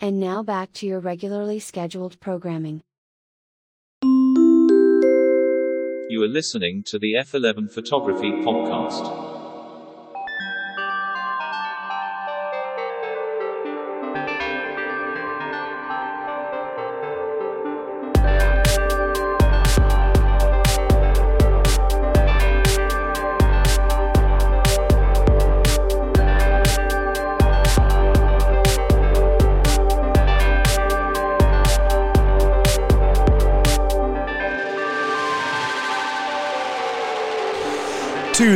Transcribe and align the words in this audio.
And 0.00 0.20
now 0.20 0.42
back 0.42 0.72
to 0.74 0.86
your 0.86 1.00
regularly 1.00 1.60
scheduled 1.60 2.20
programming. 2.20 2.82
You 6.10 6.22
are 6.22 6.28
listening 6.28 6.82
to 6.84 6.98
the 6.98 7.14
F11 7.14 7.72
Photography 7.72 8.30
Podcast. 8.30 9.23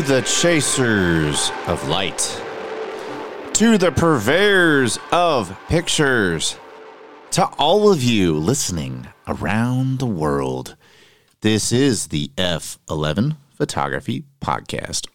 The 0.08 0.22
chasers 0.22 1.52
of 1.66 1.86
light, 1.86 2.42
to 3.52 3.76
the 3.76 3.92
purveyors 3.92 4.98
of 5.12 5.54
pictures, 5.68 6.56
to 7.30 7.44
all 7.58 7.92
of 7.92 8.02
you 8.02 8.32
listening 8.32 9.06
around 9.26 9.98
the 9.98 10.06
world, 10.06 10.76
this 11.42 11.72
is 11.72 12.06
the 12.06 12.28
F11 12.38 13.36
Photography 13.50 14.24
Podcast. 14.40 15.08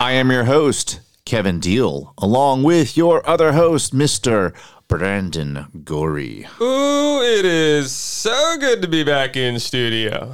I 0.00 0.12
am 0.12 0.30
your 0.30 0.44
host, 0.44 1.00
Kevin 1.24 1.60
Deal, 1.60 2.14
along 2.18 2.62
with 2.62 2.96
your 2.96 3.26
other 3.28 3.52
host, 3.52 3.94
Mr. 3.94 4.54
Brandon 4.88 5.66
Gorey. 5.84 6.46
Ooh, 6.60 7.22
it 7.22 7.44
is 7.44 7.92
so 7.92 8.56
good 8.58 8.82
to 8.82 8.88
be 8.88 9.04
back 9.04 9.36
in 9.36 9.58
studio. 9.58 10.32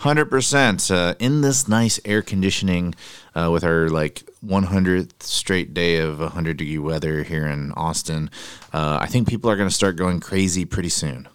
100% 0.00 0.90
uh, 0.94 1.14
in 1.18 1.40
this 1.40 1.66
nice 1.66 1.98
air 2.04 2.22
conditioning 2.22 2.94
uh, 3.34 3.50
with 3.50 3.64
our 3.64 3.88
like 3.88 4.22
100th 4.46 5.22
straight 5.22 5.74
day 5.74 5.96
of 5.96 6.20
100 6.20 6.56
degree 6.56 6.78
weather 6.78 7.24
here 7.24 7.46
in 7.48 7.72
Austin. 7.72 8.30
Uh, 8.72 8.98
I 9.00 9.06
think 9.06 9.28
people 9.28 9.50
are 9.50 9.56
going 9.56 9.68
to 9.68 9.74
start 9.74 9.96
going 9.96 10.20
crazy 10.20 10.64
pretty 10.64 10.90
soon. 10.90 11.28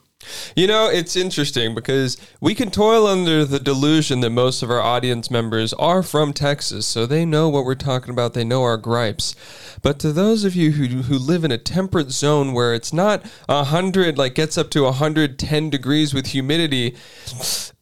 You 0.55 0.67
know, 0.67 0.87
it's 0.87 1.15
interesting 1.15 1.75
because 1.75 2.17
we 2.39 2.55
can 2.55 2.71
toil 2.71 3.07
under 3.07 3.45
the 3.45 3.59
delusion 3.59 4.21
that 4.21 4.29
most 4.29 4.63
of 4.63 4.69
our 4.69 4.81
audience 4.81 5.29
members 5.31 5.73
are 5.73 6.03
from 6.03 6.33
Texas, 6.33 6.85
so 6.85 7.05
they 7.05 7.25
know 7.25 7.49
what 7.49 7.65
we're 7.65 7.75
talking 7.75 8.11
about, 8.11 8.33
they 8.33 8.43
know 8.43 8.63
our 8.63 8.77
gripes. 8.77 9.35
But 9.81 9.99
to 9.99 10.11
those 10.11 10.43
of 10.43 10.55
you 10.55 10.71
who, 10.71 11.03
who 11.03 11.17
live 11.17 11.43
in 11.43 11.51
a 11.51 11.57
temperate 11.57 12.11
zone 12.11 12.53
where 12.53 12.73
it's 12.73 12.93
not 12.93 13.23
100, 13.47 14.17
like 14.17 14.35
gets 14.35 14.57
up 14.57 14.69
to 14.71 14.83
110 14.83 15.69
degrees 15.69 16.13
with 16.13 16.27
humidity, 16.27 16.95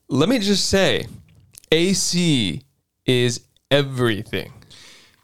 let 0.09 0.30
me 0.30 0.39
just 0.39 0.67
say 0.67 1.08
AC 1.72 2.64
is 3.06 3.42
everything. 3.69 4.52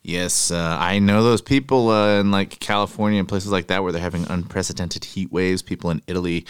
Yes, 0.08 0.52
uh, 0.52 0.78
I 0.80 1.00
know 1.00 1.22
those 1.22 1.42
people 1.42 1.90
uh, 1.90 2.22
in 2.22 2.32
like 2.32 2.60
California 2.60 3.20
and 3.20 3.28
places 3.28 3.52
like 3.52 3.68
that 3.68 3.84
where 3.84 3.92
they're 3.92 4.02
having 4.02 4.26
unprecedented 4.30 5.04
heat 5.04 5.34
waves. 5.34 5.62
People 5.62 5.92
in 5.92 6.02
Italy 6.08 6.46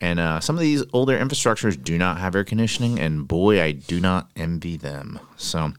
and 0.00 0.20
uh, 0.20 0.40
some 0.40 0.56
of 0.56 0.60
these 0.60 0.84
older 0.92 1.18
infrastructures 1.18 1.82
do 1.82 1.96
not 1.96 2.18
have 2.18 2.34
air 2.34 2.44
conditioning, 2.44 2.98
and 2.98 3.26
boy, 3.26 3.62
I 3.62 3.72
do 3.72 4.00
not 4.00 4.30
envy 4.36 4.76
them. 4.76 5.18
So, 5.36 5.72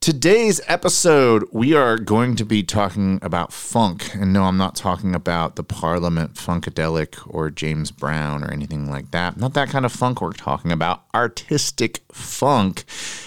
today's 0.00 0.60
episode, 0.66 1.48
we 1.50 1.74
are 1.74 1.96
going 1.96 2.36
to 2.36 2.44
be 2.44 2.62
talking 2.62 3.18
about 3.22 3.52
funk. 3.52 4.14
And 4.14 4.32
no, 4.32 4.44
I'm 4.44 4.56
not 4.56 4.76
talking 4.76 5.14
about 5.14 5.56
the 5.56 5.62
Parliament 5.62 6.34
Funkadelic 6.34 7.16
or 7.26 7.50
James 7.50 7.90
Brown 7.90 8.44
or 8.44 8.50
anything 8.50 8.90
like 8.90 9.10
that. 9.10 9.36
Not 9.38 9.54
that 9.54 9.68
kind 9.68 9.84
of 9.86 9.92
funk. 9.92 10.20
We're 10.20 10.32
talking 10.32 10.72
about 10.72 11.04
artistic 11.14 12.00
funk 12.12 12.84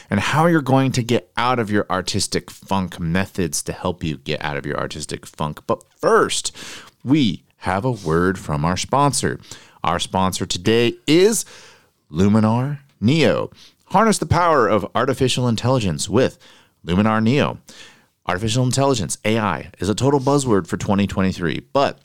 and 0.09 0.19
how 0.19 0.45
you're 0.45 0.61
going 0.61 0.91
to 0.93 1.03
get 1.03 1.31
out 1.38 1.57
of 1.57 1.71
your 1.71 1.88
artistic 1.89 2.51
funk 2.51 2.99
methods 2.99 3.63
to 3.63 3.73
help 3.73 4.03
you 4.03 4.17
get 4.17 4.43
out 4.43 4.57
of 4.57 4.65
your 4.65 4.77
artistic 4.77 5.25
funk. 5.25 5.61
But 5.65 5.83
first, 5.97 6.55
we 7.03 7.43
have 7.57 7.85
a 7.85 7.91
word 7.91 8.38
from 8.38 8.65
our 8.65 8.77
sponsor. 8.77 9.39
Our 9.83 9.99
sponsor 9.99 10.45
today 10.45 10.94
is 11.07 11.44
Luminar 12.09 12.79
Neo. 13.01 13.51
Harness 13.88 14.17
the 14.17 14.25
power 14.25 14.66
of 14.66 14.89
artificial 14.95 15.47
intelligence 15.47 16.07
with 16.07 16.38
Luminar 16.85 17.21
Neo. 17.21 17.59
Artificial 18.25 18.63
intelligence, 18.63 19.17
AI, 19.25 19.71
is 19.79 19.89
a 19.89 19.95
total 19.95 20.21
buzzword 20.21 20.67
for 20.67 20.77
2023, 20.77 21.66
but 21.73 21.99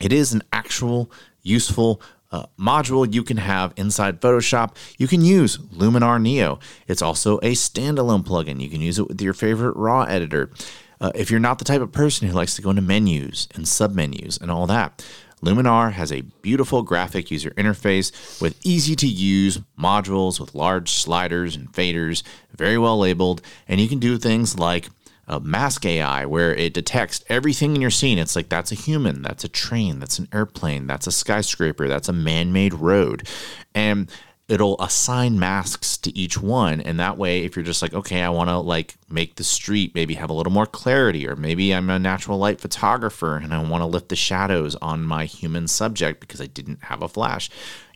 it 0.00 0.12
is 0.12 0.32
an 0.32 0.42
actual 0.52 1.08
useful 1.42 2.02
uh, 2.32 2.46
module 2.58 3.12
you 3.12 3.22
can 3.22 3.36
have 3.36 3.72
inside 3.76 4.20
Photoshop. 4.20 4.74
You 4.98 5.06
can 5.06 5.24
use 5.24 5.58
Luminar 5.58 6.20
Neo. 6.20 6.58
It's 6.88 7.02
also 7.02 7.38
a 7.38 7.52
standalone 7.52 8.24
plugin. 8.24 8.60
You 8.60 8.68
can 8.68 8.80
use 8.80 8.98
it 8.98 9.06
with 9.06 9.22
your 9.22 9.34
favorite 9.34 9.76
RAW 9.76 10.02
editor. 10.02 10.50
Uh, 11.00 11.12
if 11.14 11.30
you're 11.30 11.38
not 11.38 11.60
the 11.60 11.64
type 11.64 11.80
of 11.80 11.92
person 11.92 12.26
who 12.26 12.34
likes 12.34 12.56
to 12.56 12.62
go 12.62 12.70
into 12.70 12.82
menus 12.82 13.48
and 13.54 13.64
submenus 13.66 14.40
and 14.40 14.50
all 14.50 14.66
that, 14.66 15.04
Luminar 15.42 15.92
has 15.92 16.12
a 16.12 16.22
beautiful 16.42 16.82
graphic 16.82 17.30
user 17.30 17.50
interface 17.52 18.40
with 18.40 18.58
easy 18.64 18.94
to 18.96 19.06
use 19.06 19.58
modules 19.78 20.38
with 20.38 20.54
large 20.54 20.90
sliders 20.92 21.56
and 21.56 21.72
faders, 21.72 22.22
very 22.54 22.78
well 22.78 22.98
labeled, 22.98 23.40
and 23.66 23.80
you 23.80 23.88
can 23.88 23.98
do 23.98 24.18
things 24.18 24.58
like 24.58 24.88
uh, 25.28 25.38
mask 25.38 25.86
AI, 25.86 26.26
where 26.26 26.52
it 26.52 26.74
detects 26.74 27.24
everything 27.28 27.76
in 27.76 27.80
your 27.80 27.90
scene. 27.90 28.18
It's 28.18 28.34
like 28.34 28.48
that's 28.48 28.72
a 28.72 28.74
human, 28.74 29.22
that's 29.22 29.44
a 29.44 29.48
train, 29.48 30.00
that's 30.00 30.18
an 30.18 30.28
airplane, 30.32 30.88
that's 30.88 31.06
a 31.06 31.12
skyscraper, 31.12 31.86
that's 31.86 32.08
a 32.08 32.12
man 32.12 32.52
made 32.52 32.74
road. 32.74 33.28
And 33.72 34.10
it'll 34.50 34.80
assign 34.82 35.38
masks 35.38 35.96
to 35.96 36.16
each 36.18 36.36
one 36.36 36.80
and 36.80 36.98
that 36.98 37.16
way 37.16 37.44
if 37.44 37.54
you're 37.54 37.64
just 37.64 37.82
like 37.82 37.94
okay 37.94 38.22
i 38.22 38.28
want 38.28 38.50
to 38.50 38.58
like 38.58 38.96
make 39.08 39.36
the 39.36 39.44
street 39.44 39.94
maybe 39.94 40.14
have 40.14 40.28
a 40.28 40.32
little 40.32 40.52
more 40.52 40.66
clarity 40.66 41.26
or 41.26 41.36
maybe 41.36 41.72
i'm 41.72 41.88
a 41.88 41.98
natural 42.00 42.36
light 42.36 42.60
photographer 42.60 43.36
and 43.36 43.54
i 43.54 43.62
want 43.62 43.80
to 43.80 43.86
lift 43.86 44.08
the 44.08 44.16
shadows 44.16 44.74
on 44.76 45.02
my 45.02 45.24
human 45.24 45.68
subject 45.68 46.18
because 46.18 46.40
i 46.40 46.46
didn't 46.46 46.82
have 46.82 47.00
a 47.00 47.08
flash 47.08 47.48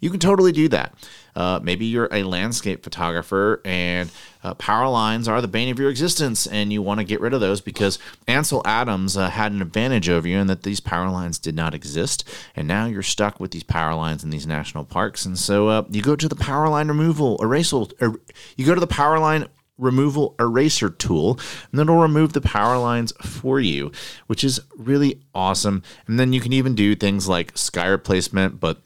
you 0.05 0.11
can 0.11 0.21
totally 0.21 0.53
do 0.53 0.69
that 0.69 0.95
uh, 1.37 1.59
maybe 1.63 1.85
you're 1.85 2.09
a 2.13 2.23
landscape 2.23 2.85
photographer 2.85 3.61
and 3.65 4.11
uh, 4.45 4.55
power 4.55 4.89
lines 4.89 5.27
are 5.27 5.41
the 5.41 5.49
bane 5.49 5.69
of 5.69 5.79
your 5.79 5.91
existence 5.91 6.47
and 6.47 6.73
you 6.73 6.81
want 6.81 7.01
to 7.01 7.05
get 7.05 7.21
rid 7.21 7.35
of 7.35 7.41
those 7.41 7.61
because 7.61 7.99
Ansel 8.29 8.63
Adams 8.65 9.17
uh, 9.17 9.31
had 9.31 9.53
an 9.53 9.63
advantage 9.63 10.09
over 10.09 10.29
you 10.29 10.39
in 10.39 10.47
that 10.47 10.63
these 10.63 10.81
power 10.81 11.09
lines 11.11 11.39
did 11.39 11.57
not 11.57 11.75
exist. 11.75 12.29
And 12.55 12.69
now 12.69 12.87
you're 12.87 13.03
stuck 13.03 13.41
with 13.41 13.51
these 13.51 13.63
power 13.63 13.95
lines 13.95 14.23
in 14.23 14.31
these 14.31 14.47
national 14.47 14.85
parks. 14.85 15.25
And 15.25 15.39
so 15.39 15.69
uh, 15.69 15.85
you 15.91 16.03
go 16.03 16.15
to 16.15 16.29
the 16.29 16.37
power 16.37 16.69
line 16.69 16.89
removal 16.89 17.39
erasal, 17.39 17.93
er, 18.01 18.21
you 18.57 18.67
go 18.67 18.75
to 18.75 18.81
the 18.81 18.87
power 18.87 19.19
line 19.19 19.47
removal 19.77 20.37
eraser 20.39 20.89
tool 20.89 21.37
and 21.73 21.81
it'll 21.81 21.97
remove 21.97 22.33
the 22.33 22.41
power 22.41 22.79
lines 22.79 23.13
for 23.21 23.59
you 23.59 23.91
which 24.29 24.45
is 24.45 24.61
really 24.77 25.21
awesome 25.35 25.83
and 26.07 26.17
then 26.17 26.33
you 26.33 26.41
can 26.41 26.53
even 26.53 26.77
do 26.77 26.95
things 26.95 27.29
like 27.29 27.51
sky 27.59 27.87
replacement 27.89 28.61
but 28.61 28.81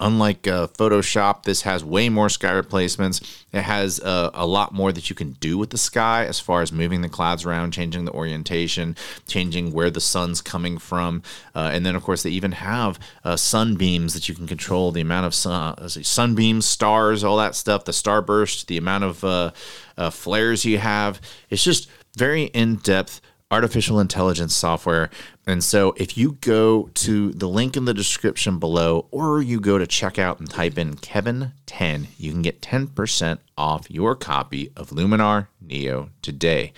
Unlike 0.00 0.48
uh, 0.48 0.66
Photoshop, 0.68 1.42
this 1.42 1.62
has 1.62 1.84
way 1.84 2.08
more 2.08 2.30
sky 2.30 2.52
replacements. 2.52 3.20
It 3.52 3.62
has 3.62 4.00
uh, 4.00 4.30
a 4.32 4.46
lot 4.46 4.72
more 4.72 4.92
that 4.92 5.10
you 5.10 5.16
can 5.16 5.32
do 5.32 5.58
with 5.58 5.70
the 5.70 5.78
sky 5.78 6.24
as 6.24 6.40
far 6.40 6.62
as 6.62 6.72
moving 6.72 7.02
the 7.02 7.08
clouds 7.08 7.44
around, 7.44 7.72
changing 7.72 8.06
the 8.06 8.12
orientation, 8.12 8.96
changing 9.26 9.72
where 9.72 9.90
the 9.90 10.00
sun's 10.00 10.40
coming 10.40 10.78
from. 10.78 11.22
Uh, 11.54 11.70
and 11.72 11.84
then, 11.84 11.94
of 11.94 12.02
course, 12.02 12.22
they 12.22 12.30
even 12.30 12.52
have 12.52 12.98
uh, 13.24 13.36
sunbeams 13.36 14.14
that 14.14 14.26
you 14.26 14.34
can 14.34 14.46
control 14.46 14.90
the 14.90 15.02
amount 15.02 15.26
of 15.26 15.34
sun, 15.34 15.74
uh, 15.76 15.88
sunbeams, 15.88 16.64
stars, 16.64 17.22
all 17.22 17.36
that 17.36 17.54
stuff, 17.54 17.84
the 17.84 17.92
starburst, 17.92 18.66
the 18.66 18.78
amount 18.78 19.04
of 19.04 19.22
uh, 19.22 19.50
flares 20.10 20.64
you 20.64 20.78
have. 20.78 21.20
It's 21.50 21.62
just 21.62 21.90
very 22.16 22.44
in 22.44 22.76
depth 22.76 23.20
artificial 23.50 23.98
intelligence 23.98 24.54
software. 24.54 25.10
And 25.46 25.62
so 25.64 25.94
if 25.96 26.16
you 26.16 26.38
go 26.40 26.90
to 26.94 27.32
the 27.32 27.48
link 27.48 27.76
in 27.76 27.84
the 27.84 27.94
description 27.94 28.58
below, 28.58 29.06
or 29.10 29.42
you 29.42 29.60
go 29.60 29.78
to 29.78 29.86
checkout 29.86 30.38
and 30.38 30.48
type 30.48 30.78
in 30.78 30.94
Kevin10, 30.94 32.06
you 32.16 32.30
can 32.32 32.42
get 32.42 32.62
10% 32.62 33.38
off 33.58 33.90
your 33.90 34.14
copy 34.14 34.70
of 34.76 34.90
Luminar 34.90 35.48
Neo 35.60 36.10
today. 36.22 36.72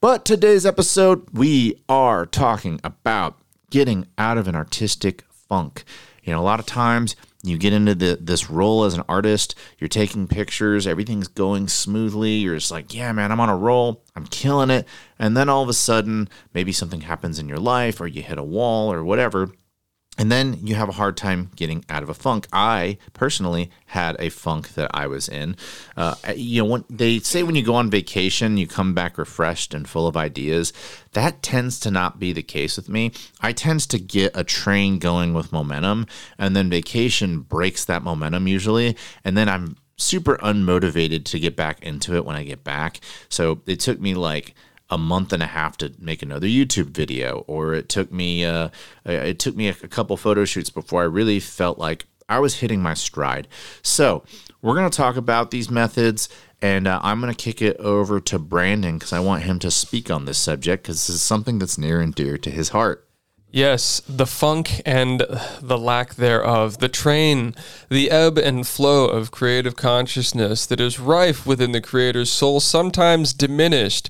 But 0.00 0.24
today's 0.24 0.64
episode, 0.64 1.26
we 1.32 1.80
are 1.88 2.24
talking 2.24 2.80
about 2.84 3.36
getting 3.70 4.06
out 4.16 4.38
of 4.38 4.48
an 4.48 4.54
artistic 4.54 5.24
funk. 5.30 5.84
You 6.22 6.32
know, 6.32 6.40
a 6.40 6.42
lot 6.42 6.60
of 6.60 6.66
times 6.66 7.16
you 7.42 7.56
get 7.56 7.72
into 7.72 7.94
the, 7.94 8.18
this 8.20 8.50
role 8.50 8.84
as 8.84 8.94
an 8.94 9.04
artist, 9.08 9.54
you're 9.78 9.88
taking 9.88 10.28
pictures, 10.28 10.86
everything's 10.86 11.28
going 11.28 11.68
smoothly. 11.68 12.32
You're 12.32 12.56
just 12.56 12.70
like, 12.70 12.92
yeah, 12.92 13.12
man, 13.12 13.32
I'm 13.32 13.40
on 13.40 13.48
a 13.48 13.56
roll, 13.56 14.04
I'm 14.14 14.26
killing 14.26 14.70
it. 14.70 14.86
And 15.18 15.36
then 15.36 15.48
all 15.48 15.62
of 15.62 15.68
a 15.68 15.74
sudden, 15.74 16.28
maybe 16.52 16.72
something 16.72 17.02
happens 17.02 17.38
in 17.38 17.48
your 17.48 17.58
life 17.58 18.00
or 18.00 18.06
you 18.06 18.22
hit 18.22 18.38
a 18.38 18.44
wall 18.44 18.92
or 18.92 19.02
whatever. 19.04 19.52
And 20.18 20.30
then 20.30 20.58
you 20.62 20.74
have 20.74 20.88
a 20.88 20.92
hard 20.92 21.16
time 21.16 21.50
getting 21.56 21.84
out 21.88 22.02
of 22.02 22.10
a 22.10 22.14
funk. 22.14 22.46
I 22.52 22.98
personally 23.14 23.70
had 23.86 24.16
a 24.18 24.28
funk 24.28 24.74
that 24.74 24.90
I 24.92 25.06
was 25.06 25.28
in. 25.28 25.56
Uh, 25.96 26.14
you 26.36 26.62
know, 26.62 26.68
when 26.68 26.84
they 26.90 27.20
say 27.20 27.42
when 27.42 27.54
you 27.54 27.62
go 27.62 27.76
on 27.76 27.90
vacation, 27.90 28.58
you 28.58 28.66
come 28.66 28.92
back 28.92 29.16
refreshed 29.16 29.72
and 29.72 29.88
full 29.88 30.06
of 30.06 30.18
ideas. 30.18 30.74
That 31.12 31.42
tends 31.42 31.80
to 31.80 31.90
not 31.90 32.18
be 32.18 32.32
the 32.32 32.42
case 32.42 32.76
with 32.76 32.88
me. 32.88 33.12
I 33.40 33.52
tends 33.52 33.86
to 33.86 33.98
get 33.98 34.32
a 34.34 34.44
train 34.44 34.98
going 34.98 35.32
with 35.32 35.52
momentum, 35.52 36.06
and 36.38 36.54
then 36.54 36.68
vacation 36.68 37.40
breaks 37.40 37.84
that 37.86 38.02
momentum 38.02 38.46
usually, 38.46 38.96
and 39.24 39.38
then 39.38 39.48
I'm 39.48 39.76
super 39.96 40.36
unmotivated 40.38 41.24
to 41.26 41.38
get 41.38 41.56
back 41.56 41.82
into 41.82 42.14
it 42.16 42.24
when 42.24 42.36
I 42.36 42.42
get 42.42 42.64
back. 42.64 43.00
So 43.28 43.60
it 43.66 43.80
took 43.80 44.00
me 44.00 44.14
like 44.14 44.54
a 44.90 44.98
month 44.98 45.32
and 45.32 45.42
a 45.42 45.46
half 45.46 45.76
to 45.78 45.92
make 45.98 46.22
another 46.22 46.46
YouTube 46.46 46.90
video, 46.90 47.44
or 47.46 47.74
it 47.74 47.88
took 47.88 48.12
me 48.12 48.44
uh, 48.44 48.70
it 49.04 49.38
took 49.38 49.56
me 49.56 49.68
a, 49.68 49.74
couple 49.74 50.16
photo 50.16 50.44
shoots 50.44 50.70
before 50.70 51.02
I 51.02 51.06
really 51.06 51.40
felt 51.40 51.78
like 51.78 52.06
I 52.28 52.38
was 52.38 52.56
hitting 52.56 52.82
my 52.82 52.94
stride. 52.94 53.48
So 53.82 54.24
we're 54.62 54.74
gonna 54.74 54.90
talk 54.90 55.16
about 55.16 55.50
these 55.50 55.70
methods, 55.70 56.28
and 56.60 56.86
uh, 56.86 57.00
I'm 57.02 57.20
gonna 57.20 57.34
kick 57.34 57.62
it 57.62 57.76
over 57.78 58.20
to 58.20 58.38
Brandon 58.38 58.98
because 58.98 59.12
I 59.12 59.20
want 59.20 59.44
him 59.44 59.58
to 59.60 59.70
speak 59.70 60.10
on 60.10 60.24
this 60.24 60.38
subject 60.38 60.82
because 60.82 61.06
this 61.06 61.16
is 61.16 61.22
something 61.22 61.58
that's 61.58 61.78
near 61.78 62.00
and 62.00 62.14
dear 62.14 62.36
to 62.38 62.50
his 62.50 62.70
heart. 62.70 63.06
Yes, 63.52 64.00
the 64.08 64.26
funk 64.26 64.80
and 64.86 65.26
the 65.60 65.76
lack 65.76 66.14
thereof, 66.14 66.78
the 66.78 66.88
train, 66.88 67.56
the 67.88 68.08
ebb 68.08 68.38
and 68.38 68.64
flow 68.64 69.08
of 69.08 69.32
creative 69.32 69.74
consciousness 69.74 70.66
that 70.66 70.78
is 70.78 71.00
rife 71.00 71.44
within 71.46 71.72
the 71.72 71.80
creator's 71.80 72.30
soul, 72.30 72.60
sometimes 72.60 73.34
diminished 73.34 74.08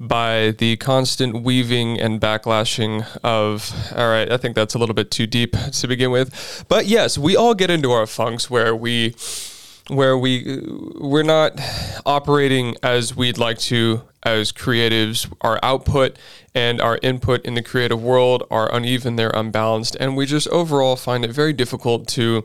by 0.00 0.52
the 0.58 0.76
constant 0.76 1.42
weaving 1.42 2.00
and 2.00 2.20
backlashing 2.20 3.06
of 3.22 3.72
all 3.96 4.08
right 4.08 4.30
i 4.30 4.36
think 4.36 4.54
that's 4.54 4.74
a 4.74 4.78
little 4.78 4.94
bit 4.94 5.10
too 5.10 5.26
deep 5.26 5.56
to 5.72 5.88
begin 5.88 6.10
with. 6.10 6.64
But 6.68 6.86
yes 6.86 7.18
we 7.18 7.36
all 7.36 7.54
get 7.54 7.70
into 7.70 7.90
our 7.92 8.06
funks 8.06 8.50
where 8.50 8.74
we 8.74 9.14
where 9.88 10.16
we 10.18 10.60
we're 10.96 11.22
not 11.22 11.58
operating 12.04 12.76
as 12.82 13.16
we'd 13.16 13.38
like 13.38 13.58
to 13.58 14.02
as 14.22 14.52
creatives. 14.52 15.32
Our 15.40 15.58
output 15.62 16.18
and 16.54 16.80
our 16.80 16.98
input 17.02 17.44
in 17.44 17.54
the 17.54 17.62
creative 17.62 18.02
world 18.02 18.42
are 18.50 18.74
uneven 18.74 19.16
they're 19.16 19.30
unbalanced 19.30 19.96
and 20.00 20.16
we 20.16 20.26
just 20.26 20.48
overall 20.48 20.96
find 20.96 21.24
it 21.24 21.30
very 21.30 21.52
difficult 21.52 22.08
to 22.08 22.44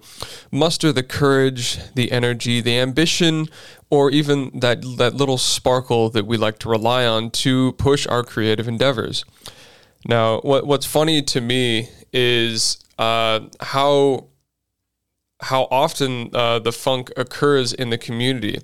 muster 0.51 0.91
the 0.91 1.01
courage 1.03 1.79
the 1.95 2.11
energy 2.11 2.61
the 2.61 2.77
ambition 2.77 3.47
or 3.93 4.09
even 4.11 4.37
that 4.59 4.81
that 4.97 5.13
little 5.13 5.37
sparkle 5.37 6.09
that 6.09 6.25
we 6.25 6.37
like 6.37 6.57
to 6.59 6.69
rely 6.69 7.05
on 7.05 7.29
to 7.29 7.71
push 7.73 8.07
our 8.07 8.23
creative 8.23 8.67
endeavors 8.67 9.25
now 10.07 10.39
what 10.41 10.65
what's 10.65 10.85
funny 10.85 11.21
to 11.21 11.39
me 11.41 11.89
is 12.13 12.83
uh, 12.97 13.39
how 13.59 14.27
how 15.43 15.67
often 15.69 16.29
uh, 16.33 16.59
the 16.59 16.71
funk 16.71 17.11
occurs 17.17 17.73
in 17.73 17.89
the 17.89 17.97
community. 17.97 18.59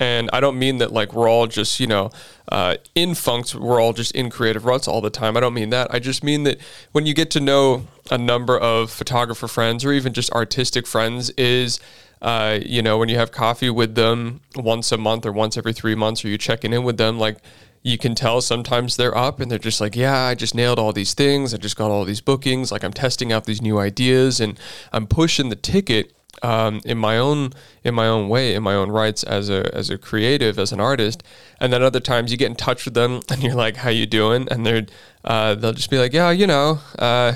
And 0.00 0.28
I 0.32 0.40
don't 0.40 0.58
mean 0.58 0.78
that 0.78 0.92
like 0.92 1.14
we're 1.14 1.28
all 1.28 1.46
just, 1.46 1.78
you 1.78 1.86
know, 1.86 2.10
uh, 2.50 2.76
in 2.96 3.14
funks, 3.14 3.54
we're 3.54 3.80
all 3.80 3.92
just 3.92 4.10
in 4.12 4.28
creative 4.28 4.64
ruts 4.64 4.88
all 4.88 5.00
the 5.00 5.10
time. 5.10 5.36
I 5.36 5.40
don't 5.40 5.54
mean 5.54 5.70
that. 5.70 5.94
I 5.94 6.00
just 6.00 6.24
mean 6.24 6.42
that 6.44 6.58
when 6.90 7.06
you 7.06 7.14
get 7.14 7.30
to 7.32 7.40
know 7.40 7.86
a 8.10 8.18
number 8.18 8.58
of 8.58 8.90
photographer 8.90 9.46
friends 9.46 9.84
or 9.84 9.92
even 9.92 10.12
just 10.12 10.32
artistic 10.32 10.88
friends, 10.88 11.30
is, 11.30 11.78
uh, 12.24 12.58
you 12.64 12.80
know, 12.80 12.96
when 12.96 13.10
you 13.10 13.18
have 13.18 13.30
coffee 13.30 13.68
with 13.68 13.96
them 13.96 14.40
once 14.56 14.90
a 14.90 14.96
month 14.96 15.26
or 15.26 15.30
once 15.30 15.58
every 15.58 15.74
three 15.74 15.94
months, 15.94 16.24
or 16.24 16.28
you 16.28 16.38
checking 16.38 16.72
in 16.72 16.82
with 16.82 16.96
them, 16.96 17.18
like 17.18 17.36
you 17.82 17.98
can 17.98 18.14
tell 18.14 18.40
sometimes 18.40 18.96
they're 18.96 19.16
up 19.16 19.40
and 19.40 19.50
they're 19.50 19.58
just 19.58 19.78
like, 19.78 19.94
yeah, 19.94 20.22
I 20.22 20.34
just 20.34 20.54
nailed 20.54 20.78
all 20.78 20.94
these 20.94 21.12
things. 21.12 21.52
I 21.52 21.58
just 21.58 21.76
got 21.76 21.90
all 21.90 22.06
these 22.06 22.22
bookings. 22.22 22.72
Like 22.72 22.82
I'm 22.82 22.94
testing 22.94 23.30
out 23.30 23.44
these 23.44 23.60
new 23.60 23.78
ideas 23.78 24.40
and 24.40 24.58
I'm 24.90 25.06
pushing 25.06 25.50
the 25.50 25.56
ticket 25.56 26.14
um, 26.42 26.80
in 26.86 26.96
my 26.96 27.18
own 27.18 27.52
in 27.84 27.94
my 27.94 28.06
own 28.06 28.30
way, 28.30 28.54
in 28.54 28.62
my 28.62 28.74
own 28.74 28.90
rights 28.90 29.22
as 29.22 29.50
a 29.50 29.72
as 29.74 29.90
a 29.90 29.98
creative, 29.98 30.58
as 30.58 30.72
an 30.72 30.80
artist. 30.80 31.22
And 31.60 31.74
then 31.74 31.82
other 31.82 32.00
times 32.00 32.32
you 32.32 32.38
get 32.38 32.48
in 32.48 32.56
touch 32.56 32.86
with 32.86 32.94
them 32.94 33.20
and 33.30 33.42
you're 33.42 33.54
like, 33.54 33.76
"How 33.76 33.90
you 33.90 34.06
doing?" 34.06 34.48
And 34.50 34.64
they're 34.64 34.86
uh, 35.24 35.56
they'll 35.56 35.74
just 35.74 35.90
be 35.90 35.98
like, 35.98 36.14
"Yeah, 36.14 36.30
you 36.30 36.46
know, 36.46 36.80
uh, 36.98 37.34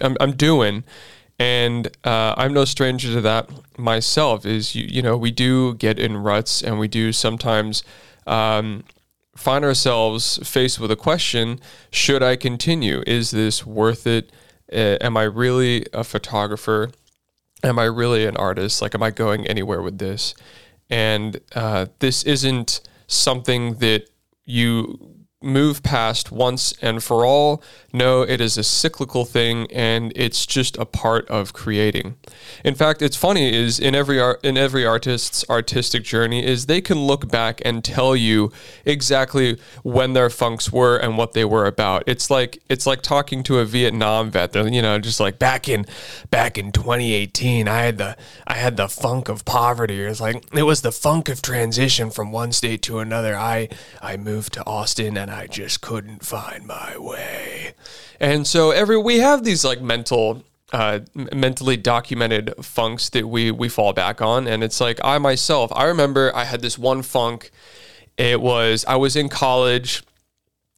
I'm 0.00 0.16
I'm 0.18 0.32
doing." 0.32 0.82
And 1.42 1.88
uh, 2.04 2.34
I'm 2.36 2.52
no 2.52 2.64
stranger 2.64 3.12
to 3.14 3.20
that 3.22 3.50
myself. 3.78 4.46
Is 4.46 4.74
you 4.74 4.86
you 4.88 5.02
know 5.02 5.16
we 5.16 5.30
do 5.30 5.74
get 5.74 5.98
in 5.98 6.16
ruts 6.16 6.62
and 6.62 6.78
we 6.78 6.88
do 6.88 7.12
sometimes. 7.12 7.82
Um, 8.26 8.84
find 9.34 9.64
ourselves 9.64 10.38
faced 10.44 10.78
with 10.78 10.90
a 10.90 10.96
question 10.96 11.58
should 11.90 12.22
i 12.22 12.36
continue 12.36 13.02
is 13.06 13.30
this 13.30 13.64
worth 13.64 14.06
it 14.06 14.30
uh, 14.70 14.98
am 15.00 15.16
i 15.16 15.22
really 15.22 15.86
a 15.94 16.04
photographer 16.04 16.90
am 17.62 17.78
I 17.78 17.84
really 17.84 18.26
an 18.26 18.36
artist? 18.36 18.82
Like, 18.82 18.94
am 18.94 19.02
I 19.02 19.10
going 19.10 19.46
anywhere 19.46 19.82
with 19.82 19.98
this? 19.98 20.34
And 20.90 21.40
uh, 21.54 21.86
this 22.00 22.22
isn't 22.24 22.80
something 23.06 23.74
that 23.74 24.08
you 24.44 25.11
move 25.42 25.82
past 25.82 26.30
once 26.32 26.72
and 26.80 27.02
for 27.02 27.24
all. 27.24 27.62
No, 27.92 28.22
it 28.22 28.40
is 28.40 28.56
a 28.56 28.62
cyclical 28.62 29.24
thing 29.24 29.70
and 29.70 30.12
it's 30.16 30.46
just 30.46 30.76
a 30.78 30.84
part 30.84 31.28
of 31.28 31.52
creating. 31.52 32.16
In 32.64 32.74
fact, 32.74 33.02
it's 33.02 33.16
funny 33.16 33.54
is 33.54 33.78
in 33.78 33.94
every 33.94 34.20
art 34.20 34.44
in 34.44 34.56
every 34.56 34.86
artist's 34.86 35.44
artistic 35.50 36.04
journey 36.04 36.44
is 36.44 36.66
they 36.66 36.80
can 36.80 36.98
look 36.98 37.28
back 37.28 37.60
and 37.64 37.84
tell 37.84 38.14
you 38.16 38.52
exactly 38.84 39.58
when 39.82 40.12
their 40.12 40.30
funks 40.30 40.72
were 40.72 40.96
and 40.96 41.18
what 41.18 41.32
they 41.32 41.44
were 41.44 41.66
about. 41.66 42.04
It's 42.06 42.30
like 42.30 42.62
it's 42.68 42.86
like 42.86 43.02
talking 43.02 43.42
to 43.44 43.58
a 43.58 43.64
Vietnam 43.64 44.30
vet. 44.30 44.52
They're, 44.52 44.68
you 44.68 44.82
know, 44.82 44.98
just 44.98 45.20
like 45.20 45.38
back 45.38 45.68
in 45.68 45.86
back 46.30 46.56
in 46.56 46.72
2018, 46.72 47.68
I 47.68 47.82
had 47.82 47.98
the 47.98 48.16
I 48.46 48.54
had 48.54 48.76
the 48.76 48.88
funk 48.88 49.28
of 49.28 49.44
poverty. 49.44 50.00
It's 50.00 50.20
like 50.20 50.44
it 50.54 50.62
was 50.62 50.82
the 50.82 50.92
funk 50.92 51.28
of 51.28 51.42
transition 51.42 52.10
from 52.10 52.32
one 52.32 52.52
state 52.52 52.82
to 52.82 53.00
another. 53.00 53.36
I 53.36 53.68
I 54.00 54.16
moved 54.16 54.54
to 54.54 54.66
Austin 54.66 55.16
and 55.16 55.30
I 55.32 55.46
just 55.46 55.80
couldn't 55.80 56.24
find 56.24 56.66
my 56.66 56.96
way. 56.98 57.74
And 58.20 58.46
so 58.46 58.70
every 58.70 58.96
we 58.96 59.18
have 59.18 59.44
these 59.44 59.64
like 59.64 59.80
mental 59.80 60.44
uh, 60.72 61.00
mentally 61.14 61.76
documented 61.76 62.54
funks 62.62 63.10
that 63.10 63.28
we 63.28 63.50
we 63.50 63.68
fall 63.68 63.92
back 63.92 64.22
on. 64.22 64.46
And 64.46 64.62
it's 64.62 64.80
like 64.80 65.00
I 65.04 65.18
myself 65.18 65.72
I 65.74 65.84
remember 65.84 66.34
I 66.34 66.44
had 66.44 66.62
this 66.62 66.78
one 66.78 67.02
funk. 67.02 67.50
It 68.16 68.40
was 68.40 68.84
I 68.86 68.96
was 68.96 69.16
in 69.16 69.28
college 69.28 70.02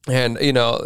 and 0.07 0.37
you 0.39 0.53
know 0.53 0.81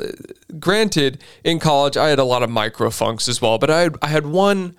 granted 0.60 1.24
in 1.44 1.60
college 1.60 1.98
I 1.98 2.10
had 2.10 2.20
a 2.20 2.24
lot 2.24 2.44
of 2.44 2.50
micro 2.50 2.90
funks 2.90 3.28
as 3.28 3.42
well 3.42 3.58
but 3.58 3.70
I 3.70 3.90
I 4.02 4.08
had 4.08 4.26
one 4.26 4.76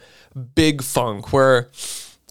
big 0.54 0.82
funk 0.82 1.32
where 1.32 1.68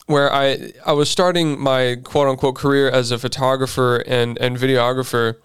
where 0.07 0.33
I 0.33 0.73
I 0.85 0.94
was 0.94 1.09
starting 1.09 1.59
my 1.59 1.97
quote 2.03 2.27
unquote 2.27 2.56
career 2.56 2.89
as 2.89 3.11
a 3.11 3.19
photographer 3.19 3.97
and 4.07 4.38
and 4.39 4.57
videographer 4.57 5.35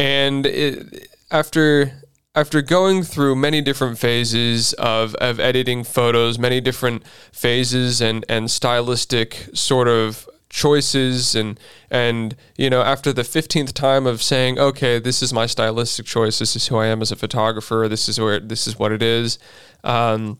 and 0.00 0.46
it, 0.46 1.08
after 1.30 1.92
after 2.34 2.62
going 2.62 3.02
through 3.02 3.34
many 3.36 3.60
different 3.60 3.98
phases 3.98 4.72
of, 4.74 5.16
of 5.16 5.40
editing 5.40 5.82
photos, 5.82 6.38
many 6.38 6.60
different 6.60 7.04
phases 7.32 8.00
and, 8.00 8.24
and 8.28 8.48
stylistic 8.50 9.48
sort 9.52 9.88
of 9.88 10.28
choices 10.48 11.36
and 11.36 11.60
and 11.92 12.34
you 12.56 12.68
know 12.68 12.82
after 12.82 13.12
the 13.12 13.22
15th 13.22 13.72
time 13.72 14.04
of 14.04 14.20
saying 14.20 14.58
okay 14.58 14.98
this 14.98 15.22
is 15.22 15.32
my 15.32 15.46
stylistic 15.46 16.06
choice. 16.06 16.38
This 16.38 16.56
is 16.56 16.66
who 16.66 16.76
I 16.76 16.86
am 16.86 17.02
as 17.02 17.12
a 17.12 17.16
photographer. 17.16 17.86
This 17.88 18.08
is 18.08 18.18
where 18.18 18.40
this 18.40 18.66
is 18.66 18.78
what 18.78 18.90
it 18.90 19.02
is 19.02 19.38
um, 19.84 20.38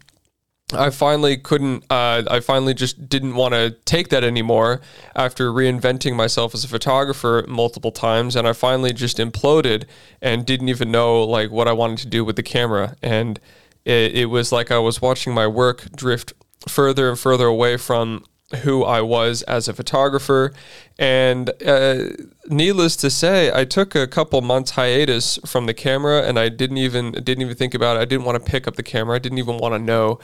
I 0.72 0.90
finally 0.90 1.36
couldn't. 1.36 1.84
Uh, 1.90 2.22
I 2.28 2.40
finally 2.40 2.74
just 2.74 3.08
didn't 3.08 3.34
want 3.34 3.54
to 3.54 3.70
take 3.84 4.08
that 4.08 4.24
anymore 4.24 4.80
after 5.14 5.50
reinventing 5.50 6.14
myself 6.14 6.54
as 6.54 6.64
a 6.64 6.68
photographer 6.68 7.44
multiple 7.48 7.92
times, 7.92 8.36
and 8.36 8.46
I 8.46 8.52
finally 8.52 8.92
just 8.92 9.18
imploded 9.18 9.84
and 10.20 10.46
didn't 10.46 10.68
even 10.68 10.90
know 10.90 11.22
like 11.24 11.50
what 11.50 11.68
I 11.68 11.72
wanted 11.72 11.98
to 11.98 12.06
do 12.06 12.24
with 12.24 12.36
the 12.36 12.42
camera. 12.42 12.96
And 13.02 13.40
it, 13.84 14.16
it 14.16 14.26
was 14.26 14.52
like 14.52 14.70
I 14.70 14.78
was 14.78 15.00
watching 15.00 15.34
my 15.34 15.46
work 15.46 15.90
drift 15.94 16.32
further 16.68 17.08
and 17.08 17.18
further 17.18 17.46
away 17.46 17.76
from 17.76 18.24
who 18.58 18.84
I 18.84 19.00
was 19.00 19.42
as 19.42 19.68
a 19.68 19.72
photographer. 19.72 20.52
And 20.98 21.50
uh, 21.64 22.08
needless 22.48 22.96
to 22.96 23.10
say, 23.10 23.50
I 23.52 23.64
took 23.64 23.94
a 23.94 24.06
couple 24.06 24.40
months 24.42 24.72
hiatus 24.72 25.38
from 25.46 25.66
the 25.66 25.74
camera, 25.74 26.22
and 26.22 26.38
I 26.38 26.48
didn't 26.48 26.78
even 26.78 27.12
didn't 27.12 27.42
even 27.42 27.56
think 27.56 27.74
about 27.74 27.96
it. 27.96 28.00
I 28.00 28.04
didn't 28.04 28.24
want 28.24 28.44
to 28.44 28.50
pick 28.50 28.66
up 28.66 28.76
the 28.76 28.82
camera. 28.82 29.16
I 29.16 29.18
didn't 29.18 29.38
even 29.38 29.58
want 29.58 29.74
to 29.74 29.78
know 29.78 30.18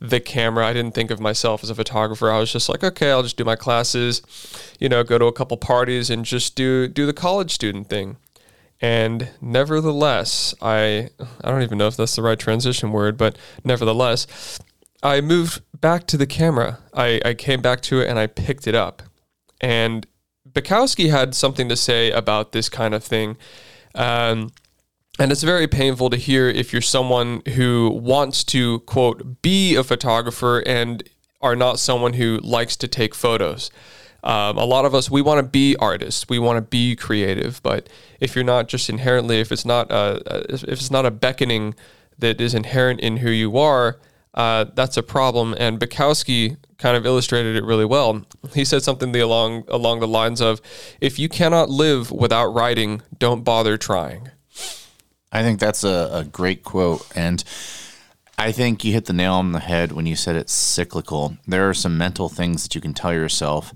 the 0.00 0.20
camera. 0.20 0.66
I 0.66 0.72
didn't 0.72 0.94
think 0.94 1.10
of 1.10 1.20
myself 1.20 1.62
as 1.62 1.70
a 1.70 1.74
photographer. 1.74 2.30
I 2.30 2.38
was 2.38 2.52
just 2.52 2.68
like, 2.68 2.84
okay, 2.84 3.10
I'll 3.10 3.22
just 3.22 3.36
do 3.36 3.44
my 3.44 3.56
classes, 3.56 4.22
you 4.78 4.88
know, 4.88 5.02
go 5.02 5.18
to 5.18 5.26
a 5.26 5.32
couple 5.32 5.56
parties, 5.56 6.10
and 6.10 6.24
just 6.24 6.54
do 6.54 6.88
do 6.88 7.06
the 7.06 7.12
college 7.12 7.52
student 7.52 7.88
thing. 7.88 8.16
And 8.80 9.28
nevertheless, 9.40 10.54
I 10.60 11.10
I 11.42 11.50
don't 11.50 11.62
even 11.62 11.78
know 11.78 11.86
if 11.86 11.96
that's 11.96 12.16
the 12.16 12.22
right 12.22 12.38
transition 12.38 12.92
word, 12.92 13.16
but 13.16 13.36
nevertheless, 13.64 14.58
I 15.02 15.20
moved 15.20 15.62
back 15.80 16.06
to 16.08 16.16
the 16.16 16.26
camera. 16.26 16.78
I, 16.94 17.20
I 17.24 17.34
came 17.34 17.60
back 17.60 17.80
to 17.82 18.00
it 18.00 18.08
and 18.08 18.18
I 18.18 18.26
picked 18.26 18.66
it 18.66 18.74
up. 18.74 19.02
And 19.60 20.06
Bukowski 20.50 21.10
had 21.10 21.34
something 21.34 21.68
to 21.68 21.76
say 21.76 22.10
about 22.10 22.52
this 22.52 22.68
kind 22.68 22.94
of 22.94 23.02
thing. 23.04 23.36
Um, 23.94 24.52
And 25.18 25.30
it's 25.30 25.42
very 25.42 25.68
painful 25.68 26.08
to 26.10 26.16
hear 26.16 26.48
if 26.48 26.72
you're 26.72 26.80
someone 26.80 27.42
who 27.54 27.90
wants 27.90 28.44
to, 28.44 28.80
quote, 28.80 29.42
be 29.42 29.76
a 29.76 29.84
photographer 29.84 30.62
and 30.66 31.02
are 31.40 31.56
not 31.56 31.78
someone 31.78 32.14
who 32.14 32.38
likes 32.42 32.76
to 32.76 32.88
take 32.88 33.14
photos. 33.14 33.70
Um, 34.24 34.56
a 34.56 34.64
lot 34.64 34.84
of 34.84 34.94
us, 34.94 35.10
we 35.10 35.20
want 35.20 35.38
to 35.38 35.42
be 35.42 35.76
artists, 35.76 36.28
we 36.28 36.38
want 36.38 36.56
to 36.56 36.62
be 36.62 36.96
creative, 36.96 37.60
but 37.62 37.88
if 38.20 38.34
you're 38.34 38.44
not 38.44 38.68
just 38.68 38.88
inherently, 38.88 39.40
if 39.40 39.52
it's 39.52 39.66
not 39.66 39.90
a, 39.90 40.22
if 40.48 40.78
it's 40.80 40.90
not 40.90 41.04
a 41.04 41.10
beckoning 41.10 41.74
that 42.18 42.40
is 42.40 42.54
inherent 42.54 43.00
in 43.00 43.18
who 43.18 43.30
you 43.30 43.58
are, 43.58 43.98
uh, 44.34 44.66
that's 44.74 44.96
a 44.96 45.02
problem. 45.02 45.54
And 45.58 45.78
Bukowski 45.78 46.56
kind 46.78 46.96
of 46.96 47.06
illustrated 47.06 47.56
it 47.56 47.64
really 47.64 47.84
well. 47.84 48.24
He 48.54 48.64
said 48.64 48.82
something 48.82 49.12
the 49.12 49.20
along 49.20 49.64
along 49.68 50.00
the 50.00 50.08
lines 50.08 50.40
of, 50.40 50.60
"If 51.00 51.18
you 51.18 51.28
cannot 51.28 51.68
live 51.68 52.10
without 52.10 52.46
writing, 52.46 53.02
don't 53.18 53.44
bother 53.44 53.76
trying." 53.76 54.30
I 55.32 55.42
think 55.42 55.60
that's 55.60 55.82
a, 55.84 56.10
a 56.12 56.24
great 56.24 56.62
quote. 56.62 57.06
And 57.16 57.42
I 58.38 58.52
think 58.52 58.84
you 58.84 58.92
hit 58.92 59.06
the 59.06 59.12
nail 59.12 59.34
on 59.34 59.52
the 59.52 59.60
head 59.60 59.92
when 59.92 60.06
you 60.06 60.16
said 60.16 60.36
it's 60.36 60.52
cyclical. 60.52 61.36
There 61.46 61.68
are 61.68 61.74
some 61.74 61.96
mental 61.96 62.28
things 62.28 62.62
that 62.62 62.74
you 62.74 62.80
can 62.80 62.92
tell 62.92 63.12
yourself 63.12 63.72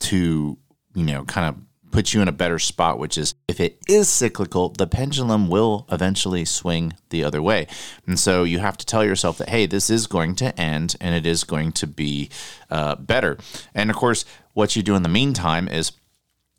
to, 0.00 0.56
you 0.94 1.04
know, 1.04 1.24
kind 1.24 1.48
of 1.48 1.62
put 1.90 2.12
you 2.12 2.22
in 2.22 2.28
a 2.28 2.32
better 2.32 2.58
spot, 2.58 2.98
which 2.98 3.18
is 3.18 3.34
if 3.48 3.60
it 3.60 3.78
is 3.88 4.08
cyclical, 4.08 4.70
the 4.70 4.86
pendulum 4.86 5.48
will 5.48 5.86
eventually 5.90 6.44
swing 6.44 6.92
the 7.10 7.24
other 7.24 7.42
way. 7.42 7.66
And 8.06 8.18
so 8.18 8.44
you 8.44 8.58
have 8.58 8.76
to 8.78 8.86
tell 8.86 9.04
yourself 9.04 9.38
that, 9.38 9.48
hey, 9.48 9.66
this 9.66 9.90
is 9.90 10.06
going 10.06 10.36
to 10.36 10.58
end 10.58 10.96
and 11.00 11.14
it 11.14 11.26
is 11.26 11.44
going 11.44 11.72
to 11.72 11.86
be 11.86 12.30
uh, 12.70 12.94
better. 12.96 13.38
And 13.74 13.90
of 13.90 13.96
course, 13.96 14.24
what 14.54 14.76
you 14.76 14.82
do 14.82 14.94
in 14.94 15.02
the 15.02 15.08
meantime 15.08 15.68
is 15.68 15.92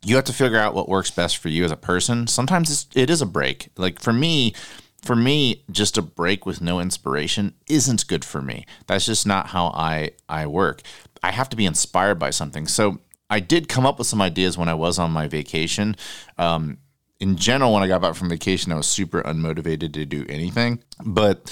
you 0.04 0.16
have 0.16 0.24
to 0.24 0.32
figure 0.32 0.58
out 0.58 0.74
what 0.74 0.88
works 0.88 1.10
best 1.10 1.38
for 1.38 1.48
you 1.48 1.64
as 1.64 1.70
a 1.70 1.76
person. 1.76 2.26
Sometimes 2.26 2.70
it's, 2.70 2.86
it 2.94 3.08
is 3.10 3.22
a 3.22 3.26
break. 3.26 3.68
Like 3.76 4.00
for 4.00 4.12
me, 4.12 4.54
for 5.02 5.16
me, 5.16 5.64
just 5.70 5.98
a 5.98 6.02
break 6.02 6.46
with 6.46 6.60
no 6.60 6.80
inspiration 6.80 7.54
isn't 7.68 8.06
good 8.06 8.24
for 8.24 8.40
me. 8.40 8.66
That's 8.86 9.06
just 9.06 9.26
not 9.26 9.48
how 9.48 9.66
I 9.66 10.12
I 10.28 10.46
work. 10.46 10.82
I 11.22 11.32
have 11.32 11.48
to 11.50 11.56
be 11.56 11.66
inspired 11.66 12.18
by 12.18 12.30
something. 12.30 12.66
So 12.66 13.00
I 13.32 13.40
did 13.40 13.66
come 13.66 13.86
up 13.86 13.96
with 13.96 14.06
some 14.06 14.20
ideas 14.20 14.58
when 14.58 14.68
I 14.68 14.74
was 14.74 14.98
on 14.98 15.10
my 15.10 15.26
vacation. 15.26 15.96
Um, 16.36 16.76
in 17.18 17.36
general, 17.36 17.72
when 17.72 17.82
I 17.82 17.88
got 17.88 18.02
back 18.02 18.14
from 18.14 18.28
vacation, 18.28 18.72
I 18.72 18.74
was 18.76 18.86
super 18.86 19.22
unmotivated 19.22 19.94
to 19.94 20.04
do 20.04 20.26
anything. 20.28 20.82
But 21.02 21.50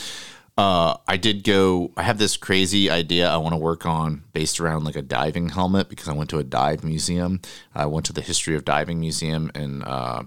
uh, 0.59 0.99
I 1.09 1.17
did 1.17 1.43
go. 1.43 1.91
I 1.97 2.03
have 2.03 2.19
this 2.19 2.37
crazy 2.37 2.91
idea 2.91 3.31
I 3.31 3.39
want 3.39 3.55
to 3.55 3.59
work 3.59 3.87
on 3.87 4.25
based 4.35 4.61
around 4.61 4.85
like 4.85 4.97
a 4.97 5.01
diving 5.01 5.49
helmet 5.49 5.89
because 5.89 6.07
I 6.07 6.13
went 6.13 6.29
to 6.31 6.39
a 6.39 6.45
dive 6.45 6.85
museum. 6.85 7.41
I 7.75 7.87
went 7.87 8.05
to 8.07 8.13
the 8.13 8.21
History 8.21 8.55
of 8.55 8.67
Diving 8.67 9.01
Museum 9.01 9.51
in 9.55 9.83
uh, 9.83 10.25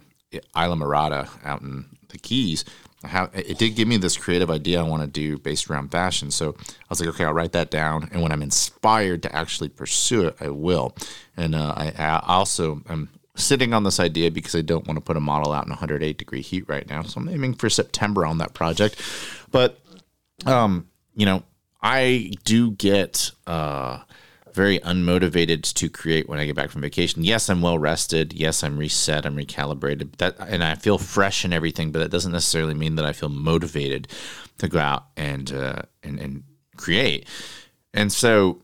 Islamorada 0.55 1.29
out 1.43 1.61
in 1.61 1.85
the 2.09 2.17
Keys. 2.17 2.65
It 3.33 3.57
did 3.57 3.75
give 3.75 3.87
me 3.87 3.97
this 3.97 4.15
creative 4.15 4.49
idea 4.49 4.79
I 4.79 4.87
want 4.87 5.01
to 5.01 5.07
do 5.07 5.37
based 5.37 5.69
around 5.69 5.91
fashion. 5.91 6.31
So 6.31 6.55
I 6.59 6.85
was 6.89 7.01
like, 7.01 7.09
okay, 7.09 7.25
I'll 7.25 7.33
write 7.33 7.51
that 7.51 7.69
down, 7.69 8.09
and 8.13 8.21
when 8.21 8.31
I'm 8.31 8.41
inspired 8.41 9.23
to 9.23 9.35
actually 9.35 9.69
pursue 9.69 10.27
it, 10.27 10.37
I 10.39 10.49
will. 10.49 10.95
And 11.35 11.53
uh, 11.53 11.73
I, 11.75 11.93
I 11.97 12.21
also 12.25 12.81
am 12.87 13.09
sitting 13.35 13.73
on 13.73 13.83
this 13.83 13.99
idea 13.99 14.31
because 14.31 14.55
I 14.55 14.61
don't 14.61 14.87
want 14.87 14.97
to 14.97 15.01
put 15.01 15.17
a 15.17 15.19
model 15.19 15.51
out 15.51 15.65
in 15.65 15.69
108 15.71 16.17
degree 16.17 16.41
heat 16.41 16.65
right 16.67 16.87
now. 16.87 17.01
So 17.03 17.19
I'm 17.19 17.27
aiming 17.27 17.55
for 17.55 17.69
September 17.69 18.25
on 18.25 18.37
that 18.37 18.53
project, 18.53 19.01
but 19.51 19.79
um, 20.45 20.87
you 21.15 21.25
know, 21.25 21.43
I 21.81 22.31
do 22.45 22.71
get 22.71 23.31
uh, 23.45 23.99
very 24.53 24.79
unmotivated 24.79 25.73
to 25.73 25.89
create 25.89 26.29
when 26.29 26.39
I 26.39 26.45
get 26.45 26.55
back 26.55 26.69
from 26.69 26.81
vacation. 26.81 27.23
Yes, 27.23 27.49
I'm 27.49 27.61
well 27.61 27.79
rested. 27.79 28.33
Yes, 28.33 28.63
I'm 28.63 28.77
reset. 28.77 29.25
I'm 29.25 29.35
recalibrated. 29.35 30.17
That 30.17 30.35
and 30.39 30.63
I 30.63 30.75
feel 30.75 30.97
fresh 30.97 31.43
and 31.43 31.53
everything, 31.53 31.91
but 31.91 31.99
that 31.99 32.11
doesn't 32.11 32.31
necessarily 32.31 32.73
mean 32.73 32.95
that 32.95 33.05
I 33.05 33.13
feel 33.13 33.29
motivated 33.29 34.07
to 34.59 34.67
go 34.67 34.79
out 34.79 35.05
and 35.17 35.51
uh, 35.51 35.81
and 36.03 36.19
and 36.19 36.43
create. 36.77 37.27
And 37.93 38.11
so 38.11 38.61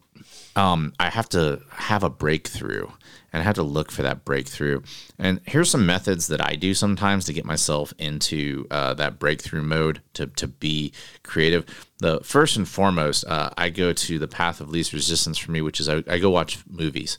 um, 0.55 0.93
I 0.99 1.09
have 1.09 1.29
to 1.29 1.61
have 1.71 2.03
a 2.03 2.09
breakthrough 2.09 2.87
and 3.31 3.41
I 3.41 3.45
had 3.45 3.55
to 3.55 3.63
look 3.63 3.91
for 3.91 4.01
that 4.01 4.25
breakthrough. 4.25 4.81
And 5.17 5.41
here's 5.45 5.69
some 5.69 5.85
methods 5.85 6.27
that 6.27 6.45
I 6.45 6.55
do 6.55 6.73
sometimes 6.73 7.25
to 7.25 7.33
get 7.33 7.45
myself 7.45 7.93
into 7.97 8.67
uh, 8.71 8.93
that 8.95 9.19
breakthrough 9.19 9.61
mode 9.61 10.01
to, 10.13 10.27
to 10.27 10.47
be 10.47 10.93
creative. 11.23 11.65
The 11.99 12.21
first 12.21 12.55
and 12.55 12.67
foremost, 12.67 13.25
uh, 13.25 13.49
I 13.57 13.69
go 13.69 13.93
to 13.93 14.19
the 14.19 14.27
path 14.27 14.61
of 14.61 14.69
least 14.69 14.93
resistance 14.93 15.37
for 15.37 15.51
me, 15.51 15.61
which 15.61 15.79
is 15.79 15.89
I, 15.89 16.03
I 16.07 16.19
go 16.19 16.29
watch 16.29 16.59
movies. 16.69 17.17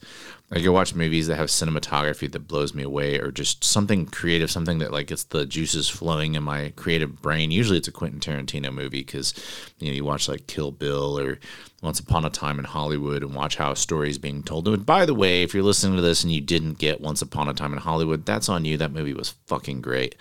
I 0.53 0.61
go 0.61 0.73
watch 0.73 0.97
movies 0.97 1.29
that 1.29 1.37
have 1.37 1.49
cinematography 1.49 2.31
that 2.33 2.49
blows 2.49 2.75
me 2.75 2.83
away, 2.83 3.21
or 3.21 3.31
just 3.31 3.63
something 3.63 4.07
creative, 4.07 4.51
something 4.51 4.79
that 4.79 4.93
like 4.93 5.07
gets 5.07 5.23
the 5.23 5.47
juices 5.47 5.89
flowing 5.89 6.35
in 6.35 6.43
my 6.43 6.73
creative 6.75 7.23
brain. 7.23 7.53
Usually, 7.53 7.79
it's 7.79 7.87
a 7.87 7.93
Quentin 7.93 8.19
Tarantino 8.19 8.73
movie 8.73 9.03
because 9.03 9.33
you 9.79 9.89
know 9.89 9.95
you 9.95 10.05
watch 10.05 10.29
like 10.29 10.49
Kill 10.49 10.73
Bill 10.73 11.19
or 11.21 11.39
Once 11.83 12.01
Upon 12.01 12.25
a 12.25 12.31
Time 12.31 12.59
in 12.59 12.65
Hollywood 12.65 13.23
and 13.23 13.33
watch 13.33 13.57
how 13.57 13.71
a 13.71 13.77
story 13.77 14.11
is 14.11 14.19
being 14.19 14.43
told. 14.43 14.67
And 14.67 14.85
by 14.85 15.07
the 15.07 15.15
way, 15.15 15.45
if 15.45 15.55
you're 15.55 15.63
listening 15.63 15.95
to 15.97 16.03
this 16.03 16.25
and 16.25 16.33
you 16.33 16.41
didn't 16.41 16.79
get 16.79 17.01
Once 17.01 17.23
Upon 17.23 17.49
a 17.49 17.55
Time 17.55 17.73
in 17.73 17.79
Hollywood, 17.79 18.27
that's 18.27 18.49
on 18.49 18.65
you. 18.65 18.77
That 18.77 18.93
movie 18.93 19.15
was 19.15 19.35
fucking 19.47 19.83
great. 19.83 20.17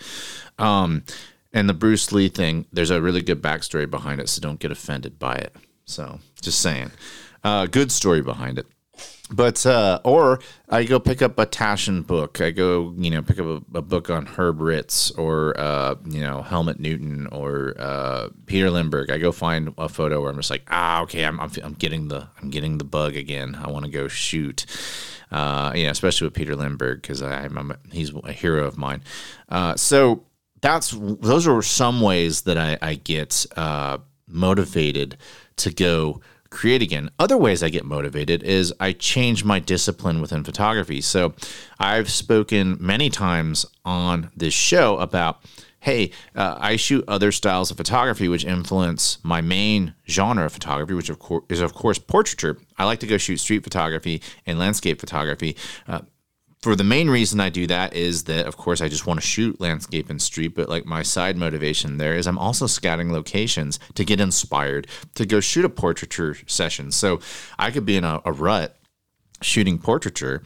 Um, 0.60 1.02
and 1.52 1.68
the 1.68 1.74
Bruce 1.74 2.12
Lee 2.12 2.28
thing, 2.28 2.66
there's 2.72 2.90
a 2.90 3.02
really 3.02 3.22
good 3.22 3.42
backstory 3.42 3.90
behind 3.90 4.20
it, 4.20 4.28
so 4.28 4.40
don't 4.40 4.60
get 4.60 4.70
offended 4.70 5.18
by 5.18 5.34
it. 5.34 5.56
So 5.86 6.20
just 6.40 6.60
saying, 6.60 6.92
uh, 7.42 7.66
good 7.66 7.90
story 7.90 8.22
behind 8.22 8.60
it. 8.60 8.66
But 9.32 9.64
uh, 9.64 10.00
or 10.04 10.40
I 10.68 10.84
go 10.84 10.98
pick 10.98 11.22
up 11.22 11.38
a 11.38 11.46
Taschen 11.46 12.04
book. 12.04 12.40
I 12.40 12.50
go, 12.50 12.92
you 12.96 13.10
know, 13.10 13.22
pick 13.22 13.38
up 13.38 13.46
a, 13.46 13.78
a 13.78 13.82
book 13.82 14.10
on 14.10 14.26
Herb 14.26 14.60
Ritts 14.60 15.12
or 15.12 15.58
uh, 15.58 15.94
you 16.04 16.20
know 16.20 16.42
Helmut 16.42 16.80
Newton 16.80 17.28
or 17.28 17.74
uh, 17.78 18.30
Peter 18.46 18.70
Lindbergh. 18.70 19.10
I 19.10 19.18
go 19.18 19.30
find 19.30 19.72
a 19.78 19.88
photo 19.88 20.20
where 20.20 20.30
I'm 20.30 20.36
just 20.36 20.50
like, 20.50 20.66
ah, 20.68 21.02
okay, 21.02 21.24
I'm, 21.24 21.38
I'm, 21.38 21.50
I'm 21.62 21.74
getting 21.74 22.08
the 22.08 22.28
I'm 22.42 22.50
getting 22.50 22.78
the 22.78 22.84
bug 22.84 23.14
again. 23.14 23.56
I 23.62 23.70
want 23.70 23.84
to 23.84 23.90
go 23.90 24.08
shoot. 24.08 24.66
Uh, 25.30 25.72
you 25.76 25.84
know, 25.84 25.90
especially 25.90 26.26
with 26.26 26.34
Peter 26.34 26.56
Lindbergh 26.56 27.02
because 27.02 27.22
I'm, 27.22 27.56
I'm 27.56 27.76
he's 27.92 28.12
a 28.24 28.32
hero 28.32 28.66
of 28.66 28.76
mine. 28.76 29.04
Uh, 29.48 29.76
so 29.76 30.24
that's 30.60 30.90
those 30.90 31.46
are 31.46 31.62
some 31.62 32.00
ways 32.00 32.42
that 32.42 32.58
I, 32.58 32.78
I 32.82 32.94
get 32.96 33.46
uh, 33.56 33.98
motivated 34.26 35.18
to 35.56 35.70
go 35.70 36.20
create 36.50 36.82
again. 36.82 37.10
Other 37.18 37.38
ways 37.38 37.62
I 37.62 37.68
get 37.68 37.84
motivated 37.84 38.42
is 38.42 38.74
I 38.80 38.92
change 38.92 39.44
my 39.44 39.58
discipline 39.58 40.20
within 40.20 40.44
photography. 40.44 41.00
So 41.00 41.34
I've 41.78 42.10
spoken 42.10 42.76
many 42.80 43.08
times 43.08 43.64
on 43.84 44.30
this 44.36 44.54
show 44.54 44.98
about 44.98 45.42
hey, 45.80 46.10
uh, 46.36 46.56
I 46.60 46.76
shoot 46.76 47.02
other 47.08 47.32
styles 47.32 47.70
of 47.70 47.78
photography 47.78 48.28
which 48.28 48.44
influence 48.44 49.18
my 49.22 49.40
main 49.40 49.94
genre 50.06 50.44
of 50.44 50.52
photography, 50.52 50.92
which 50.92 51.08
of 51.08 51.18
course 51.18 51.44
is 51.48 51.60
of 51.60 51.72
course 51.72 51.98
portraiture. 51.98 52.58
I 52.76 52.84
like 52.84 53.00
to 53.00 53.06
go 53.06 53.16
shoot 53.16 53.38
street 53.38 53.64
photography 53.64 54.20
and 54.46 54.58
landscape 54.58 55.00
photography. 55.00 55.56
Uh, 55.88 56.00
for 56.62 56.76
the 56.76 56.84
main 56.84 57.08
reason 57.08 57.40
I 57.40 57.48
do 57.48 57.66
that 57.68 57.94
is 57.94 58.24
that, 58.24 58.46
of 58.46 58.56
course, 58.58 58.82
I 58.82 58.88
just 58.88 59.06
want 59.06 59.18
to 59.18 59.26
shoot 59.26 59.60
landscape 59.60 60.10
and 60.10 60.20
street, 60.20 60.54
but 60.54 60.68
like 60.68 60.84
my 60.84 61.02
side 61.02 61.36
motivation 61.36 61.96
there 61.96 62.14
is 62.14 62.26
I'm 62.26 62.38
also 62.38 62.66
scouting 62.66 63.10
locations 63.10 63.78
to 63.94 64.04
get 64.04 64.20
inspired 64.20 64.86
to 65.14 65.24
go 65.24 65.40
shoot 65.40 65.64
a 65.64 65.70
portraiture 65.70 66.36
session. 66.46 66.92
So 66.92 67.20
I 67.58 67.70
could 67.70 67.86
be 67.86 67.96
in 67.96 68.04
a, 68.04 68.20
a 68.26 68.32
rut 68.32 68.76
shooting 69.40 69.78
portraiture. 69.78 70.42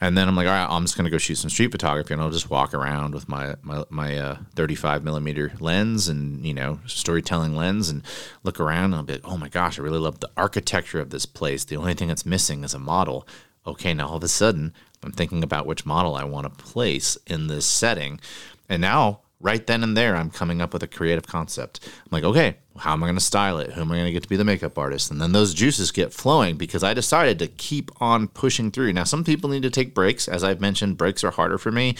And 0.00 0.18
then 0.18 0.26
I'm 0.26 0.34
like, 0.34 0.48
all 0.48 0.52
right, 0.52 0.66
I'm 0.68 0.82
just 0.82 0.96
gonna 0.96 1.10
go 1.10 1.18
shoot 1.18 1.36
some 1.36 1.48
street 1.48 1.70
photography, 1.70 2.12
and 2.12 2.20
I'll 2.20 2.32
just 2.32 2.50
walk 2.50 2.74
around 2.74 3.14
with 3.14 3.28
my 3.28 3.54
my, 3.62 3.84
my 3.88 4.18
uh, 4.18 4.38
35 4.56 5.04
millimeter 5.04 5.52
lens 5.60 6.08
and 6.08 6.44
you 6.44 6.52
know 6.52 6.80
storytelling 6.86 7.54
lens, 7.54 7.88
and 7.88 8.02
look 8.42 8.58
around. 8.58 8.86
And 8.86 8.94
I'll 8.96 9.02
be 9.04 9.12
like, 9.12 9.22
oh 9.24 9.36
my 9.36 9.48
gosh, 9.48 9.78
I 9.78 9.82
really 9.82 10.00
love 10.00 10.18
the 10.18 10.30
architecture 10.36 10.98
of 10.98 11.10
this 11.10 11.24
place. 11.24 11.64
The 11.64 11.76
only 11.76 11.94
thing 11.94 12.08
that's 12.08 12.26
missing 12.26 12.64
is 12.64 12.74
a 12.74 12.80
model. 12.80 13.28
Okay, 13.64 13.94
now 13.94 14.08
all 14.08 14.16
of 14.16 14.24
a 14.24 14.28
sudden 14.28 14.74
I'm 15.02 15.12
thinking 15.12 15.42
about 15.42 15.66
which 15.66 15.86
model 15.86 16.14
I 16.14 16.24
want 16.24 16.44
to 16.46 16.64
place 16.64 17.16
in 17.26 17.48
this 17.48 17.66
setting. 17.66 18.20
And 18.68 18.80
now, 18.80 19.20
right 19.40 19.66
then 19.66 19.82
and 19.82 19.96
there, 19.96 20.16
I'm 20.16 20.30
coming 20.30 20.60
up 20.62 20.72
with 20.72 20.82
a 20.82 20.88
creative 20.88 21.26
concept. 21.26 21.80
I'm 21.84 22.08
like, 22.10 22.24
okay, 22.24 22.56
how 22.78 22.92
am 22.92 23.02
I 23.02 23.06
going 23.06 23.16
to 23.16 23.24
style 23.24 23.58
it? 23.58 23.72
Who 23.72 23.80
am 23.80 23.90
I 23.90 23.96
going 23.96 24.06
to 24.06 24.12
get 24.12 24.22
to 24.22 24.28
be 24.28 24.36
the 24.36 24.44
makeup 24.44 24.78
artist? 24.78 25.10
And 25.10 25.20
then 25.20 25.32
those 25.32 25.54
juices 25.54 25.90
get 25.90 26.12
flowing 26.12 26.56
because 26.56 26.84
I 26.84 26.94
decided 26.94 27.38
to 27.40 27.48
keep 27.48 27.90
on 28.00 28.28
pushing 28.28 28.70
through. 28.70 28.92
Now, 28.92 29.04
some 29.04 29.24
people 29.24 29.50
need 29.50 29.62
to 29.62 29.70
take 29.70 29.94
breaks. 29.94 30.28
As 30.28 30.44
I've 30.44 30.60
mentioned, 30.60 30.96
breaks 30.96 31.24
are 31.24 31.32
harder 31.32 31.58
for 31.58 31.72
me. 31.72 31.96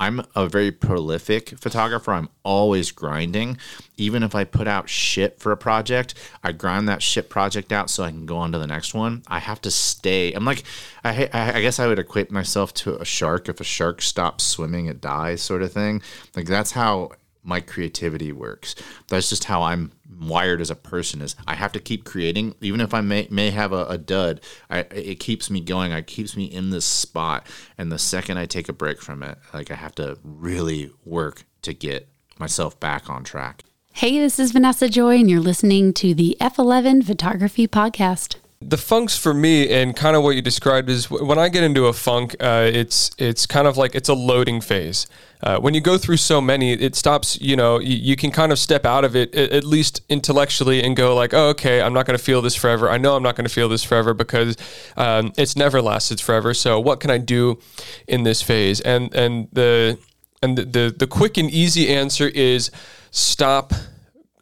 I'm 0.00 0.22
a 0.36 0.48
very 0.48 0.70
prolific 0.70 1.50
photographer. 1.58 2.12
I'm 2.12 2.28
always 2.44 2.92
grinding. 2.92 3.58
Even 3.96 4.22
if 4.22 4.34
I 4.34 4.44
put 4.44 4.68
out 4.68 4.88
shit 4.88 5.40
for 5.40 5.50
a 5.50 5.56
project, 5.56 6.14
I 6.42 6.52
grind 6.52 6.88
that 6.88 7.02
shit 7.02 7.28
project 7.28 7.72
out 7.72 7.90
so 7.90 8.04
I 8.04 8.10
can 8.10 8.24
go 8.24 8.36
on 8.36 8.52
to 8.52 8.58
the 8.58 8.66
next 8.66 8.94
one. 8.94 9.22
I 9.26 9.40
have 9.40 9.60
to 9.62 9.72
stay. 9.72 10.32
I'm 10.32 10.44
like, 10.44 10.62
I, 11.02 11.28
I 11.32 11.60
guess 11.60 11.80
I 11.80 11.88
would 11.88 11.98
equate 11.98 12.30
myself 12.30 12.72
to 12.74 12.96
a 12.96 13.04
shark. 13.04 13.48
If 13.48 13.60
a 13.60 13.64
shark 13.64 14.00
stops 14.00 14.44
swimming, 14.44 14.86
it 14.86 15.00
dies, 15.00 15.42
sort 15.42 15.62
of 15.62 15.72
thing. 15.72 16.00
Like 16.36 16.46
that's 16.46 16.70
how 16.72 17.10
my 17.42 17.60
creativity 17.60 18.32
works. 18.32 18.74
That's 19.08 19.28
just 19.28 19.44
how 19.44 19.62
I'm 19.62 19.92
wired 20.20 20.60
as 20.60 20.70
a 20.70 20.74
person 20.74 21.22
is 21.22 21.36
I 21.46 21.54
have 21.54 21.70
to 21.72 21.78
keep 21.78 22.04
creating 22.04 22.54
even 22.60 22.80
if 22.80 22.92
I 22.92 23.00
may 23.00 23.28
may 23.30 23.50
have 23.50 23.72
a, 23.72 23.84
a 23.86 23.98
dud 23.98 24.40
I, 24.68 24.80
it 24.80 25.20
keeps 25.20 25.48
me 25.48 25.60
going 25.60 25.92
it 25.92 26.08
keeps 26.08 26.36
me 26.36 26.46
in 26.46 26.70
this 26.70 26.84
spot 26.84 27.46
and 27.76 27.92
the 27.92 28.00
second 28.00 28.38
I 28.38 28.46
take 28.46 28.68
a 28.68 28.72
break 28.72 29.00
from 29.00 29.22
it 29.22 29.38
like 29.54 29.70
I 29.70 29.74
have 29.74 29.94
to 29.96 30.18
really 30.24 30.90
work 31.04 31.44
to 31.62 31.72
get 31.72 32.08
myself 32.38 32.78
back 32.80 33.10
on 33.10 33.24
track. 33.24 33.62
Hey, 33.92 34.18
this 34.18 34.38
is 34.38 34.52
Vanessa 34.52 34.88
Joy, 34.88 35.16
and 35.16 35.28
you're 35.28 35.40
listening 35.40 35.92
to 35.94 36.14
the 36.14 36.36
F11 36.40 37.04
Photography 37.04 37.66
Podcast. 37.66 38.36
The 38.60 38.76
funks 38.76 39.16
for 39.16 39.32
me, 39.32 39.68
and 39.68 39.94
kind 39.94 40.16
of 40.16 40.24
what 40.24 40.34
you 40.34 40.42
described 40.42 40.90
is 40.90 41.08
when 41.08 41.38
I 41.38 41.48
get 41.48 41.62
into 41.62 41.86
a 41.86 41.92
funk, 41.92 42.34
uh, 42.40 42.68
it's 42.72 43.12
it's 43.16 43.46
kind 43.46 43.68
of 43.68 43.76
like 43.76 43.94
it's 43.94 44.08
a 44.08 44.14
loading 44.14 44.60
phase. 44.60 45.06
Uh, 45.40 45.60
when 45.60 45.74
you 45.74 45.80
go 45.80 45.96
through 45.96 46.16
so 46.16 46.40
many, 46.40 46.72
it 46.72 46.96
stops. 46.96 47.40
You 47.40 47.54
know, 47.54 47.78
you, 47.78 47.94
you 47.94 48.16
can 48.16 48.32
kind 48.32 48.50
of 48.50 48.58
step 48.58 48.84
out 48.84 49.04
of 49.04 49.14
it 49.14 49.32
a- 49.32 49.54
at 49.54 49.62
least 49.62 50.02
intellectually 50.08 50.82
and 50.82 50.96
go 50.96 51.14
like, 51.14 51.32
oh, 51.32 51.50
okay, 51.50 51.80
I'm 51.80 51.92
not 51.92 52.04
going 52.04 52.18
to 52.18 52.24
feel 52.24 52.42
this 52.42 52.56
forever. 52.56 52.90
I 52.90 52.98
know 52.98 53.14
I'm 53.14 53.22
not 53.22 53.36
going 53.36 53.46
to 53.46 53.52
feel 53.52 53.68
this 53.68 53.84
forever 53.84 54.12
because 54.12 54.56
um, 54.96 55.32
it's 55.36 55.54
never 55.54 55.80
lasted 55.80 56.20
forever. 56.20 56.52
So 56.52 56.80
what 56.80 56.98
can 56.98 57.10
I 57.12 57.18
do 57.18 57.60
in 58.08 58.24
this 58.24 58.42
phase? 58.42 58.80
And 58.80 59.14
and 59.14 59.46
the 59.52 60.00
and 60.42 60.58
the 60.58 60.64
the, 60.64 60.94
the 60.98 61.06
quick 61.06 61.36
and 61.36 61.48
easy 61.48 61.94
answer 61.94 62.26
is 62.26 62.72
stop 63.12 63.72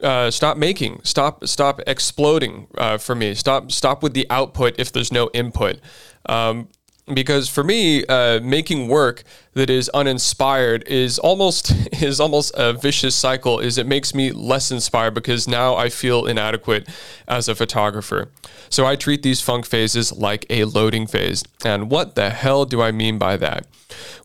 uh, 0.01 0.31
stop 0.31 0.57
making, 0.57 1.01
stop, 1.03 1.45
stop 1.47 1.81
exploding 1.87 2.67
uh, 2.77 2.97
for 2.97 3.15
me. 3.15 3.33
Stop, 3.33 3.71
stop 3.71 4.03
with 4.03 4.13
the 4.13 4.27
output 4.29 4.75
if 4.77 4.91
there's 4.91 5.11
no 5.11 5.29
input. 5.33 5.79
Um, 6.27 6.67
because 7.13 7.47
for 7.47 7.63
me, 7.63 8.05
uh, 8.05 8.39
making 8.41 8.89
work 8.89 9.23
that 9.53 9.69
is 9.69 9.89
uninspired 9.89 10.83
is 10.87 11.17
almost 11.19 11.71
is 12.01 12.19
almost 12.19 12.51
a 12.55 12.73
vicious 12.73 13.15
cycle. 13.15 13.59
Is 13.59 13.77
it 13.77 13.87
makes 13.87 14.13
me 14.13 14.31
less 14.31 14.71
inspired 14.71 15.13
because 15.13 15.47
now 15.47 15.75
I 15.75 15.89
feel 15.89 16.25
inadequate 16.25 16.87
as 17.27 17.47
a 17.47 17.55
photographer. 17.55 18.29
So 18.69 18.85
I 18.85 18.97
treat 18.97 19.23
these 19.23 19.41
funk 19.41 19.65
phases 19.65 20.11
like 20.11 20.45
a 20.49 20.65
loading 20.65 21.07
phase. 21.07 21.43
And 21.63 21.89
what 21.89 22.15
the 22.15 22.29
hell 22.29 22.65
do 22.65 22.81
I 22.81 22.91
mean 22.91 23.17
by 23.17 23.37
that? 23.37 23.65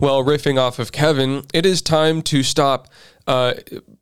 Well, 0.00 0.24
riffing 0.24 0.58
off 0.58 0.80
of 0.80 0.90
Kevin, 0.90 1.44
it 1.54 1.64
is 1.64 1.80
time 1.80 2.22
to 2.22 2.42
stop 2.42 2.88
uh, 3.28 3.54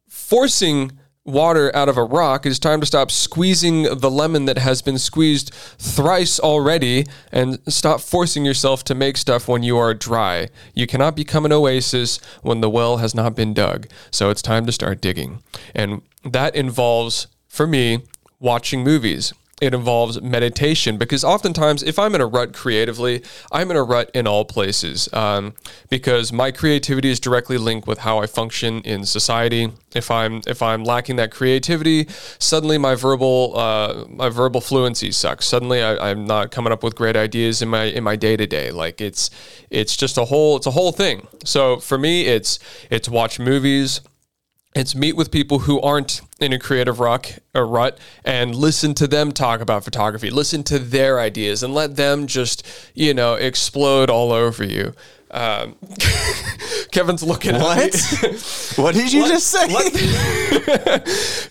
forcing 0.08 0.92
water 1.32 1.74
out 1.74 1.88
of 1.88 1.96
a 1.96 2.04
rock, 2.04 2.46
it 2.46 2.50
is 2.50 2.58
time 2.58 2.80
to 2.80 2.86
stop 2.86 3.10
squeezing 3.10 3.82
the 3.82 4.10
lemon 4.10 4.44
that 4.44 4.58
has 4.58 4.82
been 4.82 4.98
squeezed 4.98 5.52
thrice 5.78 6.38
already 6.38 7.06
and 7.32 7.58
stop 7.68 8.00
forcing 8.00 8.44
yourself 8.44 8.84
to 8.84 8.94
make 8.94 9.16
stuff 9.16 9.48
when 9.48 9.62
you 9.62 9.78
are 9.78 9.94
dry. 9.94 10.48
You 10.74 10.86
cannot 10.86 11.16
become 11.16 11.44
an 11.44 11.52
oasis 11.52 12.18
when 12.42 12.60
the 12.60 12.70
well 12.70 12.98
has 12.98 13.14
not 13.14 13.34
been 13.34 13.54
dug. 13.54 13.86
So 14.10 14.30
it's 14.30 14.42
time 14.42 14.66
to 14.66 14.72
start 14.72 15.00
digging. 15.00 15.42
And 15.74 16.02
that 16.24 16.54
involves, 16.54 17.26
for 17.48 17.66
me, 17.66 18.02
watching 18.38 18.82
movies 18.82 19.32
it 19.60 19.74
involves 19.74 20.20
meditation. 20.22 20.96
Because 20.96 21.24
oftentimes 21.24 21.82
if 21.82 21.98
i'm 21.98 22.14
in 22.14 22.20
a 22.20 22.26
rut 22.26 22.52
creatively 22.52 23.22
i'm 23.52 23.70
in 23.70 23.76
a 23.76 23.82
rut 23.82 24.10
in 24.14 24.26
all 24.26 24.44
places 24.44 25.12
um, 25.12 25.54
because 25.88 26.32
my 26.32 26.50
creativity 26.50 27.10
is 27.10 27.20
directly 27.20 27.58
linked 27.58 27.86
with 27.86 27.98
how 27.98 28.18
i 28.18 28.26
function 28.26 28.80
in 28.82 29.04
society. 29.04 29.72
If 29.94 30.10
i'm 30.10 30.42
if 30.46 30.62
i'm 30.62 30.84
lacking 30.84 31.16
that 31.16 31.30
creativity 31.30 32.06
suddenly 32.38 32.78
my 32.78 32.94
verbal 32.94 33.56
uh, 33.56 34.04
my 34.08 34.28
verbal 34.28 34.60
fluency 34.60 35.12
sucks. 35.12 35.46
Suddenly 35.46 35.82
I, 35.82 36.10
i'm 36.10 36.24
not 36.24 36.50
coming 36.50 36.72
up 36.72 36.82
with 36.82 36.94
great 36.94 37.16
ideas 37.16 37.62
in 37.62 37.68
my 37.68 37.84
in 37.84 38.04
my 38.04 38.16
day-to-day. 38.16 38.70
Like 38.70 39.00
it's 39.00 39.30
it's 39.70 39.96
just 39.96 40.18
a 40.18 40.24
whole 40.24 40.56
it's 40.56 40.66
a 40.66 40.72
whole 40.72 40.92
thing. 40.92 41.26
So 41.44 41.78
for 41.78 41.98
me 41.98 42.26
it's 42.26 42.58
it's 42.90 43.08
watch 43.08 43.38
movies 43.38 44.00
it's 44.74 44.94
meet 44.94 45.16
with 45.16 45.30
people 45.30 45.60
who 45.60 45.80
aren't 45.80 46.20
in 46.38 46.52
a 46.52 46.58
creative 46.58 47.00
rock 47.00 47.26
or 47.54 47.66
rut 47.66 47.98
and 48.24 48.54
listen 48.54 48.94
to 48.94 49.08
them 49.08 49.32
talk 49.32 49.60
about 49.60 49.82
photography. 49.82 50.30
Listen 50.30 50.62
to 50.64 50.78
their 50.78 51.18
ideas 51.18 51.62
and 51.62 51.74
let 51.74 51.96
them 51.96 52.26
just 52.26 52.66
you 52.94 53.12
know 53.12 53.34
explode 53.34 54.10
all 54.10 54.32
over 54.32 54.64
you 54.64 54.94
um, 55.30 55.76
kevin's 56.92 57.22
looking 57.22 57.54
What? 57.54 57.78
at 57.78 58.22
me 58.22 58.38
What 58.82 58.94
did 58.94 59.12
you 59.12 59.22
Let- 59.22 59.30
just 59.30 59.46
say? 59.48 59.66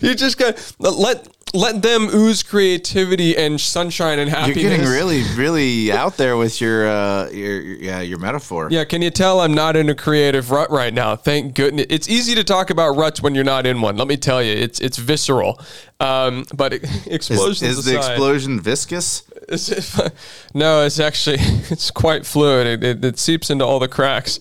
you 0.00 0.14
just 0.14 0.38
got 0.38 0.56
let 0.78 1.26
let 1.52 1.82
them 1.82 2.08
ooze 2.14 2.44
creativity 2.44 3.36
and 3.36 3.60
sunshine 3.60 4.20
and 4.20 4.30
happiness. 4.30 4.62
You're 4.62 4.70
getting 4.70 4.86
really, 4.86 5.24
really 5.34 5.90
out 5.90 6.16
there 6.16 6.36
with 6.36 6.60
your, 6.60 6.86
uh, 6.88 7.28
your, 7.30 7.60
yeah, 7.60 8.00
your 8.02 8.18
metaphor. 8.20 8.68
yeah, 8.70 8.84
can 8.84 9.02
you 9.02 9.10
tell 9.10 9.40
I'm 9.40 9.52
not 9.52 9.74
in 9.74 9.88
a 9.88 9.94
creative 9.96 10.52
rut 10.52 10.70
right 10.70 10.94
now? 10.94 11.16
Thank 11.16 11.56
goodness. 11.56 11.86
It's 11.90 12.08
easy 12.08 12.36
to 12.36 12.44
talk 12.44 12.70
about 12.70 12.90
ruts 12.96 13.20
when 13.20 13.34
you're 13.34 13.42
not 13.42 13.66
in 13.66 13.80
one. 13.80 13.96
Let 13.96 14.06
me 14.06 14.16
tell 14.16 14.40
you, 14.40 14.52
it's 14.52 14.78
it's 14.78 14.96
visceral. 14.96 15.58
Um, 15.98 16.44
but 16.54 16.72
Is, 16.74 17.06
explosions 17.08 17.78
is 17.78 17.84
the 17.84 17.98
aside- 17.98 18.12
explosion 18.12 18.60
viscous? 18.60 19.24
It's- 19.50 20.10
no, 20.54 20.84
it's 20.84 21.00
actually 21.00 21.38
it's 21.40 21.90
quite 21.90 22.24
fluid. 22.26 22.66
It, 22.66 22.84
it, 22.84 23.04
it 23.04 23.18
seeps 23.18 23.50
into 23.50 23.64
all 23.64 23.78
the 23.78 23.88
cracks. 23.88 24.38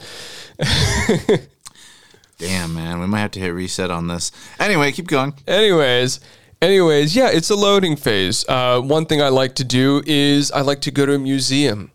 Damn, 2.38 2.74
man, 2.74 3.00
we 3.00 3.06
might 3.08 3.20
have 3.20 3.32
to 3.32 3.40
hit 3.40 3.50
reset 3.50 3.92
on 3.92 4.08
this. 4.08 4.32
Anyway, 4.60 4.92
keep 4.94 5.08
going. 5.08 5.34
Anyways, 5.46 6.22
anyways, 6.62 7.14
yeah, 7.16 7.30
it's 7.30 7.50
a 7.50 7.56
loading 7.56 7.98
phase. 7.98 8.46
Uh, 8.48 8.80
one 8.80 9.06
thing 9.06 9.22
I 9.22 9.28
like 9.28 9.56
to 9.56 9.66
do 9.66 10.02
is 10.06 10.50
I 10.52 10.62
like 10.62 10.80
to 10.82 10.92
go 10.92 11.06
to 11.06 11.14
a 11.16 11.20
museum. 11.20 11.92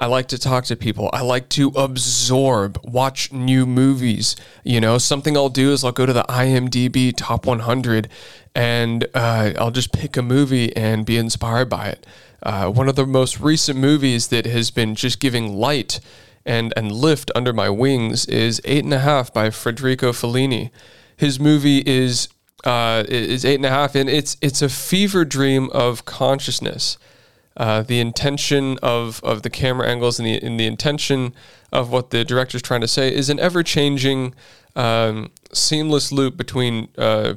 I 0.00 0.06
like 0.06 0.26
to 0.28 0.38
talk 0.38 0.64
to 0.64 0.76
people. 0.76 1.08
I 1.12 1.20
like 1.22 1.48
to 1.50 1.68
absorb, 1.76 2.80
watch 2.82 3.32
new 3.32 3.64
movies. 3.66 4.34
You 4.64 4.80
know, 4.80 4.98
something 4.98 5.36
I'll 5.36 5.48
do 5.48 5.72
is 5.72 5.84
I'll 5.84 5.92
go 5.92 6.06
to 6.06 6.12
the 6.12 6.24
IMDb 6.24 7.14
top 7.16 7.46
100 7.46 8.08
and 8.56 9.06
uh, 9.14 9.52
I'll 9.56 9.70
just 9.70 9.92
pick 9.92 10.16
a 10.16 10.22
movie 10.22 10.74
and 10.76 11.06
be 11.06 11.16
inspired 11.16 11.68
by 11.70 11.90
it. 11.90 12.04
Uh, 12.44 12.70
one 12.70 12.88
of 12.88 12.94
the 12.94 13.06
most 13.06 13.40
recent 13.40 13.78
movies 13.78 14.28
that 14.28 14.46
has 14.46 14.70
been 14.70 14.94
just 14.94 15.18
giving 15.18 15.56
light 15.56 15.98
and, 16.44 16.72
and 16.76 16.92
lift 16.92 17.30
under 17.34 17.52
my 17.52 17.70
wings 17.70 18.26
is 18.26 18.60
Eight 18.64 18.84
and 18.84 18.92
a 18.92 18.98
Half 18.98 19.32
by 19.32 19.48
Federico 19.50 20.12
Fellini. 20.12 20.70
His 21.16 21.40
movie 21.40 21.82
is 21.86 22.28
uh, 22.64 23.04
is 23.08 23.44
eight 23.44 23.56
and 23.56 23.66
a 23.66 23.70
half, 23.70 23.94
and 23.94 24.08
it's 24.08 24.36
it's 24.40 24.62
a 24.62 24.68
fever 24.68 25.24
dream 25.24 25.70
of 25.70 26.04
consciousness. 26.04 26.98
Uh, 27.56 27.82
the 27.82 28.00
intention 28.00 28.78
of, 28.82 29.22
of 29.22 29.42
the 29.42 29.50
camera 29.50 29.86
angles 29.86 30.18
and 30.18 30.26
the 30.26 30.42
and 30.42 30.58
the 30.58 30.66
intention 30.66 31.34
of 31.72 31.90
what 31.90 32.10
the 32.10 32.24
director 32.24 32.56
is 32.56 32.62
trying 32.62 32.80
to 32.80 32.88
say 32.88 33.14
is 33.14 33.28
an 33.28 33.38
ever 33.38 33.62
changing, 33.62 34.34
um, 34.74 35.30
seamless 35.52 36.10
loop 36.10 36.36
between 36.36 36.88
uh, 36.98 37.34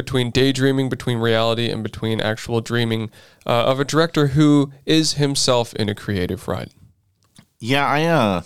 between 0.00 0.30
daydreaming, 0.30 0.88
between 0.88 1.18
reality, 1.18 1.68
and 1.68 1.82
between 1.82 2.22
actual 2.22 2.62
dreaming 2.62 3.10
uh, 3.44 3.64
of 3.66 3.78
a 3.78 3.84
director 3.84 4.28
who 4.28 4.72
is 4.86 5.14
himself 5.14 5.74
in 5.74 5.90
a 5.90 5.94
creative 5.94 6.48
rut. 6.48 6.70
Yeah, 7.58 7.86
I 7.86 8.04
uh 8.06 8.42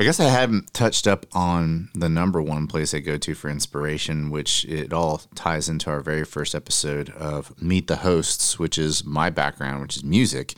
I 0.00 0.02
guess 0.02 0.18
I 0.18 0.24
haven't 0.24 0.74
touched 0.74 1.06
up 1.06 1.26
on 1.32 1.90
the 1.94 2.08
number 2.08 2.42
one 2.42 2.66
place 2.66 2.92
I 2.92 2.98
go 2.98 3.16
to 3.18 3.34
for 3.34 3.48
inspiration, 3.48 4.30
which 4.30 4.64
it 4.64 4.92
all 4.92 5.22
ties 5.36 5.68
into 5.68 5.90
our 5.90 6.00
very 6.00 6.24
first 6.24 6.54
episode 6.54 7.10
of 7.10 7.60
Meet 7.62 7.86
the 7.86 7.96
Hosts, 7.96 8.58
which 8.58 8.78
is 8.78 9.04
my 9.04 9.30
background, 9.30 9.82
which 9.82 9.96
is 9.96 10.02
music. 10.02 10.54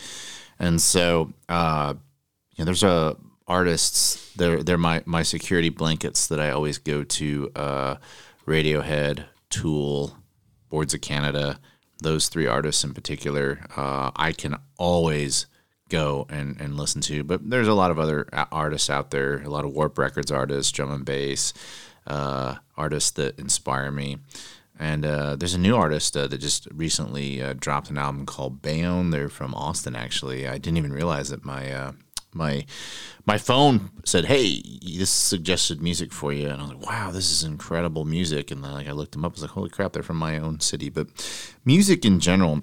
And 0.58 0.80
so 0.80 1.32
uh 1.50 1.94
you 2.56 2.62
know, 2.62 2.64
there's 2.64 2.82
a 2.82 3.16
artists, 3.46 4.32
they're 4.36 4.62
they're 4.62 4.78
my 4.78 5.02
my 5.04 5.22
security 5.22 5.68
blankets 5.68 6.26
that 6.28 6.40
I 6.40 6.50
always 6.50 6.78
go 6.78 7.04
to 7.04 7.52
uh 7.54 7.96
Radiohead, 8.46 9.26
Tool, 9.50 10.16
Boards 10.68 10.94
of 10.94 11.00
Canada, 11.00 11.58
those 12.02 12.28
three 12.28 12.46
artists 12.46 12.84
in 12.84 12.94
particular, 12.94 13.60
uh, 13.76 14.10
I 14.16 14.32
can 14.32 14.56
always 14.78 15.46
go 15.88 16.26
and, 16.30 16.58
and 16.60 16.76
listen 16.76 17.00
to. 17.02 17.22
But 17.24 17.48
there's 17.50 17.68
a 17.68 17.74
lot 17.74 17.90
of 17.90 17.98
other 17.98 18.26
artists 18.50 18.88
out 18.88 19.10
there, 19.10 19.42
a 19.42 19.48
lot 19.48 19.64
of 19.64 19.72
Warp 19.72 19.98
Records 19.98 20.30
artists, 20.30 20.72
drum 20.72 20.90
and 20.92 21.04
bass 21.04 21.52
uh, 22.06 22.56
artists 22.76 23.10
that 23.12 23.38
inspire 23.38 23.90
me. 23.90 24.18
And 24.78 25.04
uh, 25.04 25.36
there's 25.36 25.52
a 25.52 25.58
new 25.58 25.76
artist 25.76 26.16
uh, 26.16 26.26
that 26.28 26.38
just 26.38 26.66
recently 26.72 27.42
uh, 27.42 27.52
dropped 27.52 27.90
an 27.90 27.98
album 27.98 28.24
called 28.24 28.62
Bayonne. 28.62 29.10
They're 29.10 29.28
from 29.28 29.54
Austin, 29.54 29.94
actually. 29.94 30.48
I 30.48 30.56
didn't 30.56 30.78
even 30.78 30.92
realize 30.92 31.28
that 31.28 31.44
my 31.44 31.70
uh, 31.70 31.92
my 32.34 32.64
my 33.26 33.38
phone 33.38 33.90
said, 34.04 34.26
"Hey, 34.26 34.62
this 34.82 35.10
suggested 35.10 35.82
music 35.82 36.12
for 36.12 36.32
you," 36.32 36.48
and 36.48 36.60
I 36.60 36.64
was 36.64 36.74
like, 36.74 36.86
"Wow, 36.86 37.10
this 37.10 37.30
is 37.30 37.44
incredible 37.44 38.04
music." 38.04 38.50
And 38.50 38.62
then 38.62 38.72
like 38.72 38.88
I 38.88 38.92
looked 38.92 39.12
them 39.12 39.24
up, 39.24 39.32
I 39.32 39.34
was 39.34 39.42
like, 39.42 39.50
"Holy 39.50 39.70
crap, 39.70 39.92
they're 39.92 40.02
from 40.02 40.18
my 40.18 40.38
own 40.38 40.60
city." 40.60 40.88
But 40.88 41.08
music 41.64 42.04
in 42.04 42.20
general 42.20 42.62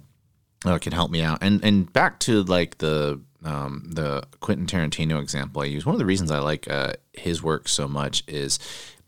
uh, 0.65 0.77
can 0.80 0.93
help 0.93 1.12
me 1.12 1.21
out. 1.21 1.39
And 1.41 1.63
and 1.63 1.91
back 1.91 2.19
to 2.21 2.43
like 2.43 2.77
the 2.80 3.21
um, 3.43 3.89
the 3.93 4.23
Quentin 4.39 4.65
Tarantino 4.65 5.21
example 5.21 5.62
I 5.62 5.65
use. 5.65 5.86
One 5.86 5.95
of 5.95 5.99
the 5.99 6.06
reasons 6.06 6.32
I 6.32 6.39
like 6.39 6.69
uh, 6.69 6.93
his 7.13 7.43
work 7.43 7.67
so 7.67 7.88
much 7.88 8.23
is 8.27 8.60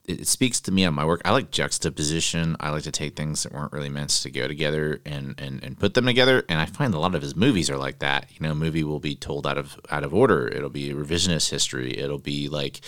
it, 0.10 0.28
speaks 0.28 0.60
to 0.62 0.72
me 0.72 0.86
on 0.86 0.94
my 0.94 1.06
work. 1.06 1.22
I 1.24 1.32
like 1.32 1.52
juxtaposition. 1.52 2.56
I 2.60 2.72
like 2.72 2.84
to 2.84 2.92
take 2.92 3.16
things 3.16 3.44
that 3.44 3.54
weren't 3.54 3.72
really 3.72 3.90
meant 3.90 4.10
to 4.10 4.32
go 4.32 4.48
together 4.48 5.02
and, 5.06 5.40
and, 5.40 5.64
and 5.64 5.80
put 5.80 5.94
them 5.94 6.06
together. 6.06 6.44
And 6.50 6.60
I 6.60 6.66
find 6.66 6.94
a 6.94 7.00
lot 7.00 7.16
of 7.16 7.22
his 7.22 7.36
movies 7.36 7.70
are 7.70 7.78
like 7.78 8.00
that. 8.00 8.28
You 8.32 8.46
know, 8.46 8.52
a 8.52 8.56
movie 8.56 8.84
will 8.84 9.00
be 9.00 9.16
told 9.16 9.46
out 9.46 9.58
of 9.58 9.80
out 9.90 10.04
of 10.04 10.14
order. 10.14 10.48
It'll 10.48 10.70
be 10.70 10.92
revisionist 10.94 11.50
history. 11.50 11.98
It'll 11.98 12.20
be 12.20 12.50
like 12.50 12.82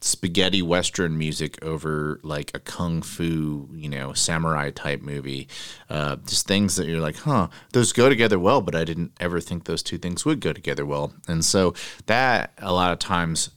spaghetti 0.00 0.62
western 0.62 1.16
music 1.16 1.62
over 1.62 2.18
like 2.22 2.50
a 2.54 2.60
kung 2.60 3.02
fu, 3.02 3.68
you 3.72 3.88
know, 3.88 4.12
samurai 4.12 4.70
type 4.70 5.00
movie. 5.00 5.48
Uh, 5.88 6.16
just 6.26 6.46
things 6.46 6.76
that 6.76 6.86
you're 6.86 7.00
like, 7.00 7.16
huh, 7.16 7.48
those 7.72 7.92
go 7.92 8.08
together 8.08 8.38
well, 8.38 8.60
but 8.60 8.74
I 8.74 8.84
didn't 8.84 9.12
ever 9.20 9.40
think 9.40 9.64
those 9.64 9.82
two 9.82 9.98
things 9.98 10.24
would 10.24 10.40
go 10.40 10.52
together 10.52 10.84
well. 10.84 11.12
And 11.28 11.44
so 11.44 11.74
that 12.06 12.52
a 12.58 12.72
lot 12.72 12.92
of 12.92 12.98
times 12.98 13.50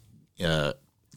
uh, 0.43 0.73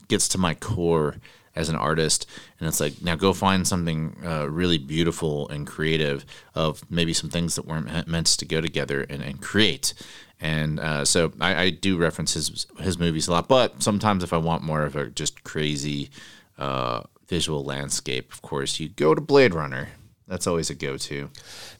gets 0.07 0.27
to 0.29 0.37
my 0.37 0.55
core 0.55 1.17
as 1.59 1.69
an 1.69 1.75
artist, 1.75 2.25
and 2.59 2.67
it's 2.67 2.79
like 2.79 3.01
now 3.03 3.15
go 3.15 3.33
find 3.33 3.67
something 3.67 4.15
uh, 4.25 4.49
really 4.49 4.77
beautiful 4.77 5.47
and 5.49 5.67
creative 5.67 6.25
of 6.55 6.89
maybe 6.89 7.13
some 7.13 7.29
things 7.29 7.55
that 7.55 7.65
weren't 7.65 8.07
meant 8.07 8.27
to 8.27 8.45
go 8.45 8.61
together 8.61 9.05
and, 9.09 9.21
and 9.21 9.41
create. 9.41 9.93
And 10.39 10.79
uh, 10.79 11.03
so 11.03 11.33
I, 11.41 11.63
I 11.63 11.69
do 11.69 11.97
reference 11.97 12.33
his 12.33 12.65
his 12.79 12.97
movies 12.97 13.27
a 13.27 13.31
lot, 13.31 13.49
but 13.49 13.83
sometimes 13.83 14.23
if 14.23 14.31
I 14.31 14.37
want 14.37 14.63
more 14.63 14.83
of 14.83 14.95
a 14.95 15.09
just 15.09 15.43
crazy 15.43 16.09
uh, 16.57 17.01
visual 17.27 17.63
landscape, 17.63 18.31
of 18.31 18.41
course, 18.41 18.79
you 18.79 18.87
go 18.89 19.13
to 19.13 19.21
Blade 19.21 19.53
Runner. 19.53 19.89
That's 20.29 20.45
always 20.45 20.69
a 20.69 20.75
go-to. 20.75 21.31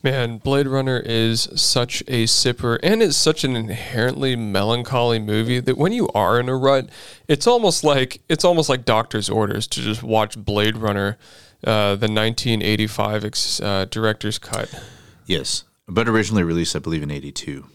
Man, 0.01 0.39
Blade 0.39 0.65
Runner 0.65 0.99
is 1.05 1.47
such 1.53 2.01
a 2.07 2.23
sipper 2.23 2.79
and 2.81 3.03
it's 3.03 3.15
such 3.15 3.43
an 3.43 3.55
inherently 3.55 4.35
melancholy 4.35 5.19
movie 5.19 5.59
that 5.59 5.77
when 5.77 5.93
you 5.93 6.09
are 6.15 6.39
in 6.39 6.49
a 6.49 6.55
rut, 6.55 6.89
it's 7.27 7.45
almost 7.45 7.83
like 7.83 8.21
it's 8.27 8.43
almost 8.43 8.67
like 8.67 8.85
doctor's 8.85 9.29
orders 9.29 9.67
to 9.67 9.81
just 9.81 10.01
watch 10.01 10.35
Blade 10.35 10.77
Runner, 10.77 11.19
uh, 11.63 11.91
the 11.91 12.11
1985 12.11 13.23
ex- 13.23 13.61
uh, 13.61 13.85
director's 13.91 14.39
cut. 14.39 14.73
Yes, 15.27 15.65
but 15.87 16.09
originally 16.09 16.41
released, 16.41 16.75
I 16.75 16.79
believe, 16.79 17.03
in 17.03 17.11
'82. 17.11 17.65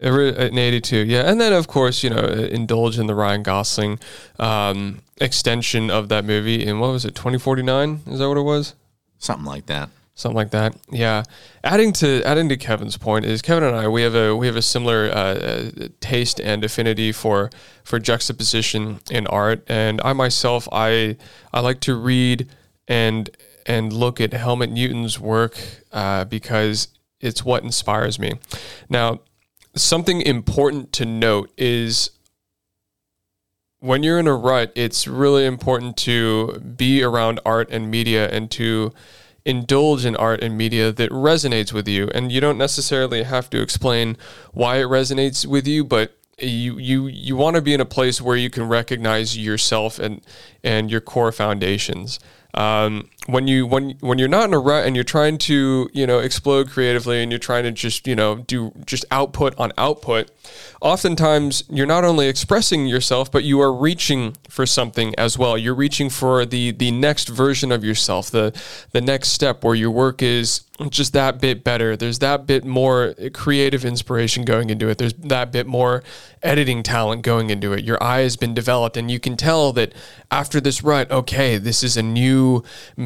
In 0.00 0.58
82, 0.58 0.96
yeah. 0.96 1.30
And 1.30 1.40
then, 1.40 1.52
of 1.52 1.68
course, 1.68 2.02
you 2.02 2.10
know, 2.10 2.24
indulge 2.24 2.98
in 2.98 3.06
the 3.06 3.14
Ryan 3.14 3.42
Gosling 3.44 4.00
um, 4.40 5.00
extension 5.18 5.90
of 5.90 6.08
that 6.08 6.24
movie 6.24 6.66
in 6.66 6.80
what 6.80 6.90
was 6.90 7.04
it, 7.04 7.14
2049? 7.14 8.00
Is 8.08 8.18
that 8.18 8.28
what 8.28 8.36
it 8.36 8.42
was? 8.42 8.74
Something 9.18 9.46
like 9.46 9.66
that. 9.66 9.88
Something 10.14 10.36
like 10.36 10.50
that. 10.50 10.76
Yeah. 10.90 11.24
Adding 11.62 11.92
to 11.94 12.22
adding 12.24 12.48
to 12.48 12.56
Kevin's 12.56 12.96
point 12.96 13.24
is 13.24 13.42
Kevin 13.42 13.64
and 13.64 13.76
I 13.76 13.88
we 13.88 14.02
have 14.02 14.14
a 14.14 14.34
we 14.34 14.46
have 14.46 14.56
a 14.56 14.62
similar 14.62 15.10
uh, 15.10 15.14
uh, 15.14 15.70
taste 16.00 16.40
and 16.40 16.64
affinity 16.64 17.12
for 17.12 17.50
for 17.82 17.98
juxtaposition 17.98 19.00
in 19.10 19.26
art, 19.26 19.64
and 19.68 20.00
I 20.04 20.12
myself 20.12 20.68
I 20.72 21.16
I 21.52 21.60
like 21.60 21.80
to 21.80 21.94
read 21.94 22.48
and 22.88 23.30
and 23.66 23.92
look 23.92 24.20
at 24.20 24.32
Helmut 24.32 24.70
Newton's 24.70 25.18
work 25.18 25.58
uh, 25.92 26.24
because 26.24 26.88
it's 27.20 27.44
what 27.44 27.62
inspires 27.64 28.18
me. 28.18 28.34
Now, 28.88 29.20
something 29.74 30.20
important 30.20 30.92
to 30.94 31.06
note 31.06 31.50
is 31.56 32.10
when 33.78 34.02
you're 34.02 34.18
in 34.18 34.26
a 34.26 34.34
rut, 34.34 34.72
it's 34.74 35.06
really 35.06 35.46
important 35.46 35.96
to 35.98 36.58
be 36.60 37.02
around 37.02 37.40
art 37.44 37.68
and 37.70 37.90
media 37.90 38.28
and 38.30 38.50
to 38.50 38.92
indulge 39.44 40.04
in 40.04 40.16
art 40.16 40.42
and 40.42 40.56
media 40.56 40.90
that 40.92 41.10
resonates 41.10 41.72
with 41.72 41.86
you. 41.86 42.08
And 42.14 42.32
you 42.32 42.40
don't 42.40 42.58
necessarily 42.58 43.24
have 43.24 43.50
to 43.50 43.60
explain 43.60 44.16
why 44.52 44.76
it 44.76 44.86
resonates 44.86 45.46
with 45.46 45.66
you, 45.66 45.84
but 45.84 46.16
you 46.38 46.78
you 46.78 47.06
you 47.06 47.36
want 47.36 47.56
to 47.56 47.62
be 47.62 47.74
in 47.74 47.80
a 47.80 47.84
place 47.84 48.20
where 48.20 48.36
you 48.36 48.50
can 48.50 48.66
recognize 48.68 49.38
yourself 49.38 49.98
and 49.98 50.20
and 50.62 50.90
your 50.90 51.00
core 51.00 51.32
foundations. 51.32 52.18
Um, 52.54 53.10
when 53.26 53.48
you 53.48 53.66
when 53.66 53.90
when 54.00 54.18
you're 54.18 54.28
not 54.28 54.44
in 54.44 54.54
a 54.54 54.58
rut 54.58 54.86
and 54.86 54.94
you're 54.94 55.04
trying 55.04 55.38
to 55.38 55.88
you 55.92 56.06
know 56.06 56.18
explode 56.18 56.70
creatively 56.70 57.22
and 57.22 57.32
you're 57.32 57.38
trying 57.38 57.64
to 57.64 57.72
just 57.72 58.06
you 58.06 58.14
know 58.14 58.36
do 58.36 58.72
just 58.84 59.04
output 59.10 59.54
on 59.58 59.72
output, 59.78 60.30
oftentimes 60.80 61.64
you're 61.68 61.86
not 61.86 62.04
only 62.04 62.28
expressing 62.28 62.86
yourself 62.86 63.30
but 63.30 63.44
you 63.44 63.60
are 63.60 63.72
reaching 63.72 64.36
for 64.48 64.66
something 64.66 65.14
as 65.16 65.38
well. 65.38 65.56
You're 65.56 65.74
reaching 65.74 66.10
for 66.10 66.44
the 66.44 66.72
the 66.72 66.90
next 66.90 67.28
version 67.28 67.72
of 67.72 67.84
yourself, 67.84 68.30
the 68.30 68.52
the 68.92 69.00
next 69.00 69.28
step 69.28 69.64
where 69.64 69.74
your 69.74 69.90
work 69.90 70.22
is 70.22 70.62
just 70.90 71.12
that 71.12 71.40
bit 71.40 71.62
better. 71.62 71.96
There's 71.96 72.18
that 72.18 72.46
bit 72.46 72.64
more 72.64 73.14
creative 73.32 73.84
inspiration 73.84 74.44
going 74.44 74.70
into 74.70 74.88
it. 74.88 74.98
There's 74.98 75.14
that 75.14 75.52
bit 75.52 75.66
more 75.66 76.02
editing 76.42 76.82
talent 76.82 77.22
going 77.22 77.50
into 77.50 77.72
it. 77.72 77.84
Your 77.84 78.02
eye 78.02 78.20
has 78.20 78.36
been 78.36 78.54
developed, 78.54 78.96
and 78.96 79.10
you 79.10 79.20
can 79.20 79.36
tell 79.36 79.72
that 79.74 79.92
after 80.30 80.60
this 80.60 80.82
rut, 80.82 81.10
okay, 81.10 81.58
this 81.58 81.82
is 81.82 81.96
a 81.96 82.02
new 82.02 82.64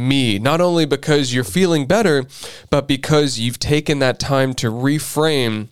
me. 0.09 0.39
Not 0.39 0.61
only 0.61 0.87
because 0.87 1.35
you're 1.35 1.45
feeling 1.45 1.87
better, 1.87 2.27
but 2.71 2.89
because 2.89 3.39
you've 3.39 3.59
taken 3.59 3.99
that 3.99 4.19
time 4.19 4.55
to 4.55 4.71
reframe 4.71 5.69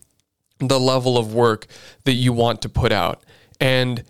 the 0.58 0.80
level 0.80 1.18
of 1.18 1.34
work 1.34 1.66
that 2.04 2.12
you 2.12 2.32
want 2.32 2.62
to 2.62 2.68
put 2.68 2.92
out. 2.92 3.22
And 3.60 4.04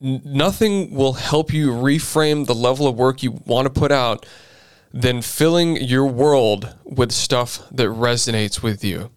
nothing 0.00 0.94
will 0.94 1.14
help 1.14 1.52
you 1.52 1.70
reframe 1.70 2.46
the 2.46 2.54
level 2.54 2.86
of 2.86 2.96
work 2.96 3.22
you 3.22 3.40
want 3.46 3.72
to 3.72 3.80
put 3.80 3.92
out 3.92 4.26
than 4.92 5.22
filling 5.22 5.76
your 5.76 6.06
world 6.06 6.74
with 6.84 7.12
stuff 7.12 7.62
that 7.70 7.88
resonates 7.88 8.62
with 8.62 8.84
you. 8.84 9.10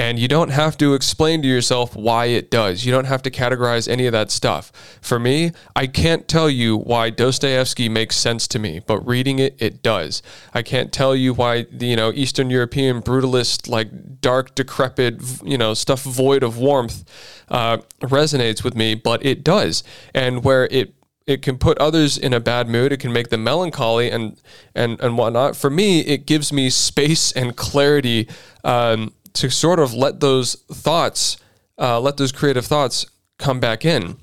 And 0.00 0.18
you 0.18 0.28
don't 0.28 0.48
have 0.48 0.78
to 0.78 0.94
explain 0.94 1.42
to 1.42 1.48
yourself 1.48 1.94
why 1.94 2.24
it 2.24 2.50
does. 2.50 2.86
You 2.86 2.90
don't 2.90 3.04
have 3.04 3.20
to 3.20 3.30
categorize 3.30 3.86
any 3.86 4.06
of 4.06 4.12
that 4.12 4.30
stuff. 4.30 4.72
For 5.02 5.18
me, 5.18 5.52
I 5.76 5.86
can't 5.88 6.26
tell 6.26 6.48
you 6.48 6.78
why 6.78 7.10
Dostoevsky 7.10 7.90
makes 7.90 8.16
sense 8.16 8.48
to 8.48 8.58
me, 8.58 8.80
but 8.80 9.06
reading 9.06 9.38
it, 9.38 9.56
it 9.58 9.82
does. 9.82 10.22
I 10.54 10.62
can't 10.62 10.90
tell 10.90 11.14
you 11.14 11.34
why 11.34 11.66
you 11.70 11.96
know 11.96 12.12
Eastern 12.14 12.48
European 12.48 13.02
brutalist, 13.02 13.68
like 13.68 14.22
dark, 14.22 14.54
decrepit, 14.54 15.20
you 15.44 15.58
know 15.58 15.74
stuff 15.74 16.02
void 16.02 16.42
of 16.42 16.56
warmth, 16.56 17.04
uh, 17.50 17.76
resonates 18.00 18.64
with 18.64 18.74
me, 18.74 18.94
but 18.94 19.22
it 19.22 19.44
does. 19.44 19.84
And 20.14 20.42
where 20.42 20.64
it 20.70 20.94
it 21.26 21.42
can 21.42 21.58
put 21.58 21.76
others 21.76 22.16
in 22.16 22.32
a 22.32 22.40
bad 22.40 22.68
mood. 22.68 22.90
It 22.90 23.00
can 23.00 23.12
make 23.12 23.28
them 23.28 23.44
melancholy 23.44 24.10
and 24.10 24.40
and 24.74 24.98
and 25.00 25.18
whatnot. 25.18 25.56
For 25.56 25.68
me, 25.68 26.00
it 26.00 26.24
gives 26.24 26.54
me 26.54 26.70
space 26.70 27.32
and 27.32 27.54
clarity 27.54 28.28
um, 28.64 29.12
to 29.34 29.50
sort 29.50 29.78
of 29.78 29.94
let 29.94 30.20
those 30.20 30.54
thoughts, 30.72 31.36
uh, 31.78 32.00
let 32.00 32.16
those 32.16 32.32
creative 32.32 32.66
thoughts 32.66 33.06
come 33.38 33.60
back 33.60 33.84
in. 33.84 34.16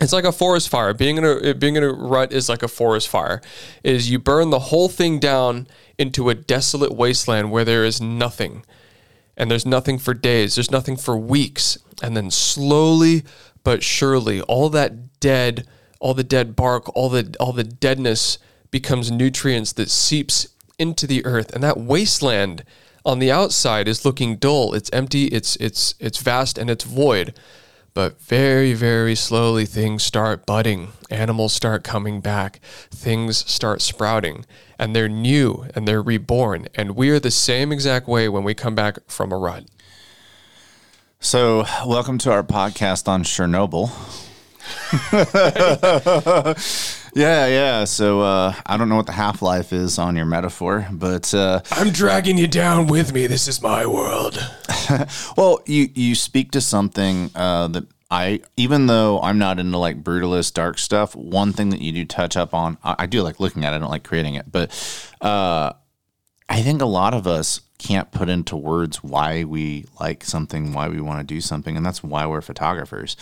It's 0.00 0.12
like 0.12 0.24
a 0.24 0.32
forest 0.32 0.68
fire. 0.68 0.92
Being 0.92 1.18
in 1.18 1.24
a 1.24 1.54
being 1.54 1.76
in 1.76 1.84
a 1.84 1.92
rut 1.92 2.32
is 2.32 2.48
like 2.48 2.64
a 2.64 2.68
forest 2.68 3.08
fire. 3.08 3.40
Is 3.84 4.10
you 4.10 4.18
burn 4.18 4.50
the 4.50 4.58
whole 4.58 4.88
thing 4.88 5.20
down 5.20 5.68
into 5.98 6.30
a 6.30 6.34
desolate 6.34 6.92
wasteland 6.92 7.52
where 7.52 7.64
there 7.64 7.84
is 7.84 8.00
nothing, 8.00 8.64
and 9.36 9.48
there's 9.50 9.66
nothing 9.66 9.98
for 9.98 10.12
days. 10.12 10.56
There's 10.56 10.70
nothing 10.70 10.96
for 10.96 11.16
weeks, 11.16 11.78
and 12.02 12.16
then 12.16 12.32
slowly 12.32 13.22
but 13.62 13.82
surely, 13.82 14.40
all 14.42 14.68
that 14.70 15.20
dead 15.20 15.66
all 16.04 16.12
the 16.12 16.22
dead 16.22 16.54
bark, 16.54 16.94
all 16.94 17.08
the 17.08 17.34
all 17.40 17.54
the 17.54 17.64
deadness 17.64 18.36
becomes 18.70 19.10
nutrients 19.10 19.72
that 19.72 19.88
seeps 19.88 20.48
into 20.78 21.06
the 21.06 21.24
earth, 21.24 21.50
and 21.54 21.62
that 21.62 21.78
wasteland 21.78 22.62
on 23.04 23.18
the 23.18 23.30
outside 23.30 23.86
is 23.86 24.04
looking 24.04 24.36
dull. 24.36 24.74
It's 24.74 24.90
empty. 24.92 25.26
It's 25.26 25.56
it's 25.56 25.94
it's 26.00 26.18
vast 26.18 26.58
and 26.58 26.70
it's 26.70 26.84
void. 26.84 27.34
But 27.92 28.20
very 28.20 28.72
very 28.74 29.14
slowly 29.14 29.66
things 29.66 30.02
start 30.02 30.46
budding. 30.46 30.88
Animals 31.10 31.52
start 31.52 31.84
coming 31.84 32.20
back. 32.20 32.60
Things 32.90 33.38
start 33.50 33.82
sprouting, 33.82 34.46
and 34.78 34.96
they're 34.96 35.08
new 35.08 35.66
and 35.74 35.86
they're 35.86 36.02
reborn. 36.02 36.66
And 36.74 36.96
we 36.96 37.10
are 37.10 37.20
the 37.20 37.30
same 37.30 37.72
exact 37.72 38.08
way 38.08 38.28
when 38.28 38.42
we 38.42 38.54
come 38.54 38.74
back 38.74 38.98
from 39.06 39.32
a 39.32 39.38
rut. 39.38 39.64
So, 41.20 41.64
welcome 41.86 42.18
to 42.18 42.32
our 42.32 42.42
podcast 42.42 43.08
on 43.08 43.22
Chernobyl. 43.24 43.90
yeah, 47.14 47.46
yeah. 47.46 47.84
So, 47.84 48.20
uh, 48.20 48.54
I 48.66 48.76
don't 48.76 48.88
know 48.88 48.96
what 48.96 49.06
the 49.06 49.12
half 49.12 49.42
life 49.42 49.72
is 49.72 49.98
on 49.98 50.16
your 50.16 50.26
metaphor, 50.26 50.86
but 50.90 51.32
uh, 51.32 51.60
I'm 51.70 51.90
dragging 51.90 52.38
you 52.38 52.46
down 52.46 52.86
with 52.86 53.12
me. 53.12 53.26
This 53.26 53.48
is 53.48 53.62
my 53.62 53.86
world. 53.86 54.38
well, 55.36 55.60
you 55.66 55.88
you 55.94 56.14
speak 56.14 56.50
to 56.52 56.60
something 56.60 57.30
uh, 57.34 57.68
that 57.68 57.86
I, 58.10 58.40
even 58.56 58.86
though 58.86 59.20
I'm 59.20 59.38
not 59.38 59.58
into 59.58 59.78
like 59.78 60.02
brutalist 60.02 60.54
dark 60.54 60.78
stuff, 60.78 61.16
one 61.16 61.52
thing 61.52 61.70
that 61.70 61.80
you 61.80 61.92
do 61.92 62.04
touch 62.04 62.36
up 62.36 62.54
on, 62.54 62.78
I, 62.84 62.94
I 63.00 63.06
do 63.06 63.22
like 63.22 63.40
looking 63.40 63.64
at. 63.64 63.72
it. 63.72 63.76
I 63.76 63.78
don't 63.78 63.90
like 63.90 64.04
creating 64.04 64.34
it, 64.34 64.50
but 64.50 64.70
uh, 65.20 65.72
I 66.48 66.62
think 66.62 66.82
a 66.82 66.86
lot 66.86 67.14
of 67.14 67.26
us 67.26 67.60
can't 67.78 68.12
put 68.12 68.28
into 68.28 68.56
words 68.56 69.02
why 69.02 69.44
we 69.44 69.86
like 70.00 70.24
something, 70.24 70.72
why 70.72 70.88
we 70.88 71.00
want 71.00 71.20
to 71.20 71.34
do 71.34 71.40
something, 71.40 71.76
and 71.76 71.84
that's 71.84 72.02
why 72.02 72.26
we're 72.26 72.40
photographers. 72.40 73.16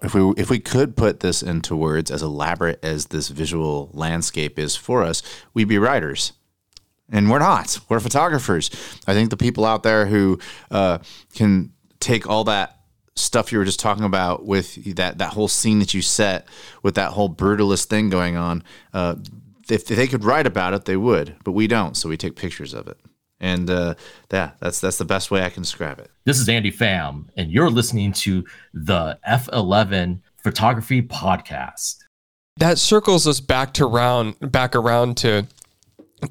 If 0.00 0.14
we 0.14 0.32
if 0.36 0.48
we 0.48 0.60
could 0.60 0.96
put 0.96 1.20
this 1.20 1.42
into 1.42 1.74
words 1.74 2.10
as 2.10 2.22
elaborate 2.22 2.84
as 2.84 3.06
this 3.06 3.28
visual 3.28 3.90
landscape 3.92 4.58
is 4.58 4.76
for 4.76 5.02
us, 5.02 5.22
we'd 5.54 5.68
be 5.68 5.78
writers 5.78 6.32
and 7.12 7.30
we're 7.30 7.38
not. 7.38 7.78
We're 7.88 8.00
photographers. 8.00 8.70
I 9.06 9.12
think 9.12 9.30
the 9.30 9.36
people 9.36 9.64
out 9.64 9.82
there 9.82 10.06
who 10.06 10.38
uh, 10.70 10.98
can 11.34 11.72
take 12.00 12.28
all 12.28 12.44
that 12.44 12.78
stuff 13.14 13.52
you 13.52 13.58
were 13.58 13.64
just 13.64 13.78
talking 13.78 14.04
about 14.04 14.46
with 14.46 14.96
that 14.96 15.18
that 15.18 15.34
whole 15.34 15.48
scene 15.48 15.78
that 15.80 15.92
you 15.92 16.00
set 16.00 16.48
with 16.82 16.94
that 16.94 17.12
whole 17.12 17.28
brutalist 17.28 17.84
thing 17.84 18.08
going 18.08 18.36
on, 18.36 18.64
uh, 18.94 19.16
if 19.72 19.86
they 19.86 20.06
could 20.06 20.22
write 20.22 20.46
about 20.46 20.74
it, 20.74 20.84
they 20.84 20.96
would. 20.96 21.36
But 21.44 21.52
we 21.52 21.66
don't, 21.66 21.96
so 21.96 22.08
we 22.08 22.16
take 22.16 22.36
pictures 22.36 22.74
of 22.74 22.86
it. 22.88 22.98
And 23.40 23.68
uh, 23.70 23.94
yeah, 24.30 24.52
that's 24.60 24.80
that's 24.80 24.98
the 24.98 25.04
best 25.04 25.30
way 25.30 25.42
I 25.42 25.50
can 25.50 25.62
describe 25.62 25.98
it. 25.98 26.10
This 26.24 26.38
is 26.38 26.48
Andy 26.48 26.70
Pham, 26.70 27.26
and 27.36 27.50
you're 27.50 27.70
listening 27.70 28.12
to 28.12 28.44
the 28.72 29.18
F11 29.28 30.20
Photography 30.36 31.02
Podcast. 31.02 31.96
that 32.58 32.78
circles 32.78 33.26
us 33.26 33.40
back 33.40 33.72
to 33.74 33.86
round 33.86 34.36
back 34.52 34.76
around 34.76 35.16
to 35.16 35.46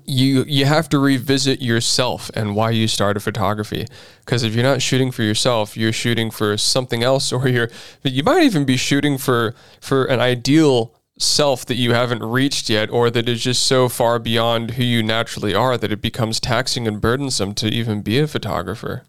you 0.05 0.45
you 0.47 0.65
have 0.65 0.87
to 0.87 0.99
revisit 0.99 1.61
yourself 1.61 2.31
and 2.33 2.55
why 2.55 2.69
you 2.69 2.87
started 2.87 3.19
photography 3.19 3.85
because 4.23 4.43
if 4.43 4.53
you're 4.55 4.63
not 4.63 4.81
shooting 4.81 5.11
for 5.11 5.23
yourself 5.23 5.75
you're 5.75 5.91
shooting 5.91 6.31
for 6.31 6.55
something 6.57 7.03
else 7.03 7.33
or 7.37 7.47
you're 7.49 7.69
you 8.03 8.23
might 8.23 8.43
even 8.43 8.63
be 8.63 8.77
shooting 8.77 9.17
for 9.17 9.53
for 9.81 10.05
an 10.05 10.21
ideal 10.21 10.95
self 11.21 11.65
that 11.65 11.75
you 11.75 11.93
haven't 11.93 12.23
reached 12.23 12.69
yet 12.69 12.89
or 12.89 13.09
that 13.09 13.29
is 13.29 13.43
just 13.43 13.63
so 13.63 13.87
far 13.87 14.19
beyond 14.19 14.71
who 14.71 14.83
you 14.83 15.03
naturally 15.03 15.53
are 15.53 15.77
that 15.77 15.91
it 15.91 16.01
becomes 16.01 16.39
taxing 16.39 16.87
and 16.87 17.01
burdensome 17.01 17.53
to 17.55 17.67
even 17.67 18.01
be 18.01 18.19
a 18.19 18.27
photographer. 18.27 19.03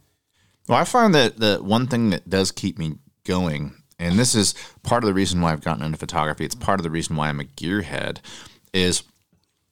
Well, 0.68 0.78
I 0.78 0.84
find 0.84 1.14
that 1.14 1.38
the 1.38 1.58
one 1.58 1.86
thing 1.86 2.10
that 2.10 2.28
does 2.28 2.52
keep 2.52 2.78
me 2.78 2.96
going, 3.24 3.74
and 3.98 4.18
this 4.18 4.34
is 4.34 4.54
part 4.82 5.02
of 5.02 5.08
the 5.08 5.14
reason 5.14 5.40
why 5.40 5.52
I've 5.52 5.64
gotten 5.64 5.84
into 5.84 5.98
photography, 5.98 6.44
it's 6.44 6.54
part 6.54 6.78
of 6.78 6.84
the 6.84 6.90
reason 6.90 7.16
why 7.16 7.28
I'm 7.28 7.40
a 7.40 7.44
gearhead, 7.44 8.18
is 8.72 9.02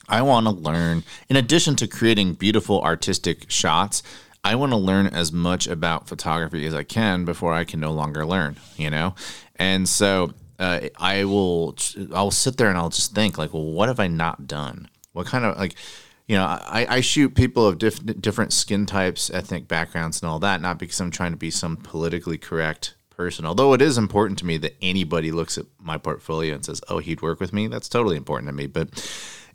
I 0.09 0.23
want 0.23 0.47
to 0.47 0.53
learn, 0.53 1.05
in 1.29 1.37
addition 1.37 1.77
to 1.77 1.87
creating 1.87 2.35
beautiful 2.35 2.83
artistic 2.83 3.51
shots, 3.51 4.03
I 4.43 4.55
want 4.55 4.73
to 4.73 4.77
learn 4.77 5.07
as 5.07 5.33
much 5.33 5.67
about 5.67 6.09
photography 6.09 6.67
as 6.67 6.75
I 6.75 6.83
can 6.83 7.25
before 7.25 7.53
I 7.53 7.65
can 7.65 7.79
no 7.79 7.93
longer 7.93 8.25
learn, 8.25 8.57
you 8.77 8.91
know? 8.91 9.15
And 9.57 9.89
so 9.89 10.33
uh, 10.61 10.89
I 10.97 11.25
will, 11.25 11.77
I'll 12.15 12.31
sit 12.31 12.59
there 12.59 12.69
and 12.69 12.79
I'll 12.79 12.91
just 12.91 13.15
think, 13.15 13.39
like, 13.39 13.53
well, 13.53 13.65
what 13.65 13.89
have 13.89 13.99
I 13.99 14.07
not 14.07 14.47
done? 14.47 14.89
What 15.13 15.27
kind 15.27 15.45
of, 15.45 15.59
like, 15.59 15.75
you 16.29 16.37
know, 16.37 16.45
I, 16.45 16.87
I 16.89 17.01
shoot 17.01 17.35
people 17.35 17.67
of 17.67 17.79
diff- 17.79 18.21
different 18.21 18.53
skin 18.53 18.87
types, 18.87 19.31
ethnic 19.31 19.67
backgrounds, 19.67 20.23
and 20.23 20.31
all 20.31 20.39
that, 20.41 20.61
not 20.61 20.79
because 20.79 21.01
I'm 21.01 21.11
trying 21.11 21.33
to 21.33 21.37
be 21.39 21.51
some 21.51 21.77
politically 21.77 22.39
correct 22.39 22.95
person. 23.09 23.45
Although 23.45 23.73
it 23.73 23.83
is 23.83 23.99
important 23.99 24.39
to 24.41 24.47
me 24.47 24.57
that 24.59 24.77
anybody 24.81 25.33
looks 25.33 25.59
at 25.59 25.67
my 25.81 25.99
portfolio 25.99 26.55
and 26.55 26.65
says, 26.65 26.81
oh, 26.89 26.99
he'd 26.99 27.23
work 27.23 27.41
with 27.41 27.53
me. 27.53 27.67
That's 27.67 27.89
totally 27.89 28.17
important 28.17 28.49
to 28.49 28.53
me. 28.53 28.67
But 28.67 28.89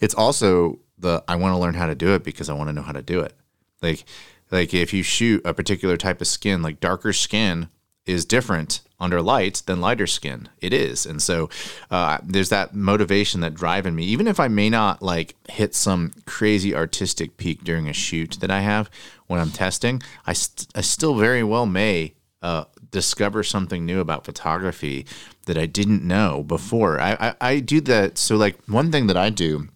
it's 0.01 0.13
also 0.13 0.79
the 0.97 1.23
I 1.27 1.35
want 1.35 1.53
to 1.53 1.59
learn 1.59 1.75
how 1.75 1.87
to 1.87 1.95
do 1.95 2.13
it 2.13 2.23
because 2.23 2.49
I 2.49 2.53
want 2.53 2.69
to 2.69 2.73
know 2.73 2.81
how 2.81 2.91
to 2.91 3.01
do 3.01 3.21
it. 3.21 3.33
Like, 3.81 4.03
like 4.51 4.73
if 4.73 4.93
you 4.93 5.03
shoot 5.03 5.41
a 5.45 5.53
particular 5.53 5.97
type 5.97 6.21
of 6.21 6.27
skin, 6.27 6.61
like 6.61 6.79
darker 6.79 7.13
skin 7.13 7.69
is 8.05 8.25
different 8.25 8.81
under 8.99 9.21
light 9.21 9.61
than 9.65 9.81
lighter 9.81 10.07
skin. 10.07 10.47
It 10.61 10.73
is. 10.73 11.05
And 11.05 11.21
so 11.21 11.49
uh, 11.91 12.19
there's 12.23 12.49
that 12.49 12.73
motivation, 12.73 13.41
that 13.41 13.53
drive 13.53 13.85
in 13.85 13.95
me. 13.95 14.05
Even 14.05 14.27
if 14.27 14.39
I 14.39 14.47
may 14.47 14.69
not 14.69 15.01
like 15.01 15.35
hit 15.49 15.75
some 15.75 16.13
crazy 16.25 16.73
artistic 16.73 17.37
peak 17.37 17.63
during 17.63 17.89
a 17.89 17.93
shoot 17.93 18.37
that 18.39 18.51
I 18.51 18.61
have 18.61 18.89
when 19.27 19.39
I'm 19.39 19.51
testing, 19.51 20.01
I, 20.25 20.33
st- 20.33 20.67
I 20.75 20.81
still 20.81 21.15
very 21.15 21.43
well 21.43 21.65
may 21.65 22.13
uh, 22.41 22.65
discover 22.91 23.43
something 23.43 23.85
new 23.85 23.99
about 23.99 24.23
photography 24.23 25.05
that 25.45 25.57
I 25.57 25.65
didn't 25.65 26.03
know 26.03 26.43
before. 26.43 26.99
I, 26.99 27.17
I, 27.19 27.35
I 27.41 27.59
do 27.59 27.81
that. 27.81 28.17
So 28.17 28.37
like 28.37 28.57
one 28.67 28.91
thing 28.91 29.07
that 29.07 29.17
I 29.17 29.29
do, 29.29 29.67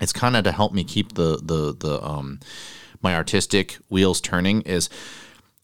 it's 0.00 0.12
kind 0.12 0.36
of 0.36 0.44
to 0.44 0.52
help 0.52 0.72
me 0.72 0.84
keep 0.84 1.14
the, 1.14 1.40
the, 1.42 1.74
the, 1.74 2.02
um, 2.04 2.40
my 3.02 3.14
artistic 3.14 3.78
wheels 3.88 4.20
turning 4.20 4.60
is 4.62 4.88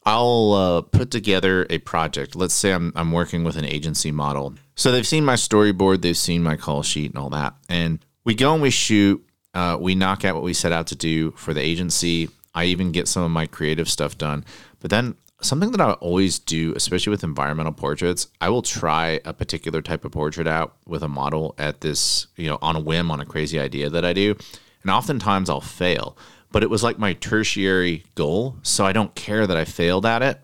I'll 0.06 0.52
uh, 0.52 0.82
put 0.82 1.10
together 1.10 1.66
a 1.68 1.78
project. 1.78 2.36
Let's 2.36 2.54
say 2.54 2.72
I'm, 2.72 2.92
I'm 2.94 3.10
working 3.10 3.42
with 3.42 3.56
an 3.56 3.64
agency 3.64 4.12
model. 4.12 4.54
So 4.76 4.92
they've 4.92 5.06
seen 5.06 5.24
my 5.24 5.34
storyboard, 5.34 6.02
they've 6.02 6.16
seen 6.16 6.44
my 6.44 6.56
call 6.56 6.84
sheet 6.84 7.10
and 7.10 7.18
all 7.18 7.30
that. 7.30 7.54
And 7.68 7.98
we 8.24 8.36
go 8.36 8.52
and 8.52 8.62
we 8.62 8.70
shoot, 8.70 9.26
uh, 9.52 9.76
we 9.80 9.96
knock 9.96 10.24
out 10.24 10.36
what 10.36 10.44
we 10.44 10.54
set 10.54 10.70
out 10.70 10.86
to 10.88 10.94
do 10.94 11.32
for 11.32 11.52
the 11.52 11.60
agency. 11.60 12.28
I 12.54 12.66
even 12.66 12.92
get 12.92 13.08
some 13.08 13.24
of 13.24 13.32
my 13.32 13.46
creative 13.46 13.88
stuff 13.88 14.16
done. 14.16 14.44
But 14.78 14.90
then 14.90 15.16
something 15.40 15.72
that 15.72 15.80
I 15.80 15.92
always 15.94 16.38
do, 16.38 16.72
especially 16.76 17.10
with 17.10 17.24
environmental 17.24 17.72
portraits, 17.72 18.28
I 18.40 18.48
will 18.48 18.62
try 18.62 19.20
a 19.24 19.32
particular 19.32 19.82
type 19.82 20.04
of 20.04 20.12
portrait 20.12 20.46
out 20.46 20.76
with 20.86 21.02
a 21.02 21.08
model 21.08 21.56
at 21.58 21.80
this, 21.80 22.28
you 22.36 22.48
know, 22.48 22.58
on 22.62 22.76
a 22.76 22.80
whim, 22.80 23.10
on 23.10 23.20
a 23.20 23.26
crazy 23.26 23.58
idea 23.58 23.90
that 23.90 24.04
I 24.04 24.12
do. 24.12 24.36
And 24.82 24.90
oftentimes 24.90 25.50
I'll 25.50 25.60
fail 25.60 26.16
but 26.56 26.62
it 26.62 26.70
was 26.70 26.82
like 26.82 26.98
my 26.98 27.12
tertiary 27.12 28.02
goal. 28.14 28.56
So 28.62 28.86
I 28.86 28.92
don't 28.92 29.14
care 29.14 29.46
that 29.46 29.58
I 29.58 29.66
failed 29.66 30.06
at 30.06 30.22
it, 30.22 30.42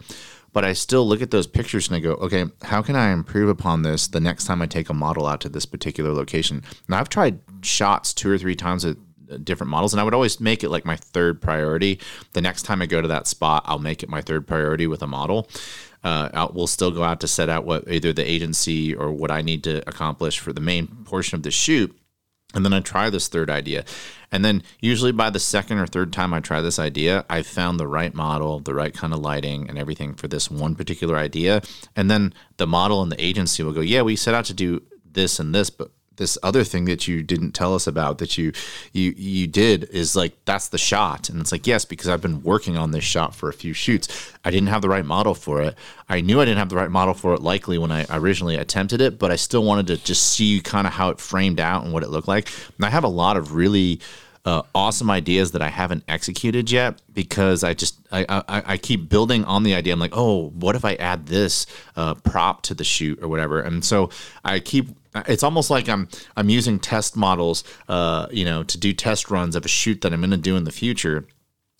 but 0.52 0.62
I 0.62 0.74
still 0.74 1.08
look 1.08 1.22
at 1.22 1.30
those 1.30 1.46
pictures 1.46 1.88
and 1.88 1.96
I 1.96 2.00
go, 2.00 2.12
okay, 2.16 2.44
how 2.60 2.82
can 2.82 2.96
I 2.96 3.12
improve 3.12 3.48
upon 3.48 3.80
this 3.80 4.08
the 4.08 4.20
next 4.20 4.44
time 4.44 4.60
I 4.60 4.66
take 4.66 4.90
a 4.90 4.92
model 4.92 5.26
out 5.26 5.40
to 5.40 5.48
this 5.48 5.64
particular 5.64 6.12
location? 6.12 6.64
And 6.86 6.94
I've 6.94 7.08
tried 7.08 7.40
shots 7.62 8.12
two 8.12 8.30
or 8.30 8.36
three 8.36 8.54
times 8.54 8.84
at 8.84 8.98
different 9.42 9.70
models, 9.70 9.94
and 9.94 10.02
I 10.02 10.04
would 10.04 10.12
always 10.12 10.38
make 10.38 10.62
it 10.62 10.68
like 10.68 10.84
my 10.84 10.96
third 10.96 11.40
priority. 11.40 11.98
The 12.34 12.42
next 12.42 12.64
time 12.64 12.82
I 12.82 12.86
go 12.86 13.00
to 13.00 13.08
that 13.08 13.26
spot, 13.26 13.62
I'll 13.64 13.78
make 13.78 14.02
it 14.02 14.10
my 14.10 14.20
third 14.20 14.46
priority 14.46 14.86
with 14.86 15.00
a 15.00 15.06
model. 15.06 15.48
Uh, 16.04 16.46
we'll 16.52 16.66
still 16.66 16.90
go 16.90 17.04
out 17.04 17.20
to 17.20 17.26
set 17.26 17.48
out 17.48 17.64
what 17.64 17.90
either 17.90 18.12
the 18.12 18.30
agency 18.30 18.94
or 18.94 19.10
what 19.12 19.30
I 19.30 19.40
need 19.40 19.64
to 19.64 19.78
accomplish 19.88 20.40
for 20.40 20.52
the 20.52 20.60
main 20.60 20.88
portion 21.06 21.36
of 21.36 21.42
the 21.42 21.50
shoot. 21.50 21.98
And 22.54 22.66
then 22.66 22.74
I 22.74 22.80
try 22.80 23.08
this 23.08 23.28
third 23.28 23.48
idea. 23.48 23.86
And 24.32 24.44
then 24.44 24.62
usually 24.80 25.12
by 25.12 25.30
the 25.30 25.38
second 25.38 25.78
or 25.78 25.86
third 25.86 26.12
time 26.12 26.32
I 26.34 26.40
try 26.40 26.60
this 26.60 26.78
idea, 26.78 27.24
I've 27.28 27.46
found 27.46 27.78
the 27.78 27.86
right 27.86 28.14
model, 28.14 28.58
the 28.60 28.74
right 28.74 28.92
kind 28.92 29.12
of 29.12 29.20
lighting 29.20 29.68
and 29.68 29.78
everything 29.78 30.14
for 30.14 30.26
this 30.26 30.50
one 30.50 30.74
particular 30.74 31.16
idea. 31.16 31.62
And 31.94 32.10
then 32.10 32.32
the 32.56 32.66
model 32.66 33.02
and 33.02 33.12
the 33.12 33.22
agency 33.22 33.62
will 33.62 33.72
go, 33.72 33.82
Yeah, 33.82 34.02
we 34.02 34.16
set 34.16 34.34
out 34.34 34.46
to 34.46 34.54
do 34.54 34.82
this 35.04 35.38
and 35.38 35.54
this, 35.54 35.68
but 35.70 35.90
this 36.16 36.36
other 36.42 36.64
thing 36.64 36.84
that 36.86 37.08
you 37.08 37.22
didn't 37.22 37.52
tell 37.52 37.74
us 37.74 37.86
about 37.86 38.18
that 38.18 38.36
you 38.38 38.52
you 38.92 39.14
you 39.16 39.46
did 39.46 39.84
is 39.84 40.14
like 40.14 40.34
that's 40.44 40.68
the 40.68 40.78
shot. 40.78 41.28
And 41.28 41.40
it's 41.40 41.52
like 41.52 41.66
yes 41.66 41.84
because 41.84 42.08
I've 42.08 42.20
been 42.20 42.42
working 42.42 42.76
on 42.76 42.90
this 42.90 43.04
shot 43.04 43.34
for 43.34 43.48
a 43.48 43.52
few 43.52 43.72
shoots. 43.72 44.32
I 44.44 44.50
didn't 44.50 44.68
have 44.68 44.82
the 44.82 44.88
right 44.88 45.04
model 45.04 45.34
for 45.34 45.62
it. 45.62 45.76
I 46.08 46.20
knew 46.20 46.40
I 46.40 46.44
didn't 46.44 46.58
have 46.58 46.68
the 46.68 46.76
right 46.76 46.90
model 46.90 47.14
for 47.14 47.34
it 47.34 47.42
likely 47.42 47.78
when 47.78 47.92
I 47.92 48.06
originally 48.10 48.56
attempted 48.56 49.00
it 49.00 49.18
but 49.18 49.30
I 49.30 49.36
still 49.36 49.64
wanted 49.64 49.86
to 49.88 49.96
just 49.96 50.22
see 50.32 50.60
kind 50.60 50.86
of 50.86 50.92
how 50.92 51.10
it 51.10 51.20
framed 51.20 51.60
out 51.60 51.84
and 51.84 51.92
what 51.92 52.02
it 52.02 52.10
looked 52.10 52.28
like. 52.28 52.48
And 52.76 52.84
I 52.84 52.90
have 52.90 53.04
a 53.04 53.08
lot 53.08 53.36
of 53.36 53.54
really 53.54 54.00
uh, 54.44 54.62
awesome 54.74 55.10
ideas 55.10 55.52
that 55.52 55.62
I 55.62 55.68
haven't 55.68 56.02
executed 56.08 56.70
yet 56.70 57.00
because 57.12 57.62
I 57.62 57.74
just 57.74 58.00
I, 58.10 58.24
I, 58.28 58.62
I 58.66 58.76
keep 58.76 59.08
building 59.08 59.44
on 59.44 59.62
the 59.62 59.74
idea. 59.74 59.92
I'm 59.92 60.00
like, 60.00 60.16
oh, 60.16 60.50
what 60.50 60.74
if 60.74 60.84
I 60.84 60.94
add 60.94 61.26
this 61.26 61.66
uh, 61.96 62.14
prop 62.14 62.62
to 62.62 62.74
the 62.74 62.84
shoot 62.84 63.22
or 63.22 63.28
whatever? 63.28 63.60
And 63.60 63.84
so 63.84 64.10
I 64.44 64.60
keep. 64.60 64.88
It's 65.28 65.42
almost 65.42 65.70
like 65.70 65.88
I'm 65.88 66.08
I'm 66.36 66.48
using 66.48 66.78
test 66.78 67.16
models, 67.16 67.62
uh, 67.88 68.26
you 68.30 68.44
know, 68.44 68.62
to 68.64 68.78
do 68.78 68.92
test 68.92 69.30
runs 69.30 69.54
of 69.54 69.64
a 69.64 69.68
shoot 69.68 70.00
that 70.00 70.12
I'm 70.12 70.20
going 70.20 70.30
to 70.30 70.36
do 70.36 70.56
in 70.56 70.64
the 70.64 70.72
future 70.72 71.26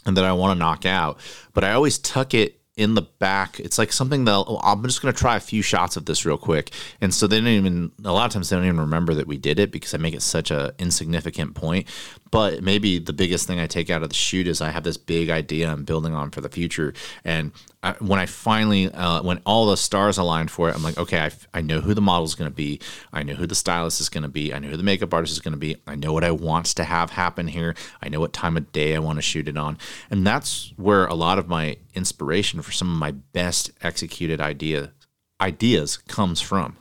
and 0.05 0.16
that 0.16 0.25
I 0.25 0.33
want 0.33 0.57
to 0.57 0.59
knock 0.59 0.85
out. 0.87 1.18
But 1.55 1.64
I 1.64 1.72
always 1.72 1.98
tuck 1.98 2.35
it 2.35 2.61
in 2.77 2.95
the 2.95 3.03
back. 3.03 3.61
It's 3.61 3.79
like 3.79 3.93
something 3.93 4.25
that 4.25 4.33
oh, 4.33 4.59
I'm 4.63 4.83
just 4.85 5.03
going 5.03 5.13
to 5.13 5.19
try 5.19 5.37
a 5.37 5.41
few 5.41 5.61
shots 5.61 5.97
of 5.97 6.07
this 6.07 6.25
real 6.25 6.39
quick. 6.39 6.71
And 7.01 7.13
so 7.13 7.27
they 7.27 7.39
don't 7.39 7.49
even, 7.49 7.93
a 8.05 8.13
lot 8.13 8.27
of 8.27 8.33
times 8.33 8.49
they 8.49 8.57
don't 8.57 8.65
even 8.65 8.81
remember 8.81 9.15
that 9.15 9.27
we 9.27 9.37
did 9.37 9.59
it 9.59 9.71
because 9.71 9.93
I 9.93 9.99
make 9.99 10.15
it 10.15 10.23
such 10.23 10.51
a 10.51 10.73
insignificant 10.79 11.55
point. 11.55 11.87
But 12.31 12.63
maybe 12.63 12.99
the 12.99 13.13
biggest 13.13 13.47
thing 13.47 13.61
I 13.61 13.67
take 13.67 13.91
out 13.91 14.03
of 14.03 14.09
the 14.09 14.15
shoot 14.15 14.47
is 14.47 14.63
I 14.63 14.71
have 14.71 14.85
this 14.85 14.97
big 14.97 15.29
idea 15.29 15.71
I'm 15.71 15.85
building 15.85 16.15
on 16.15 16.31
for 16.31 16.41
the 16.41 16.49
future. 16.49 16.95
And 17.25 17.53
I, 17.85 17.92
when 17.95 18.21
I 18.21 18.27
finally, 18.27 18.92
uh, 18.92 19.23
when 19.23 19.40
all 19.45 19.66
the 19.66 19.77
stars 19.77 20.16
aligned 20.16 20.53
for 20.53 20.68
it, 20.68 20.77
I'm 20.77 20.85
like, 20.85 20.99
okay, 20.99 21.18
I, 21.18 21.31
I 21.53 21.61
know 21.62 21.81
who 21.81 21.95
the 21.95 22.01
model 22.01 22.25
is 22.25 22.37
going 22.37 22.51
to 22.51 22.55
be. 22.55 22.81
I 23.12 23.25
know 23.25 23.35
who 23.35 23.47
the 23.47 23.57
stylist 23.57 24.01
is 24.01 24.09
going 24.09 24.23
to 24.23 24.29
be. 24.29 24.55
I 24.55 24.61
know 24.61 24.68
who 24.68 24.77
the 24.77 24.85
makeup 24.85 25.12
artist 25.12 25.33
is 25.33 25.40
going 25.40 25.53
to 25.53 25.59
be. 25.59 25.77
I 25.87 25.97
know 25.97 26.12
what 26.12 26.23
I 26.23 26.31
want 26.31 26.66
to 26.66 26.85
have 26.85 27.11
happen 27.11 27.49
here. 27.49 27.75
I 28.01 28.09
know 28.09 28.21
what 28.21 28.33
time 28.33 28.57
of 28.57 28.71
day 28.71 28.95
I 28.95 29.01
want 29.01 29.18
to 29.18 29.23
shoot 29.23 29.49
it 29.49 29.57
on. 29.57 29.79
And 30.11 30.25
that's 30.25 30.73
where 30.77 31.07
a 31.07 31.14
lot 31.14 31.40
of 31.40 31.49
my 31.49 31.77
inspiration 31.95 32.62
for 32.62 32.71
some 32.71 32.90
of 32.90 32.99
my 32.99 33.11
best 33.11 33.73
executed 33.83 34.40
idea 34.40 34.92
ideas 35.40 35.97
comes 35.97 36.40
from. 36.40 36.77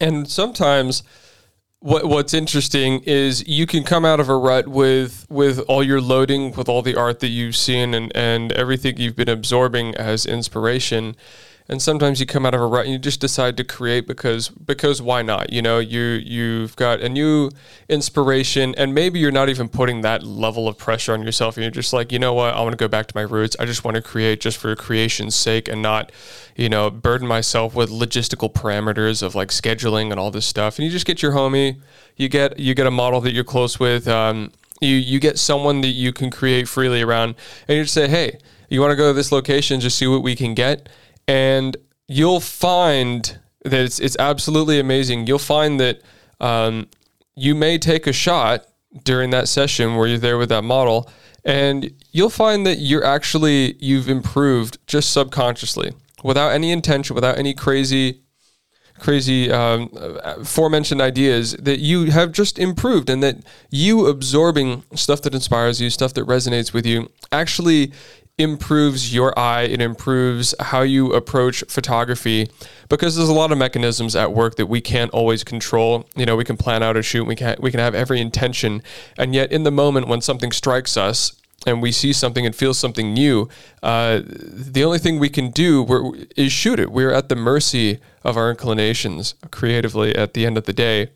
And 0.00 0.30
sometimes 0.30 1.02
what 1.80 2.06
what's 2.06 2.32
interesting 2.32 3.00
is 3.04 3.46
you 3.46 3.66
can 3.66 3.84
come 3.84 4.04
out 4.04 4.18
of 4.18 4.28
a 4.28 4.36
rut 4.36 4.66
with 4.66 5.26
with 5.28 5.58
all 5.68 5.82
your 5.82 6.00
loading 6.00 6.52
with 6.52 6.68
all 6.68 6.82
the 6.82 6.96
art 6.96 7.20
that 7.20 7.28
you've 7.28 7.56
seen 7.56 7.94
and 7.94 8.14
and 8.16 8.52
everything 8.52 8.96
you've 8.96 9.16
been 9.16 9.28
absorbing 9.28 9.94
as 9.94 10.24
inspiration 10.24 11.14
and 11.68 11.82
sometimes 11.82 12.20
you 12.20 12.26
come 12.26 12.46
out 12.46 12.54
of 12.54 12.60
a 12.60 12.66
rut 12.66 12.84
and 12.84 12.92
you 12.92 12.98
just 12.98 13.20
decide 13.20 13.56
to 13.56 13.64
create 13.64 14.06
because 14.06 14.48
because 14.48 15.02
why 15.02 15.22
not? 15.22 15.52
You 15.52 15.62
know 15.62 15.78
you 15.78 16.00
you've 16.00 16.76
got 16.76 17.00
a 17.00 17.08
new 17.08 17.50
inspiration 17.88 18.74
and 18.76 18.94
maybe 18.94 19.18
you're 19.18 19.32
not 19.32 19.48
even 19.48 19.68
putting 19.68 20.02
that 20.02 20.22
level 20.22 20.68
of 20.68 20.78
pressure 20.78 21.12
on 21.12 21.22
yourself 21.22 21.56
and 21.56 21.64
you're 21.64 21.70
just 21.70 21.92
like 21.92 22.12
you 22.12 22.18
know 22.18 22.34
what? 22.34 22.54
I 22.54 22.60
want 22.60 22.72
to 22.72 22.76
go 22.76 22.88
back 22.88 23.06
to 23.06 23.16
my 23.16 23.22
roots. 23.22 23.56
I 23.58 23.64
just 23.64 23.84
want 23.84 23.96
to 23.96 24.02
create 24.02 24.40
just 24.40 24.58
for 24.58 24.74
creation's 24.76 25.34
sake 25.34 25.68
and 25.68 25.82
not 25.82 26.12
you 26.54 26.68
know 26.68 26.90
burden 26.90 27.26
myself 27.26 27.74
with 27.74 27.90
logistical 27.90 28.52
parameters 28.52 29.22
of 29.22 29.34
like 29.34 29.48
scheduling 29.48 30.10
and 30.10 30.20
all 30.20 30.30
this 30.30 30.46
stuff. 30.46 30.78
And 30.78 30.84
you 30.84 30.90
just 30.90 31.06
get 31.06 31.22
your 31.22 31.32
homie 31.32 31.76
you 32.16 32.28
get 32.28 32.58
you 32.58 32.74
get 32.74 32.86
a 32.86 32.90
model 32.90 33.20
that 33.20 33.32
you're 33.32 33.44
close 33.44 33.78
with 33.78 34.08
um, 34.08 34.50
you 34.80 34.94
you 34.94 35.20
get 35.20 35.38
someone 35.38 35.80
that 35.82 35.88
you 35.88 36.12
can 36.12 36.30
create 36.30 36.68
freely 36.68 37.02
around 37.02 37.34
and 37.68 37.76
you 37.76 37.84
just 37.84 37.94
say 37.94 38.08
hey 38.08 38.38
you 38.68 38.80
want 38.80 38.90
to 38.90 38.96
go 38.96 39.08
to 39.08 39.12
this 39.12 39.30
location 39.30 39.80
just 39.80 39.98
see 39.98 40.06
what 40.06 40.22
we 40.22 40.34
can 40.34 40.54
get 40.54 40.88
and 41.28 41.76
you'll 42.08 42.40
find 42.40 43.38
that 43.64 43.80
it's 43.80 43.98
it's 43.98 44.16
absolutely 44.18 44.78
amazing. 44.78 45.26
You'll 45.26 45.38
find 45.38 45.80
that 45.80 46.00
um, 46.40 46.88
you 47.34 47.54
may 47.54 47.78
take 47.78 48.06
a 48.06 48.12
shot 48.12 48.66
during 49.04 49.30
that 49.30 49.48
session 49.48 49.96
where 49.96 50.06
you're 50.06 50.18
there 50.18 50.38
with 50.38 50.48
that 50.50 50.62
model, 50.62 51.10
and 51.44 51.92
you'll 52.12 52.30
find 52.30 52.66
that 52.66 52.76
you're 52.76 53.04
actually 53.04 53.76
you've 53.78 54.08
improved 54.08 54.78
just 54.86 55.12
subconsciously 55.12 55.92
without 56.22 56.50
any 56.50 56.70
intention, 56.70 57.14
without 57.14 57.38
any 57.38 57.54
crazy 57.54 58.22
crazy 58.98 59.50
um, 59.50 59.90
aforementioned 60.22 61.02
ideas 61.02 61.52
that 61.54 61.80
you 61.80 62.10
have 62.10 62.32
just 62.32 62.58
improved 62.58 63.10
and 63.10 63.22
that 63.22 63.36
you 63.70 64.06
absorbing 64.06 64.84
stuff 64.94 65.20
that 65.20 65.34
inspires 65.34 65.82
you 65.82 65.90
stuff 65.90 66.14
that 66.14 66.26
resonates 66.26 66.72
with 66.72 66.86
you 66.86 67.10
actually 67.30 67.92
improves 68.38 69.14
your 69.14 69.36
eye, 69.38 69.62
it 69.62 69.80
improves 69.80 70.54
how 70.60 70.82
you 70.82 71.12
approach 71.12 71.64
photography 71.68 72.48
because 72.88 73.16
there's 73.16 73.30
a 73.30 73.34
lot 73.34 73.50
of 73.50 73.56
mechanisms 73.56 74.14
at 74.14 74.32
work 74.32 74.56
that 74.56 74.66
we 74.66 74.80
can't 74.80 75.10
always 75.12 75.42
control. 75.42 76.06
You 76.14 76.26
know, 76.26 76.36
we 76.36 76.44
can 76.44 76.56
plan 76.56 76.82
out 76.82 76.96
a 76.96 77.02
shoot, 77.02 77.24
we 77.24 77.34
can 77.34 77.56
we 77.60 77.70
can 77.70 77.80
have 77.80 77.94
every 77.94 78.20
intention, 78.20 78.82
and 79.16 79.34
yet 79.34 79.52
in 79.52 79.62
the 79.62 79.70
moment 79.70 80.08
when 80.08 80.20
something 80.20 80.52
strikes 80.52 80.96
us 80.96 81.40
and 81.66 81.80
we 81.80 81.90
see 81.90 82.12
something 82.12 82.44
and 82.44 82.54
feel 82.54 82.74
something 82.74 83.14
new, 83.14 83.48
uh, 83.82 84.20
the 84.26 84.84
only 84.84 84.98
thing 84.98 85.18
we 85.18 85.30
can 85.30 85.50
do 85.50 86.14
is 86.36 86.52
shoot 86.52 86.78
it. 86.78 86.92
We're 86.92 87.12
at 87.12 87.28
the 87.28 87.36
mercy 87.36 88.00
of 88.22 88.36
our 88.36 88.50
inclinations 88.50 89.34
creatively 89.50 90.14
at 90.14 90.34
the 90.34 90.44
end 90.44 90.58
of 90.58 90.64
the 90.64 90.72
day. 90.74 91.10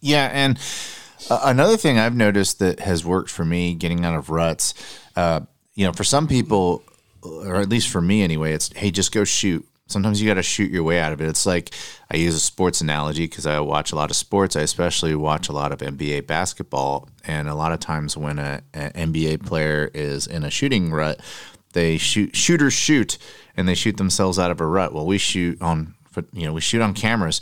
Yeah, 0.00 0.30
and 0.32 0.58
uh, 1.28 1.40
another 1.44 1.76
thing 1.76 1.98
I've 1.98 2.14
noticed 2.14 2.58
that 2.60 2.80
has 2.80 3.04
worked 3.04 3.30
for 3.30 3.44
me 3.44 3.74
getting 3.74 4.04
out 4.04 4.14
of 4.14 4.30
ruts, 4.30 4.74
uh, 5.16 5.40
you 5.74 5.86
know, 5.86 5.92
for 5.92 6.04
some 6.04 6.26
people, 6.26 6.82
or 7.22 7.56
at 7.56 7.68
least 7.68 7.88
for 7.88 8.00
me 8.00 8.22
anyway, 8.22 8.52
it's 8.52 8.72
hey, 8.74 8.90
just 8.90 9.12
go 9.12 9.24
shoot. 9.24 9.66
Sometimes 9.86 10.22
you 10.22 10.28
got 10.28 10.34
to 10.34 10.42
shoot 10.42 10.70
your 10.70 10.84
way 10.84 11.00
out 11.00 11.12
of 11.12 11.20
it. 11.20 11.28
It's 11.28 11.46
like 11.46 11.74
I 12.12 12.16
use 12.16 12.34
a 12.34 12.40
sports 12.40 12.80
analogy 12.80 13.26
because 13.26 13.44
I 13.44 13.58
watch 13.58 13.90
a 13.90 13.96
lot 13.96 14.10
of 14.10 14.16
sports. 14.16 14.54
I 14.54 14.60
especially 14.60 15.16
watch 15.16 15.48
a 15.48 15.52
lot 15.52 15.72
of 15.72 15.80
NBA 15.80 16.28
basketball, 16.28 17.08
and 17.26 17.48
a 17.48 17.54
lot 17.54 17.72
of 17.72 17.80
times 17.80 18.16
when 18.16 18.38
a, 18.38 18.62
an 18.72 19.12
NBA 19.12 19.44
player 19.44 19.90
is 19.92 20.26
in 20.26 20.44
a 20.44 20.50
shooting 20.50 20.92
rut, 20.92 21.20
they 21.72 21.98
shoot 21.98 22.36
shooters 22.36 22.72
shoot 22.72 23.18
and 23.56 23.66
they 23.66 23.74
shoot 23.74 23.96
themselves 23.96 24.38
out 24.38 24.50
of 24.50 24.60
a 24.60 24.66
rut. 24.66 24.92
Well, 24.92 25.06
we 25.06 25.18
shoot 25.18 25.60
on 25.60 25.94
you 26.32 26.46
know 26.46 26.52
we 26.52 26.60
shoot 26.60 26.82
on 26.82 26.94
cameras 26.94 27.40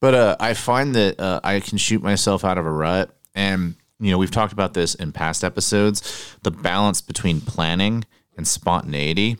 but 0.00 0.14
uh, 0.14 0.36
I 0.38 0.54
find 0.54 0.94
that 0.94 1.18
uh, 1.18 1.40
I 1.42 1.60
can 1.60 1.78
shoot 1.78 2.02
myself 2.02 2.44
out 2.44 2.58
of 2.58 2.66
a 2.66 2.70
rut. 2.70 3.10
And, 3.34 3.76
you 3.98 4.10
know, 4.10 4.18
we've 4.18 4.30
talked 4.30 4.52
about 4.52 4.74
this 4.74 4.94
in 4.94 5.12
past 5.12 5.42
episodes 5.44 6.36
the 6.42 6.50
balance 6.50 7.00
between 7.00 7.40
planning 7.40 8.04
and 8.36 8.46
spontaneity. 8.46 9.38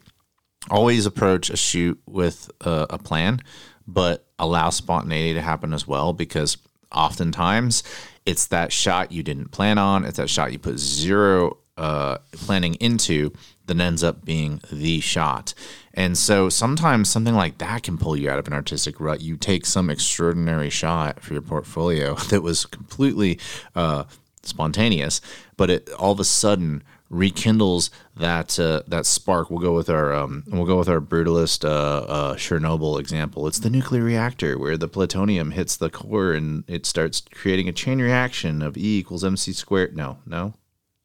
Always 0.70 1.06
approach 1.06 1.50
a 1.50 1.56
shoot 1.56 2.00
with 2.06 2.50
a, 2.62 2.86
a 2.90 2.98
plan, 2.98 3.40
but 3.86 4.26
allow 4.38 4.70
spontaneity 4.70 5.34
to 5.34 5.42
happen 5.42 5.72
as 5.72 5.86
well 5.86 6.12
because 6.12 6.56
oftentimes 6.92 7.82
it's 8.24 8.46
that 8.46 8.72
shot 8.72 9.12
you 9.12 9.22
didn't 9.22 9.52
plan 9.52 9.78
on, 9.78 10.04
it's 10.04 10.16
that 10.16 10.28
shot 10.28 10.52
you 10.52 10.58
put 10.58 10.78
zero 10.78 11.58
uh, 11.76 12.18
planning 12.32 12.74
into 12.76 13.32
that 13.66 13.80
ends 13.80 14.02
up 14.02 14.24
being 14.24 14.60
the 14.72 15.00
shot. 15.00 15.52
And 15.94 16.16
so 16.16 16.48
sometimes 16.48 17.08
something 17.08 17.34
like 17.34 17.58
that 17.58 17.82
can 17.82 17.98
pull 17.98 18.16
you 18.16 18.30
out 18.30 18.38
of 18.38 18.46
an 18.46 18.52
artistic 18.52 19.00
rut. 19.00 19.20
You 19.20 19.36
take 19.36 19.66
some 19.66 19.90
extraordinary 19.90 20.70
shot 20.70 21.22
for 21.22 21.32
your 21.32 21.42
portfolio 21.42 22.14
that 22.30 22.42
was 22.42 22.66
completely 22.66 23.38
uh, 23.74 24.04
spontaneous, 24.46 25.20
but 25.56 25.70
it 25.70 25.90
all 25.98 26.12
of 26.12 26.20
a 26.20 26.24
sudden 26.24 26.82
rekindles 27.08 27.90
that 28.16 28.58
uh, 28.58 28.82
that 28.88 29.06
spark. 29.06 29.50
We'll 29.50 29.60
go 29.60 29.74
with 29.74 29.88
our 29.88 30.12
um, 30.14 30.42
we'll 30.48 30.64
go 30.64 30.76
with 30.78 30.88
our 30.88 31.00
brutalist 31.00 31.64
uh, 31.64 31.68
uh, 31.68 32.34
Chernobyl 32.36 32.98
example. 32.98 33.46
It's 33.46 33.58
the 33.60 33.70
nuclear 33.70 34.02
reactor 34.02 34.58
where 34.58 34.76
the 34.76 34.88
plutonium 34.88 35.52
hits 35.52 35.76
the 35.76 35.90
core 35.90 36.32
and 36.32 36.64
it 36.66 36.84
starts 36.86 37.22
creating 37.32 37.68
a 37.68 37.72
chain 37.72 38.00
reaction 38.00 38.60
of 38.62 38.76
E 38.76 38.98
equals 38.98 39.24
mc 39.24 39.52
squared. 39.52 39.96
No, 39.96 40.18
no, 40.26 40.54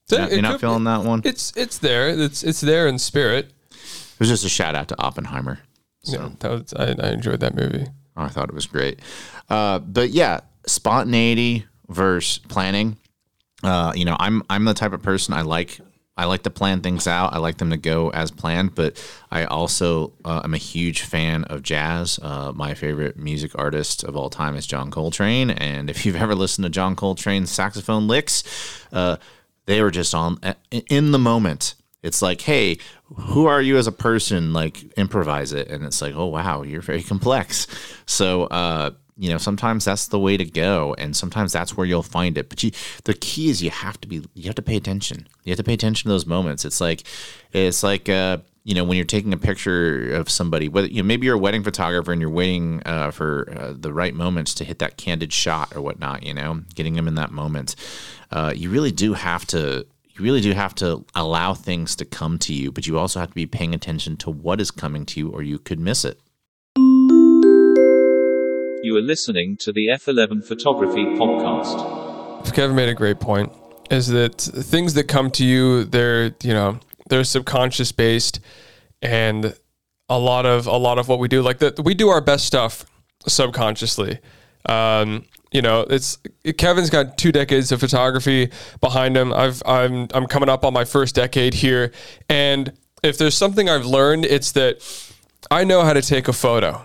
So 0.07 0.15
you're 0.15 0.23
not, 0.25 0.31
you're 0.33 0.41
not 0.41 0.51
could- 0.53 0.61
feeling 0.61 0.83
that 0.85 1.03
one. 1.03 1.21
It's 1.23 1.53
it's 1.55 1.77
there. 1.77 2.09
It's 2.09 2.43
it's 2.43 2.61
there 2.61 2.87
in 2.87 2.97
spirit. 2.99 3.51
It 3.71 4.19
was 4.19 4.29
just 4.29 4.45
a 4.45 4.49
shout 4.49 4.75
out 4.75 4.87
to 4.89 5.01
Oppenheimer. 5.01 5.59
So. 6.03 6.19
Yeah, 6.19 6.29
that 6.39 6.51
was, 6.51 6.73
I, 6.73 7.07
I 7.07 7.11
enjoyed 7.11 7.39
that 7.41 7.55
movie. 7.55 7.85
I 8.15 8.27
thought 8.27 8.49
it 8.49 8.55
was 8.55 8.65
great. 8.67 8.99
Uh, 9.49 9.79
but 9.79 10.09
yeah, 10.09 10.41
spontaneity 10.65 11.65
versus 11.89 12.39
planning. 12.39 12.97
Uh, 13.63 13.93
you 13.95 14.05
know, 14.05 14.17
I'm 14.19 14.43
I'm 14.49 14.65
the 14.65 14.73
type 14.73 14.93
of 14.93 15.01
person 15.01 15.33
I 15.33 15.41
like 15.41 15.79
I 16.17 16.25
like 16.25 16.43
to 16.43 16.49
plan 16.49 16.81
things 16.81 17.07
out. 17.07 17.33
I 17.33 17.37
like 17.37 17.57
them 17.57 17.69
to 17.71 17.77
go 17.77 18.09
as 18.09 18.31
planned, 18.31 18.75
but 18.75 19.03
I 19.31 19.45
also 19.45 20.13
uh, 20.25 20.41
am 20.43 20.53
a 20.53 20.57
huge 20.57 21.01
fan 21.01 21.45
of 21.45 21.63
jazz. 21.63 22.19
Uh, 22.21 22.51
my 22.53 22.73
favorite 22.73 23.17
music 23.17 23.51
artist 23.55 24.03
of 24.03 24.15
all 24.15 24.29
time 24.29 24.55
is 24.55 24.67
John 24.67 24.91
Coltrane, 24.91 25.49
and 25.49 25.89
if 25.89 26.05
you've 26.05 26.17
ever 26.17 26.35
listened 26.35 26.65
to 26.65 26.69
John 26.69 26.95
Coltrane's 26.95 27.49
saxophone 27.49 28.07
licks, 28.07 28.43
uh, 28.91 29.17
they 29.65 29.81
were 29.81 29.91
just 29.91 30.13
on 30.13 30.39
in 30.69 31.11
the 31.11 31.19
moment. 31.19 31.75
It's 32.03 32.21
like, 32.21 32.41
hey, 32.41 32.79
who 33.05 33.45
are 33.45 33.61
you 33.61 33.77
as 33.77 33.85
a 33.85 33.91
person? 33.91 34.53
Like, 34.53 34.83
improvise 34.97 35.53
it, 35.53 35.69
and 35.69 35.85
it's 35.85 36.01
like, 36.01 36.15
oh 36.15 36.25
wow, 36.27 36.63
you're 36.63 36.81
very 36.81 37.03
complex. 37.03 37.67
So, 38.05 38.43
uh, 38.43 38.91
you 39.17 39.29
know, 39.29 39.37
sometimes 39.37 39.85
that's 39.85 40.07
the 40.07 40.19
way 40.19 40.37
to 40.37 40.45
go, 40.45 40.95
and 40.97 41.15
sometimes 41.15 41.53
that's 41.53 41.75
where 41.75 41.85
you'll 41.85 42.03
find 42.03 42.37
it. 42.37 42.49
But 42.49 42.63
you, 42.63 42.71
the 43.03 43.13
key 43.13 43.49
is 43.49 43.61
you 43.61 43.69
have 43.69 43.99
to 44.01 44.07
be, 44.07 44.23
you 44.33 44.45
have 44.45 44.55
to 44.55 44.61
pay 44.61 44.77
attention. 44.77 45.27
You 45.43 45.51
have 45.51 45.57
to 45.57 45.63
pay 45.63 45.73
attention 45.73 46.09
to 46.09 46.13
those 46.13 46.25
moments. 46.25 46.65
It's 46.65 46.81
like, 46.81 47.03
it's 47.51 47.83
like, 47.83 48.09
uh, 48.09 48.37
you 48.63 48.75
know, 48.75 48.83
when 48.83 48.95
you're 48.95 49.05
taking 49.05 49.33
a 49.33 49.37
picture 49.37 50.13
of 50.13 50.29
somebody, 50.29 50.69
whether 50.69 50.87
you 50.87 51.01
know, 51.01 51.07
maybe 51.07 51.25
you're 51.25 51.35
a 51.35 51.39
wedding 51.39 51.63
photographer 51.63 52.11
and 52.11 52.21
you're 52.21 52.29
waiting 52.29 52.81
uh, 52.85 53.11
for 53.11 53.51
uh, 53.57 53.73
the 53.75 53.91
right 53.91 54.13
moments 54.13 54.53
to 54.55 54.63
hit 54.63 54.79
that 54.79 54.97
candid 54.97 55.33
shot 55.33 55.75
or 55.75 55.81
whatnot. 55.81 56.23
You 56.23 56.33
know, 56.33 56.61
getting 56.75 56.93
them 56.93 57.07
in 57.07 57.15
that 57.15 57.31
moment. 57.31 57.75
Uh, 58.29 58.53
you 58.55 58.69
really 58.69 58.91
do 58.91 59.13
have 59.13 59.45
to 59.47 59.85
you 60.13 60.23
really 60.23 60.41
do 60.41 60.51
have 60.51 60.75
to 60.75 61.05
allow 61.15 61.53
things 61.53 61.95
to 61.95 62.05
come 62.05 62.37
to 62.39 62.53
you, 62.53 62.71
but 62.71 62.85
you 62.85 62.99
also 62.99 63.19
have 63.19 63.29
to 63.29 63.35
be 63.35 63.47
paying 63.47 63.73
attention 63.73 64.17
to 64.17 64.29
what 64.29 64.61
is 64.61 64.69
coming 64.69 65.05
to 65.07 65.19
you, 65.19 65.29
or 65.29 65.41
you 65.41 65.57
could 65.57 65.79
miss 65.79 66.05
it. 66.05 66.19
You 68.83 68.97
are 68.97 69.01
listening 69.01 69.57
to 69.57 69.71
the 69.71 69.89
F11 69.89 70.43
Photography 70.43 71.05
Podcast. 71.05 72.51
Kevin 72.55 72.75
made 72.75 72.89
a 72.89 72.95
great 72.95 73.19
point. 73.19 73.51
Is 73.91 74.07
that 74.07 74.41
things 74.41 74.95
that 74.95 75.03
come 75.03 75.29
to 75.31 75.45
you? 75.45 75.83
They're 75.83 76.33
you 76.41 76.53
know 76.53 76.79
they're 77.07 77.23
subconscious 77.23 77.91
based, 77.91 78.39
and 79.03 79.55
a 80.09 80.17
lot 80.17 80.47
of 80.47 80.65
a 80.65 80.77
lot 80.77 80.97
of 80.97 81.07
what 81.07 81.19
we 81.19 81.27
do, 81.27 81.43
like 81.43 81.59
that, 81.59 81.79
we 81.81 81.93
do 81.93 82.09
our 82.09 82.21
best 82.21 82.45
stuff 82.45 82.85
subconsciously. 83.27 84.17
Um, 84.65 85.25
you 85.51 85.61
know, 85.61 85.81
it's 85.81 86.17
Kevin's 86.57 86.89
got 86.89 87.19
two 87.19 87.31
decades 87.31 87.71
of 87.71 87.79
photography 87.79 88.49
behind 88.79 89.15
him. 89.15 89.31
I've 89.31 89.61
I'm 89.63 90.07
I'm 90.11 90.25
coming 90.25 90.49
up 90.49 90.65
on 90.65 90.73
my 90.73 90.85
first 90.85 91.13
decade 91.13 91.53
here, 91.53 91.91
and 92.29 92.73
if 93.03 93.19
there's 93.19 93.37
something 93.37 93.69
I've 93.69 93.85
learned, 93.85 94.25
it's 94.25 94.53
that 94.53 94.81
I 95.51 95.65
know 95.65 95.83
how 95.83 95.93
to 95.93 96.01
take 96.01 96.27
a 96.27 96.33
photo. 96.33 96.81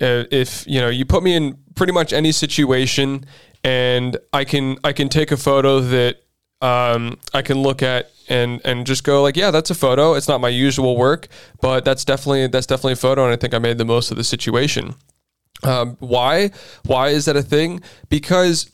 Uh, 0.00 0.24
if 0.30 0.66
you 0.66 0.80
know, 0.80 0.88
you 0.88 1.04
put 1.04 1.22
me 1.22 1.34
in 1.34 1.56
pretty 1.74 1.92
much 1.92 2.12
any 2.12 2.32
situation, 2.32 3.24
and 3.64 4.16
I 4.32 4.44
can 4.44 4.78
I 4.84 4.92
can 4.92 5.08
take 5.08 5.30
a 5.32 5.36
photo 5.36 5.80
that 5.80 6.22
um, 6.60 7.18
I 7.32 7.42
can 7.42 7.62
look 7.62 7.82
at 7.82 8.10
and 8.28 8.60
and 8.64 8.86
just 8.86 9.04
go 9.04 9.22
like, 9.22 9.36
yeah, 9.36 9.50
that's 9.50 9.70
a 9.70 9.74
photo. 9.74 10.14
It's 10.14 10.28
not 10.28 10.40
my 10.40 10.48
usual 10.48 10.96
work, 10.96 11.28
but 11.60 11.84
that's 11.84 12.04
definitely 12.04 12.46
that's 12.48 12.66
definitely 12.66 12.94
a 12.94 12.96
photo, 12.96 13.24
and 13.24 13.32
I 13.32 13.36
think 13.36 13.54
I 13.54 13.58
made 13.58 13.78
the 13.78 13.84
most 13.84 14.10
of 14.10 14.16
the 14.16 14.24
situation. 14.24 14.94
Um, 15.62 15.96
why? 16.00 16.50
Why 16.84 17.08
is 17.08 17.24
that 17.24 17.36
a 17.36 17.42
thing? 17.42 17.80
Because 18.08 18.70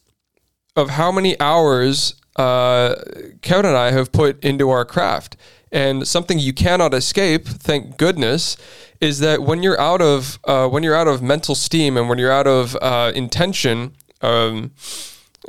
of 0.74 0.90
how 0.90 1.12
many 1.12 1.38
hours 1.38 2.14
uh, 2.36 2.94
Kevin 3.42 3.66
and 3.66 3.76
I 3.76 3.92
have 3.92 4.12
put 4.12 4.42
into 4.44 4.70
our 4.70 4.84
craft. 4.84 5.36
And 5.72 6.06
something 6.06 6.38
you 6.38 6.52
cannot 6.52 6.92
escape, 6.92 7.46
thank 7.46 7.96
goodness, 7.96 8.58
is 9.00 9.20
that 9.20 9.42
when 9.42 9.62
you're 9.62 9.80
out 9.80 10.02
of 10.02 10.38
uh, 10.44 10.68
when 10.68 10.82
you're 10.82 10.94
out 10.94 11.08
of 11.08 11.22
mental 11.22 11.54
steam 11.54 11.96
and 11.96 12.08
when 12.08 12.18
you're 12.18 12.30
out 12.30 12.46
of 12.46 12.76
uh, 12.82 13.10
intention, 13.14 13.96
um, 14.20 14.72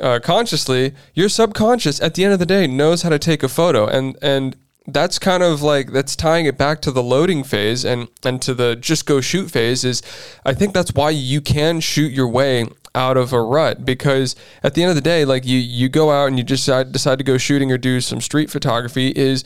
uh, 0.00 0.18
consciously, 0.22 0.94
your 1.14 1.28
subconscious 1.28 2.00
at 2.00 2.14
the 2.14 2.24
end 2.24 2.32
of 2.32 2.38
the 2.38 2.46
day 2.46 2.66
knows 2.66 3.02
how 3.02 3.10
to 3.10 3.18
take 3.18 3.42
a 3.42 3.48
photo, 3.48 3.86
and 3.86 4.16
and 4.22 4.56
that's 4.86 5.18
kind 5.18 5.42
of 5.42 5.62
like 5.62 5.92
that's 5.92 6.16
tying 6.16 6.46
it 6.46 6.58
back 6.58 6.80
to 6.82 6.90
the 6.90 7.02
loading 7.02 7.42
phase 7.42 7.84
and 7.84 8.08
and 8.24 8.42
to 8.42 8.52
the 8.52 8.76
just 8.76 9.06
go 9.06 9.20
shoot 9.20 9.50
phase 9.50 9.82
is 9.84 10.02
I 10.44 10.52
think 10.52 10.74
that's 10.74 10.92
why 10.92 11.10
you 11.10 11.40
can 11.40 11.80
shoot 11.80 12.12
your 12.12 12.28
way 12.28 12.66
out 12.94 13.16
of 13.16 13.32
a 13.32 13.40
rut 13.40 13.84
because 13.84 14.36
at 14.62 14.74
the 14.74 14.82
end 14.82 14.90
of 14.90 14.94
the 14.94 15.00
day 15.00 15.24
like 15.24 15.46
you 15.46 15.58
you 15.58 15.88
go 15.88 16.10
out 16.10 16.28
and 16.28 16.36
you 16.36 16.44
just 16.44 16.66
decide, 16.66 16.92
decide 16.92 17.18
to 17.18 17.24
go 17.24 17.38
shooting 17.38 17.72
or 17.72 17.78
do 17.78 18.00
some 18.00 18.20
street 18.20 18.50
photography 18.50 19.08
is 19.16 19.42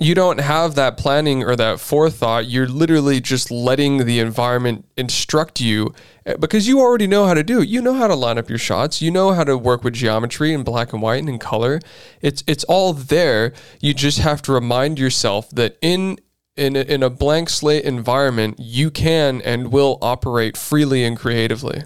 you 0.00 0.14
don't 0.14 0.40
have 0.40 0.76
that 0.76 0.96
planning 0.96 1.44
or 1.44 1.54
that 1.56 1.78
forethought. 1.78 2.46
You're 2.46 2.66
literally 2.66 3.20
just 3.20 3.50
letting 3.50 4.06
the 4.06 4.18
environment 4.18 4.86
instruct 4.96 5.60
you 5.60 5.94
eh, 6.24 6.36
because 6.40 6.66
you 6.66 6.80
already 6.80 7.06
know 7.06 7.26
how 7.26 7.34
to 7.34 7.44
do 7.44 7.60
it. 7.60 7.68
You 7.68 7.82
know 7.82 7.92
how 7.92 8.08
to 8.08 8.14
line 8.14 8.38
up 8.38 8.48
your 8.48 8.58
shots. 8.58 9.02
You 9.02 9.10
know 9.10 9.32
how 9.32 9.44
to 9.44 9.58
work 9.58 9.84
with 9.84 9.92
geometry 9.92 10.54
and 10.54 10.64
black 10.64 10.94
and 10.94 11.02
white 11.02 11.18
and 11.18 11.28
in 11.28 11.38
color. 11.38 11.80
It's 12.22 12.42
it's 12.46 12.64
all 12.64 12.94
there. 12.94 13.52
You 13.80 13.92
just 13.92 14.18
have 14.20 14.40
to 14.42 14.52
remind 14.52 14.98
yourself 14.98 15.50
that 15.50 15.76
in 15.82 16.18
in 16.56 16.76
a, 16.76 16.80
in 16.80 17.02
a 17.02 17.10
blank 17.10 17.50
slate 17.50 17.84
environment, 17.84 18.56
you 18.58 18.90
can 18.90 19.42
and 19.42 19.70
will 19.70 19.98
operate 20.00 20.56
freely 20.56 21.04
and 21.04 21.16
creatively. 21.16 21.84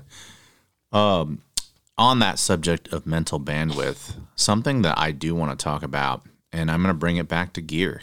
Um, 0.92 1.42
on 1.98 2.20
that 2.20 2.38
subject 2.38 2.92
of 2.92 3.06
mental 3.06 3.40
bandwidth, 3.40 4.14
something 4.36 4.82
that 4.82 4.98
I 4.98 5.10
do 5.10 5.34
want 5.34 5.56
to 5.58 5.62
talk 5.62 5.82
about, 5.82 6.22
and 6.54 6.70
I'm 6.70 6.82
going 6.82 6.94
to 6.94 6.98
bring 6.98 7.16
it 7.16 7.28
back 7.28 7.52
to 7.54 7.60
gear. 7.60 8.02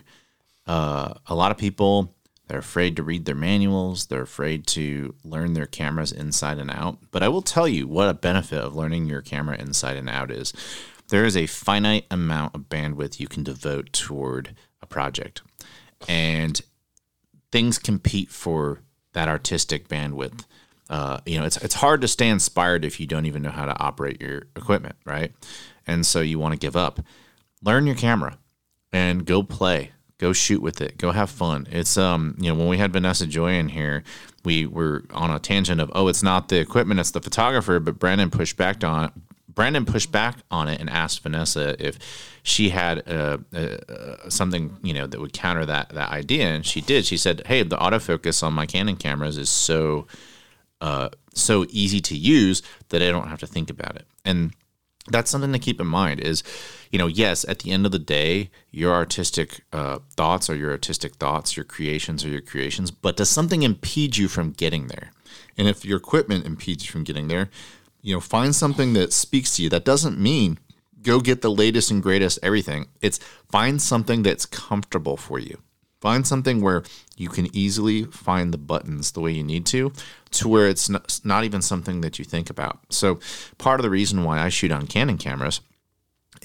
Uh, 0.68 1.16
a 1.28 1.36
lot 1.36 1.52
of 1.52 1.58
people 1.58 2.14
they're 2.48 2.60
afraid 2.60 2.98
to 2.98 3.04
read 3.04 3.24
their 3.24 3.34
manuals. 3.34 4.08
They're 4.08 4.24
afraid 4.24 4.68
to 4.68 5.16
learn 5.24 5.54
their 5.54 5.66
cameras 5.66 6.12
inside 6.12 6.58
and 6.58 6.70
out. 6.70 6.98
But 7.10 7.24
I 7.24 7.30
will 7.30 7.42
tell 7.42 7.66
you 7.66 7.88
what 7.88 8.10
a 8.10 8.14
benefit 8.14 8.60
of 8.60 8.76
learning 8.76 9.06
your 9.06 9.22
camera 9.22 9.56
inside 9.58 9.96
and 9.96 10.10
out 10.10 10.30
is. 10.30 10.52
There 11.08 11.24
is 11.24 11.38
a 11.38 11.48
finite 11.48 12.08
amount 12.12 12.54
of 12.54 12.68
bandwidth 12.68 13.22
you 13.22 13.30
can 13.30 13.44
devote 13.44 13.94
toward 13.94 14.54
a 14.82 14.86
project. 14.86 15.42
and 16.10 16.62
things 17.52 17.78
compete 17.78 18.30
for 18.30 18.82
that 19.14 19.28
artistic 19.28 19.88
bandwidth. 19.88 20.46
Uh, 20.90 21.20
you 21.26 21.40
know, 21.40 21.46
it's 21.46 21.58
it's 21.58 21.76
hard 21.76 22.02
to 22.02 22.08
stay 22.08 22.28
inspired 22.28 22.84
if 22.84 23.00
you 23.00 23.08
don't 23.08 23.26
even 23.26 23.42
know 23.42 23.50
how 23.52 23.66
to 23.66 23.80
operate 23.80 24.22
your 24.22 24.44
equipment, 24.56 24.96
right? 25.06 25.32
And 25.88 26.06
so 26.06 26.20
you 26.20 26.38
want 26.40 26.54
to 26.54 26.60
give 26.60 26.76
up. 26.76 27.00
Learn 27.64 27.86
your 27.86 27.96
camera 27.96 28.38
and 28.92 29.26
go 29.26 29.44
play. 29.44 29.92
Go 30.18 30.34
shoot 30.34 30.62
with 30.62 30.82
it. 30.82 30.98
Go 30.98 31.12
have 31.12 31.30
fun. 31.30 31.68
It's 31.72 31.98
um, 31.98 32.36
you 32.40 32.50
know, 32.50 32.56
when 32.56 32.68
we 32.68 32.78
had 32.78 32.94
Vanessa 32.94 33.26
Joy 33.26 33.54
in 33.54 33.70
here, 33.70 34.04
we 34.46 34.66
were 34.66 35.04
on 35.12 35.32
a 35.32 35.40
tangent 35.40 35.82
of, 35.82 35.92
oh, 35.96 36.08
it's 36.08 36.22
not 36.22 36.50
the 36.50 36.60
equipment, 36.60 37.00
it's 37.00 37.12
the 37.12 37.22
photographer. 37.22 37.80
But 37.80 37.98
Brandon 37.98 38.30
pushed 38.30 38.58
back 38.58 38.84
on 38.84 39.12
Brandon 39.54 39.86
pushed 39.86 40.12
back 40.12 40.38
on 40.50 40.68
it 40.68 40.80
and 40.80 40.90
asked 40.90 41.22
Vanessa 41.22 41.76
if 41.86 42.00
she 42.44 42.70
had 42.70 43.08
uh, 43.08 43.38
uh, 43.54 44.30
something 44.30 44.78
you 44.82 44.94
know 44.94 45.08
that 45.08 45.20
would 45.20 45.34
counter 45.34 45.66
that 45.66 45.90
that 45.90 46.10
idea, 46.10 46.48
and 46.48 46.66
she 46.66 46.82
did. 46.82 47.06
She 47.06 47.18
said, 47.18 47.44
"Hey, 47.46 47.64
the 47.64 47.78
autofocus 47.78 48.44
on 48.44 48.54
my 48.54 48.66
Canon 48.66 48.96
cameras 48.96 49.38
is 49.38 49.50
so 49.50 50.08
uh, 50.80 51.10
so 51.34 51.66
easy 51.70 52.00
to 52.02 52.16
use 52.16 52.62
that 52.90 53.02
I 53.02 53.12
don't 53.12 53.28
have 53.28 53.40
to 53.40 53.48
think 53.48 53.70
about 53.70 53.96
it." 53.96 54.06
And 54.24 54.54
that's 55.10 55.30
something 55.30 55.54
to 55.54 55.60
keep 55.60 55.82
in 55.82 55.88
mind. 55.88 56.22
Is 56.22 56.44
you 56.92 57.00
know, 57.00 57.08
yes, 57.08 57.46
at 57.48 57.60
the 57.60 57.72
end 57.72 57.86
of 57.86 57.92
the 57.92 58.00
day, 58.00 58.50
your 58.70 58.94
artistic 58.94 59.62
uh, 59.72 60.00
thoughts 60.12 60.50
are 60.50 60.56
your 60.56 60.72
artistic 60.72 61.16
thoughts, 61.16 61.56
your 61.56 61.64
creations 61.64 62.26
are 62.26 62.30
your 62.30 62.42
creations. 62.42 62.92
But 62.92 63.18
does 63.18 63.30
something 63.30 63.64
impede 63.64 64.18
you 64.18 64.28
from 64.28 64.52
getting 64.52 64.88
there? 64.88 65.12
And 65.58 65.68
if 65.68 65.86
your 65.86 65.98
equipment 65.98 66.46
impedes 66.46 66.86
you 66.86 66.92
from 66.92 67.06
getting 67.06 67.30
there, 67.30 67.50
you 68.02 68.14
know, 68.14 68.20
find 68.20 68.54
something 68.54 68.94
that 68.94 69.14
speaks 69.14 69.56
to 69.56 69.64
you. 69.64 69.70
That 69.70 69.86
doesn't 69.86 70.20
mean 70.20 70.60
go 71.02 71.20
get 71.20 71.42
the 71.42 71.52
latest 71.52 71.92
and 71.92 72.04
greatest 72.04 72.40
everything. 72.44 72.88
It's 73.00 73.20
find 73.50 73.82
something 73.82 74.24
that's 74.24 74.46
comfortable 74.46 75.18
for 75.18 75.40
you. 75.40 75.60
Find 76.02 76.26
something 76.26 76.62
where 76.62 76.84
you 77.16 77.30
can 77.30 77.56
easily 77.56 78.06
find 78.06 78.52
the 78.52 78.58
buttons 78.58 79.12
the 79.12 79.20
way 79.20 79.32
you 79.32 79.44
need 79.44 79.68
to, 79.68 79.94
to 80.32 80.48
where 80.48 80.68
it's 80.68 80.90
not, 80.90 81.22
not 81.24 81.44
even 81.44 81.62
something 81.62 82.02
that 82.02 82.18
you 82.18 82.26
think 82.26 82.50
about. 82.50 82.80
So, 82.90 83.20
part 83.60 83.80
of 83.80 83.84
the 83.84 83.92
reason 83.92 84.24
why 84.24 84.40
I 84.40 84.50
shoot 84.50 84.72
on 84.72 84.88
Canon 84.88 85.20
cameras 85.20 85.62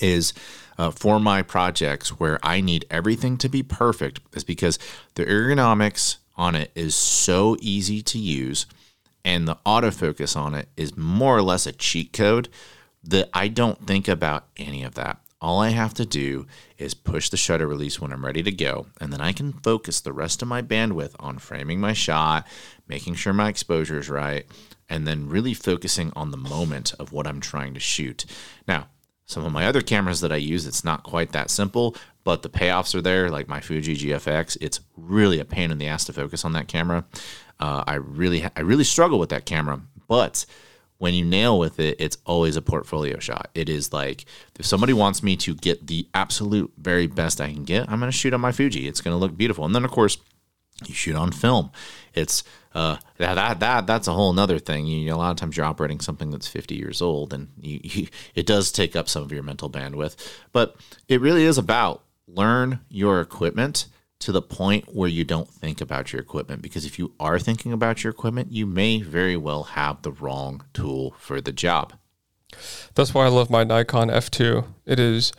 is 0.00 0.32
uh, 0.78 0.90
for 0.90 1.18
my 1.18 1.42
projects 1.42 2.10
where 2.20 2.38
I 2.42 2.60
need 2.60 2.84
everything 2.90 3.38
to 3.38 3.48
be 3.48 3.62
perfect, 3.62 4.20
is 4.34 4.44
because 4.44 4.78
the 5.14 5.24
ergonomics 5.24 6.16
on 6.36 6.54
it 6.54 6.70
is 6.74 6.94
so 6.94 7.56
easy 7.60 8.02
to 8.02 8.18
use 8.18 8.66
and 9.26 9.48
the 9.48 9.58
autofocus 9.66 10.36
on 10.36 10.54
it 10.54 10.68
is 10.76 10.96
more 10.96 11.36
or 11.36 11.42
less 11.42 11.66
a 11.66 11.72
cheat 11.72 12.12
code 12.12 12.48
that 13.02 13.28
I 13.34 13.48
don't 13.48 13.84
think 13.84 14.06
about 14.06 14.46
any 14.56 14.84
of 14.84 14.94
that. 14.94 15.20
All 15.40 15.60
I 15.60 15.70
have 15.70 15.92
to 15.94 16.06
do 16.06 16.46
is 16.78 16.94
push 16.94 17.28
the 17.28 17.36
shutter 17.36 17.66
release 17.66 18.00
when 18.00 18.12
I'm 18.12 18.24
ready 18.24 18.42
to 18.44 18.52
go, 18.52 18.86
and 19.00 19.12
then 19.12 19.20
I 19.20 19.32
can 19.32 19.52
focus 19.52 20.00
the 20.00 20.12
rest 20.12 20.42
of 20.42 20.48
my 20.48 20.62
bandwidth 20.62 21.14
on 21.18 21.38
framing 21.38 21.80
my 21.80 21.92
shot, 21.92 22.46
making 22.86 23.16
sure 23.16 23.32
my 23.32 23.48
exposure 23.48 23.98
is 23.98 24.08
right, 24.08 24.46
and 24.88 25.08
then 25.08 25.28
really 25.28 25.54
focusing 25.54 26.12
on 26.14 26.30
the 26.30 26.36
moment 26.36 26.94
of 26.98 27.12
what 27.12 27.26
I'm 27.26 27.40
trying 27.40 27.74
to 27.74 27.80
shoot. 27.80 28.24
Now, 28.68 28.86
some 29.26 29.44
of 29.44 29.52
my 29.52 29.66
other 29.66 29.82
cameras 29.82 30.20
that 30.20 30.32
I 30.32 30.36
use, 30.36 30.66
it's 30.66 30.84
not 30.84 31.02
quite 31.02 31.32
that 31.32 31.50
simple, 31.50 31.96
but 32.24 32.42
the 32.42 32.48
payoffs 32.48 32.94
are 32.94 33.02
there. 33.02 33.28
Like 33.28 33.48
my 33.48 33.60
Fuji 33.60 33.96
GFX, 33.96 34.56
it's 34.60 34.80
really 34.96 35.40
a 35.40 35.44
pain 35.44 35.70
in 35.70 35.78
the 35.78 35.88
ass 35.88 36.04
to 36.06 36.12
focus 36.12 36.44
on 36.44 36.52
that 36.52 36.68
camera. 36.68 37.04
Uh, 37.58 37.82
I 37.86 37.94
really, 37.94 38.44
I 38.56 38.60
really 38.60 38.84
struggle 38.84 39.18
with 39.18 39.30
that 39.30 39.44
camera, 39.44 39.80
but 40.06 40.46
when 40.98 41.14
you 41.14 41.24
nail 41.24 41.58
with 41.58 41.78
it, 41.78 41.96
it's 41.98 42.16
always 42.24 42.56
a 42.56 42.62
portfolio 42.62 43.18
shot. 43.18 43.50
It 43.54 43.68
is 43.68 43.92
like 43.92 44.24
if 44.58 44.64
somebody 44.64 44.92
wants 44.92 45.22
me 45.22 45.36
to 45.38 45.54
get 45.54 45.86
the 45.86 46.08
absolute 46.14 46.72
very 46.78 47.06
best 47.06 47.40
I 47.40 47.52
can 47.52 47.64
get, 47.64 47.90
I'm 47.90 47.98
going 47.98 48.10
to 48.10 48.16
shoot 48.16 48.32
on 48.32 48.40
my 48.40 48.52
Fuji. 48.52 48.88
It's 48.88 49.00
going 49.00 49.14
to 49.14 49.18
look 49.18 49.36
beautiful, 49.36 49.64
and 49.64 49.74
then 49.74 49.84
of 49.84 49.90
course 49.90 50.18
you 50.86 50.94
shoot 50.94 51.16
on 51.16 51.32
film. 51.32 51.70
It's 52.14 52.44
uh, 52.76 52.98
that 53.16 53.36
that 53.36 53.60
that 53.60 53.86
that's 53.86 54.06
a 54.06 54.12
whole 54.12 54.34
nother 54.34 54.58
thing. 54.58 54.86
You, 54.86 55.14
a 55.14 55.16
lot 55.16 55.30
of 55.30 55.38
times 55.38 55.56
you're 55.56 55.64
operating 55.64 55.98
something 55.98 56.30
that's 56.30 56.46
50 56.46 56.74
years 56.74 57.00
old, 57.00 57.32
and 57.32 57.48
you, 57.58 57.80
you, 57.84 58.08
it 58.34 58.44
does 58.46 58.70
take 58.70 58.94
up 58.94 59.08
some 59.08 59.22
of 59.22 59.32
your 59.32 59.42
mental 59.42 59.70
bandwidth. 59.70 60.16
But 60.52 60.76
it 61.08 61.22
really 61.22 61.44
is 61.44 61.56
about 61.56 62.02
learn 62.28 62.80
your 62.90 63.22
equipment 63.22 63.86
to 64.18 64.30
the 64.30 64.42
point 64.42 64.94
where 64.94 65.08
you 65.08 65.24
don't 65.24 65.48
think 65.48 65.80
about 65.80 66.12
your 66.12 66.20
equipment. 66.20 66.60
Because 66.60 66.84
if 66.84 66.98
you 66.98 67.12
are 67.18 67.38
thinking 67.38 67.72
about 67.72 68.04
your 68.04 68.10
equipment, 68.10 68.52
you 68.52 68.66
may 68.66 69.00
very 69.00 69.38
well 69.38 69.62
have 69.62 70.02
the 70.02 70.12
wrong 70.12 70.62
tool 70.74 71.14
for 71.18 71.40
the 71.40 71.52
job. 71.52 71.94
That's 72.94 73.14
why 73.14 73.24
I 73.24 73.28
love 73.28 73.48
my 73.48 73.64
Nikon 73.64 74.08
F2. 74.08 74.66
It 74.84 75.00
is 75.00 75.32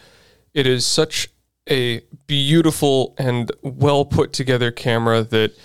it 0.55 0.65
is 0.65 0.87
such 0.87 1.29
a 1.69 2.01
beautiful 2.25 3.13
and 3.19 3.51
well 3.61 4.05
put 4.05 4.33
together 4.33 4.71
camera 4.71 5.21
that 5.21 5.55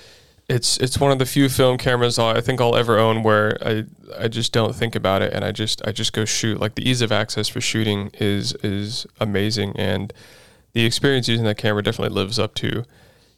it's 0.48 0.76
it's 0.78 0.98
one 0.98 1.12
of 1.12 1.18
the 1.18 1.26
few 1.26 1.48
film 1.48 1.78
cameras 1.78 2.18
I 2.18 2.40
think 2.40 2.60
I'll 2.60 2.76
ever 2.76 2.98
own 2.98 3.22
where 3.22 3.56
I 3.64 3.84
I 4.18 4.28
just 4.28 4.52
don't 4.52 4.74
think 4.74 4.94
about 4.94 5.22
it 5.22 5.32
and 5.32 5.44
I 5.44 5.52
just 5.52 5.86
I 5.86 5.92
just 5.92 6.12
go 6.12 6.24
shoot. 6.24 6.60
Like 6.60 6.74
the 6.74 6.88
ease 6.88 7.00
of 7.00 7.12
access 7.12 7.48
for 7.48 7.60
shooting 7.60 8.10
is 8.14 8.52
is 8.62 9.06
amazing 9.20 9.74
and 9.76 10.12
the 10.72 10.84
experience 10.84 11.28
using 11.28 11.44
that 11.44 11.58
camera 11.58 11.82
definitely 11.82 12.14
lives 12.14 12.38
up 12.38 12.54
to 12.56 12.84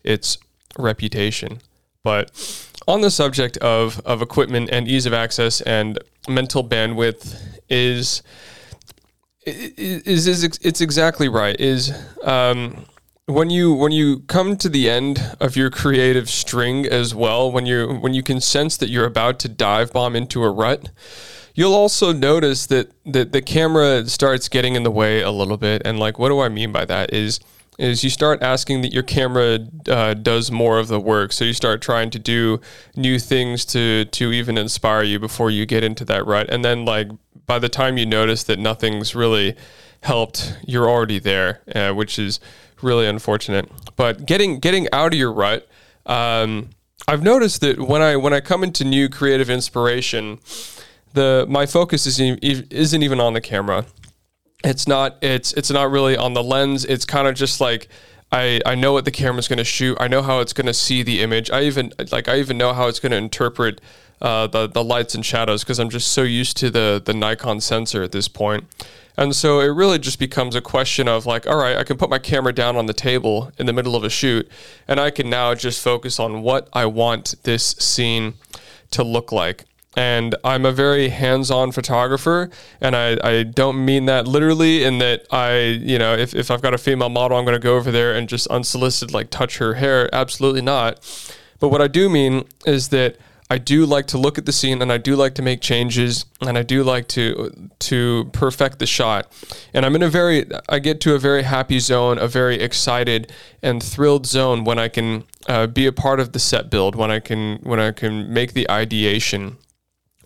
its 0.03 0.39
reputation. 0.79 1.61
But 2.03 2.31
on 2.87 3.01
the 3.01 3.11
subject 3.11 3.57
of, 3.59 4.01
of 4.05 4.23
equipment 4.23 4.69
and 4.71 4.87
ease 4.87 5.07
of 5.07 5.13
access 5.13 5.61
and 5.63 5.99
mental 6.29 6.63
bandwidth 6.67 7.41
is 7.69 8.23
is, 9.47 10.27
is 10.27 10.45
it's 10.45 10.81
exactly 10.81 11.29
right. 11.29 11.59
Is 11.61 11.93
um, 12.23 12.87
when 13.27 13.49
you 13.49 13.73
when 13.73 13.93
you 13.93 14.21
come 14.21 14.57
to 14.59 14.69
the 14.69 14.91
end 14.91 15.37
of 15.41 15.57
your 15.57 15.71
creative 15.71 16.29
string 16.29 16.87
as 16.87 17.15
well, 17.15 17.51
when 17.51 17.65
you 17.67 17.95
when 17.95 18.13
you 18.13 18.23
can 18.23 18.41
sense 18.41 18.77
that 18.77 18.91
you're 18.91 19.07
about 19.07 19.39
to 19.41 19.49
dive 19.49 19.93
bomb 19.93 20.15
into 20.15 20.43
a 20.43 20.51
rut, 20.51 20.91
you'll 21.55 21.75
also 21.75 22.13
notice 22.13 22.67
that 22.67 22.93
that 23.07 23.33
the 23.33 23.41
camera 23.41 24.07
starts 24.07 24.49
getting 24.49 24.75
in 24.75 24.83
the 24.83 24.91
way 24.91 25.23
a 25.23 25.31
little 25.31 25.57
bit. 25.57 25.83
And 25.85 25.99
like, 25.99 26.19
what 26.19 26.29
do 26.29 26.41
I 26.41 26.49
mean 26.49 26.71
by 26.71 26.85
that? 26.85 27.15
Is 27.15 27.41
is 27.79 28.05
you 28.05 28.11
start 28.11 28.43
asking 28.43 28.83
that 28.83 28.93
your 28.93 29.03
camera 29.03 29.59
uh, 29.89 30.15
does 30.15 30.51
more 30.53 30.79
of 30.79 30.89
the 30.89 31.01
work. 31.01 31.33
So 31.33 31.45
you 31.45 31.53
start 31.53 31.83
trying 31.83 32.11
to 32.11 32.19
do 32.19 32.61
new 32.95 33.19
things 33.19 33.65
to 33.67 34.05
to 34.05 34.33
even 34.33 34.59
inspire 34.59 35.03
you 35.03 35.19
before 35.19 35.51
you 35.51 35.65
get 35.65 35.83
into 35.83 36.05
that 36.05 36.27
rut. 36.27 36.51
And 36.51 36.63
then 36.63 36.85
like 36.85 37.09
by 37.47 37.59
the 37.59 37.71
time 37.71 37.97
you 37.97 38.05
notice 38.05 38.45
that 38.45 38.59
nothing's 38.59 39.15
really 39.15 39.57
helped, 40.03 40.59
you're 40.67 40.89
already 40.89 41.19
there, 41.19 41.63
uh, 41.75 41.93
which 41.93 42.19
is 42.19 42.39
really 42.85 43.07
unfortunate. 43.07 43.71
But 43.97 44.27
getting 44.27 44.61
getting 44.61 44.89
out 44.93 45.13
of 45.13 45.19
your 45.19 45.33
rut, 45.33 45.69
um, 46.07 46.71
I've 47.09 47.23
noticed 47.23 47.61
that 47.63 47.81
when 47.81 48.03
I 48.03 48.17
when 48.17 48.33
I 48.33 48.41
come 48.41 48.63
into 48.63 48.85
new 48.85 49.09
creative 49.09 49.51
inspiration, 49.51 50.39
the 51.15 51.47
my 51.49 51.67
focus 51.67 52.07
isn't 52.07 52.43
isn't 52.43 53.03
even 53.03 53.21
on 53.21 53.33
the 53.33 53.41
camera 53.41 53.87
it's 54.65 54.89
not 54.89 55.19
it's 55.21 55.53
it's 55.53 55.71
not 55.71 55.91
really 55.91 56.17
on 56.17 56.33
the 56.33 56.43
lens 56.43 56.87
it's 56.87 57.05
kind 57.05 57.29
of 57.29 57.35
just 57.35 57.61
like 57.61 57.89
I, 58.33 58.61
I 58.67 58.75
know 58.75 58.93
what 58.93 59.05
the 59.05 59.13
camera's 59.13 59.47
going 59.47 59.59
to 59.59 59.65
shoot. 59.65 59.97
I 60.01 60.09
know 60.09 60.21
how 60.21 60.41
it's 60.41 60.53
going 60.53 60.67
to 60.67 60.75
see 60.75 61.05
the 61.05 61.23
image. 61.23 61.53
I 61.53 61.63
even 61.63 61.93
like 62.11 62.29
I 62.29 62.41
even 62.41 62.59
know 62.59 62.73
how 62.73 62.89
it's 62.89 62.99
going 62.99 63.13
to 63.13 63.19
interpret 63.19 63.81
uh, 64.21 64.47
the 64.47 64.67
the 64.67 64.85
lights 64.85 65.15
and 65.15 65.25
shadows 65.25 65.63
because 65.63 65.79
I'm 65.79 65.91
just 65.91 66.13
so 66.13 66.23
used 66.23 66.57
to 66.59 66.71
the 66.71 67.03
the 67.05 67.15
Nikon 67.15 67.61
sensor 67.61 68.03
at 68.03 68.13
this 68.13 68.29
point. 68.29 68.65
And 69.17 69.35
so 69.35 69.61
it 69.61 69.67
really 69.67 70.01
just 70.01 70.19
becomes 70.19 70.57
a 70.57 70.61
question 70.61 71.07
of 71.07 71.25
like, 71.25 71.47
all 71.47 71.57
right, 71.57 71.77
I 71.77 71.85
can 71.85 71.97
put 71.97 72.11
my 72.11 72.19
camera 72.19 72.53
down 72.53 72.75
on 72.75 72.87
the 72.87 72.93
table 72.93 73.53
in 73.59 73.67
the 73.67 73.73
middle 73.73 73.95
of 73.95 74.03
a 74.03 74.11
shoot, 74.11 74.51
and 74.89 74.99
I 74.99 75.11
can 75.11 75.31
now 75.31 75.55
just 75.55 75.83
focus 75.83 76.19
on 76.19 76.43
what 76.43 76.69
I 76.73 76.87
want 76.87 77.37
this 77.45 77.77
scene 77.79 78.35
to 78.91 79.05
look 79.05 79.31
like 79.31 79.67
and 79.97 80.35
I'm 80.43 80.65
a 80.65 80.73
very 80.73 81.09
hands-on 81.09 81.73
photographer, 81.73 82.51
and 82.81 82.97
I, 82.97 83.17
I 83.23 83.43
don't 83.45 83.85
mean 83.85 84.07
that 84.07 84.27
literally 84.27 84.85
in 84.85 84.99
that 84.99 85.27
I, 85.31 85.59
you 85.59 85.99
know, 85.99 86.15
if, 86.15 86.35
if 86.35 86.51
I've 86.51 86.63
got 86.63 86.75
a 86.75 86.79
female 86.79 87.09
model, 87.09 87.39
I'm 87.39 87.45
going 87.45 87.55
to 87.55 87.63
go 87.63 87.77
over 87.77 87.91
there 87.91 88.15
and 88.15 88.29
just 88.29 88.47
unsolicited 88.49 89.15
like 89.15 89.31
touch 89.31 89.59
her 89.59 89.75
hair. 89.75 90.13
Absolutely 90.13 90.63
not. 90.63 90.99
But 91.61 91.69
what 91.69 91.81
I 91.81 91.87
do 91.87 92.09
mean 92.09 92.45
is 92.67 92.89
that 92.89 93.17
I 93.51 93.59
do 93.59 93.85
like 93.85 94.07
to 94.07 94.19
look 94.19 94.39
at 94.39 94.47
the 94.47 94.53
scene 94.53 94.81
and 94.81 94.91
I 94.91 94.99
do 94.99 95.17
like 95.17 95.35
to 95.35 95.43
make 95.43 95.61
changes 95.61 96.25
and 96.41 96.57
I 96.57 96.63
do 96.63 96.83
like 96.83 97.09
to 97.09 97.53
to 97.81 98.31
perfect 98.33 98.79
the 98.79 98.87
shot. 98.87 99.31
And 99.73 99.85
I'm 99.85 99.95
in 99.95 100.03
a 100.03 100.09
very 100.09 100.47
I 100.69 100.79
get 100.79 101.01
to 101.03 101.15
a 101.15 101.19
very 101.19 101.43
happy 101.43 101.79
zone, 101.79 102.19
a 102.19 102.27
very 102.27 102.57
excited 102.61 103.33
and 103.63 103.83
thrilled 103.83 104.27
zone 104.27 104.65
when 104.65 104.79
I 104.79 104.89
can 104.89 105.25
uh, 105.47 105.67
be 105.67 105.87
a 105.87 105.93
part 105.93 106.21
of 106.21 106.33
the 106.33 106.39
set 106.39 106.71
build, 106.71 106.97
when 106.97 107.11
I 107.11 107.21
can 107.21 107.59
when 107.63 107.81
I 107.81 107.93
can 107.93 108.33
make 108.33 108.55
the 108.55 108.71
ideation 108.71 109.59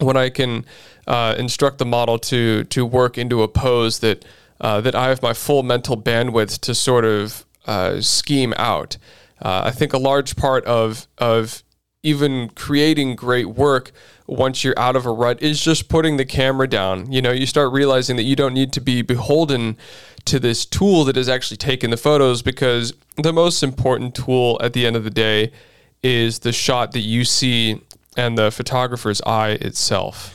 when 0.00 0.16
I 0.16 0.30
can 0.30 0.64
uh, 1.06 1.34
instruct 1.38 1.78
the 1.78 1.84
model 1.84 2.18
to 2.18 2.64
to 2.64 2.84
work 2.86 3.18
into 3.18 3.42
a 3.42 3.48
pose 3.48 4.00
that 4.00 4.24
uh, 4.60 4.80
that 4.80 4.94
I 4.94 5.08
have 5.08 5.22
my 5.22 5.32
full 5.32 5.62
mental 5.62 5.96
bandwidth 5.96 6.60
to 6.60 6.74
sort 6.74 7.04
of 7.04 7.44
uh, 7.66 8.00
scheme 8.00 8.54
out. 8.56 8.96
Uh, 9.40 9.62
I 9.66 9.70
think 9.70 9.92
a 9.92 9.98
large 9.98 10.36
part 10.36 10.64
of 10.64 11.06
of 11.18 11.62
even 12.02 12.48
creating 12.50 13.16
great 13.16 13.48
work 13.48 13.90
once 14.26 14.62
you're 14.62 14.78
out 14.78 14.94
of 14.94 15.06
a 15.06 15.10
rut 15.10 15.42
is 15.42 15.60
just 15.60 15.88
putting 15.88 16.16
the 16.16 16.24
camera 16.24 16.68
down. 16.68 17.10
You 17.10 17.20
know, 17.20 17.32
you 17.32 17.46
start 17.46 17.72
realizing 17.72 18.16
that 18.16 18.22
you 18.22 18.36
don't 18.36 18.54
need 18.54 18.72
to 18.74 18.80
be 18.80 19.02
beholden 19.02 19.76
to 20.26 20.38
this 20.38 20.64
tool 20.64 21.04
that 21.04 21.16
is 21.16 21.28
actually 21.28 21.56
taking 21.56 21.90
the 21.90 21.96
photos 21.96 22.42
because 22.42 22.92
the 23.16 23.32
most 23.32 23.62
important 23.62 24.14
tool 24.14 24.58
at 24.62 24.74
the 24.74 24.86
end 24.86 24.94
of 24.94 25.04
the 25.04 25.10
day 25.10 25.52
is 26.02 26.40
the 26.40 26.52
shot 26.52 26.92
that 26.92 27.00
you 27.00 27.24
see 27.24 27.80
and 28.16 28.38
the 28.38 28.50
photographer's 28.50 29.20
eye 29.22 29.52
itself. 29.60 30.34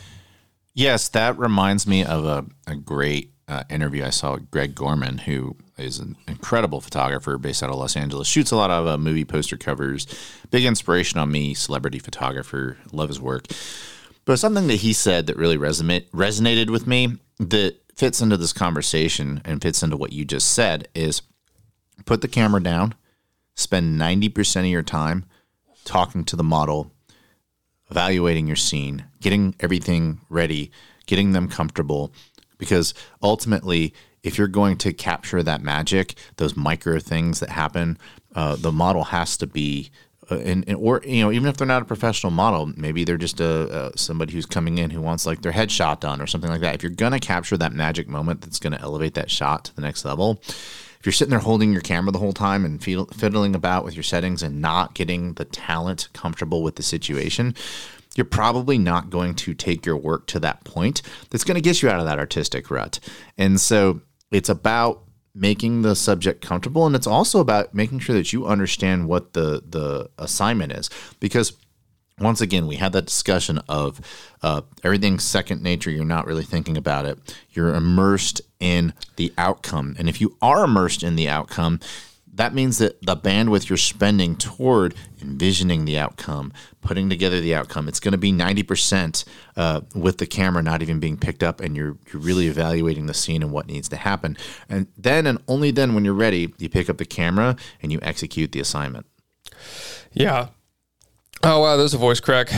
Yes, 0.73 1.07
that 1.09 1.37
reminds 1.37 1.85
me 1.85 2.03
of 2.03 2.25
a, 2.25 2.45
a 2.65 2.75
great 2.75 3.32
uh, 3.47 3.63
interview 3.69 4.05
I 4.05 4.09
saw 4.09 4.33
with 4.35 4.49
Greg 4.51 4.75
Gorman, 4.75 5.19
who 5.19 5.55
is 5.77 5.99
an 5.99 6.15
incredible 6.27 6.81
photographer 6.81 7.37
based 7.37 7.63
out 7.63 7.69
of 7.69 7.75
Los 7.75 7.95
Angeles. 7.97 8.27
Shoots 8.27 8.51
a 8.51 8.55
lot 8.55 8.71
of 8.71 8.87
uh, 8.87 8.97
movie 8.97 9.25
poster 9.25 9.57
covers. 9.57 10.07
Big 10.51 10.65
inspiration 10.65 11.19
on 11.19 11.31
me, 11.31 11.53
celebrity 11.53 11.99
photographer. 11.99 12.77
Love 12.91 13.09
his 13.09 13.19
work. 13.19 13.47
But 14.25 14.39
something 14.39 14.67
that 14.67 14.77
he 14.77 14.93
said 14.93 15.27
that 15.27 15.37
really 15.37 15.57
resonate, 15.57 16.09
resonated 16.11 16.69
with 16.69 16.87
me 16.87 17.17
that 17.39 17.75
fits 17.95 18.21
into 18.21 18.37
this 18.37 18.53
conversation 18.53 19.41
and 19.43 19.61
fits 19.61 19.83
into 19.83 19.97
what 19.97 20.13
you 20.13 20.25
just 20.25 20.51
said 20.51 20.87
is 20.95 21.21
put 22.05 22.21
the 22.21 22.27
camera 22.27 22.61
down, 22.61 22.95
spend 23.55 23.99
90% 23.99 24.61
of 24.61 24.65
your 24.67 24.83
time 24.83 25.25
talking 25.83 26.23
to 26.25 26.35
the 26.35 26.43
model, 26.43 26.91
evaluating 27.89 28.47
your 28.47 28.55
scene, 28.55 29.05
getting 29.21 29.55
everything 29.59 30.21
ready, 30.29 30.71
getting 31.05 31.33
them 31.33 31.47
comfortable. 31.47 32.13
Because 32.63 32.93
ultimately, 33.21 33.93
if 34.23 34.37
you're 34.37 34.47
going 34.47 34.77
to 34.77 34.93
capture 34.93 35.43
that 35.43 35.61
magic, 35.61 36.15
those 36.37 36.55
micro 36.55 36.99
things 36.99 37.39
that 37.41 37.49
happen, 37.49 37.97
uh, 38.35 38.55
the 38.55 38.71
model 38.71 39.05
has 39.05 39.37
to 39.37 39.47
be. 39.47 39.91
Uh, 40.31 40.37
and, 40.37 40.63
and 40.69 40.77
or 40.77 41.01
you 41.05 41.21
know 41.21 41.33
even 41.33 41.49
if 41.49 41.57
they're 41.57 41.67
not 41.67 41.81
a 41.81 41.85
professional 41.85 42.31
model 42.31 42.67
maybe 42.77 43.03
they're 43.03 43.17
just 43.17 43.41
a, 43.41 43.91
a 43.91 43.97
somebody 43.97 44.31
who's 44.31 44.45
coming 44.45 44.77
in 44.77 44.89
who 44.89 45.01
wants 45.01 45.25
like 45.25 45.41
their 45.41 45.51
headshot 45.51 45.99
done 45.99 46.21
or 46.21 46.27
something 46.27 46.49
like 46.49 46.61
that 46.61 46.73
if 46.73 46.81
you're 46.81 46.89
going 46.89 47.11
to 47.11 47.19
capture 47.19 47.57
that 47.57 47.73
magic 47.73 48.07
moment 48.07 48.39
that's 48.39 48.57
going 48.57 48.71
to 48.71 48.79
elevate 48.79 49.15
that 49.15 49.29
shot 49.29 49.65
to 49.65 49.75
the 49.75 49.81
next 49.81 50.05
level 50.05 50.39
if 51.03 51.07
you're 51.07 51.11
sitting 51.11 51.31
there 51.31 51.39
holding 51.39 51.73
your 51.73 51.81
camera 51.81 52.13
the 52.13 52.19
whole 52.19 52.31
time 52.31 52.63
and 52.63 52.81
fiddling 52.81 53.55
about 53.55 53.83
with 53.83 53.93
your 53.93 54.03
settings 54.03 54.41
and 54.41 54.61
not 54.61 54.93
getting 54.93 55.33
the 55.33 55.43
talent 55.43 56.07
comfortable 56.13 56.63
with 56.63 56.77
the 56.77 56.81
situation, 56.81 57.55
you're 58.15 58.25
probably 58.25 58.77
not 58.77 59.09
going 59.09 59.35
to 59.35 59.53
take 59.53 59.85
your 59.85 59.97
work 59.97 60.27
to 60.27 60.39
that 60.39 60.63
point 60.63 61.01
that's 61.29 61.43
going 61.43 61.55
to 61.55 61.61
get 61.61 61.81
you 61.81 61.89
out 61.89 61.99
of 61.99 62.05
that 62.05 62.19
artistic 62.19 62.69
rut. 62.69 62.99
And 63.37 63.59
so 63.59 64.01
it's 64.31 64.49
about 64.49 65.03
making 65.35 65.81
the 65.81 65.95
subject 65.95 66.41
comfortable 66.45 66.85
and 66.85 66.95
it's 66.95 67.07
also 67.07 67.39
about 67.39 67.73
making 67.73 67.97
sure 67.97 68.15
that 68.15 68.31
you 68.31 68.45
understand 68.45 69.07
what 69.07 69.33
the 69.33 69.63
the 69.67 70.07
assignment 70.19 70.71
is 70.71 70.91
because 71.19 71.53
once 72.19 72.41
again, 72.41 72.67
we 72.67 72.75
had 72.75 72.93
that 72.93 73.05
discussion 73.05 73.59
of 73.67 73.99
uh, 74.41 74.61
everything's 74.83 75.23
second 75.23 75.61
nature. 75.61 75.89
You're 75.89 76.05
not 76.05 76.27
really 76.27 76.43
thinking 76.43 76.77
about 76.77 77.05
it. 77.05 77.37
You're 77.51 77.73
immersed 77.73 78.41
in 78.59 78.93
the 79.15 79.33
outcome. 79.37 79.95
And 79.97 80.07
if 80.07 80.21
you 80.21 80.37
are 80.41 80.63
immersed 80.63 81.03
in 81.03 81.15
the 81.15 81.27
outcome, 81.27 81.79
that 82.35 82.53
means 82.53 82.79
that 82.79 82.99
the 83.01 83.15
bandwidth 83.15 83.69
you're 83.69 83.77
spending 83.77 84.35
toward 84.35 84.95
envisioning 85.21 85.85
the 85.85 85.97
outcome, 85.97 86.51
putting 86.81 87.09
together 87.09 87.39
the 87.39 87.53
outcome, 87.53 87.87
it's 87.87 87.99
going 87.99 88.13
to 88.13 88.17
be 88.17 88.31
90% 88.31 89.25
uh, 89.55 89.81
with 89.93 90.17
the 90.17 90.25
camera 90.25 90.63
not 90.63 90.81
even 90.81 90.99
being 90.99 91.15
picked 91.15 91.43
up, 91.43 91.61
and 91.61 91.75
you're, 91.75 91.97
you're 92.11 92.21
really 92.21 92.47
evaluating 92.47 93.05
the 93.05 93.13
scene 93.13 93.43
and 93.43 93.51
what 93.51 93.67
needs 93.67 93.87
to 93.89 93.95
happen. 93.97 94.35
And 94.67 94.87
then 94.97 95.27
and 95.27 95.39
only 95.47 95.71
then, 95.71 95.93
when 95.93 96.03
you're 96.03 96.13
ready, 96.13 96.53
you 96.57 96.69
pick 96.69 96.89
up 96.89 96.97
the 96.97 97.05
camera 97.05 97.55
and 97.81 97.91
you 97.91 97.99
execute 98.01 98.51
the 98.51 98.59
assignment. 98.59 99.05
Yeah. 100.11 100.47
Oh 101.43 101.59
wow, 101.59 101.77
there's 101.77 101.93
a 101.93 101.97
voice 101.97 102.19
crack. 102.19 102.51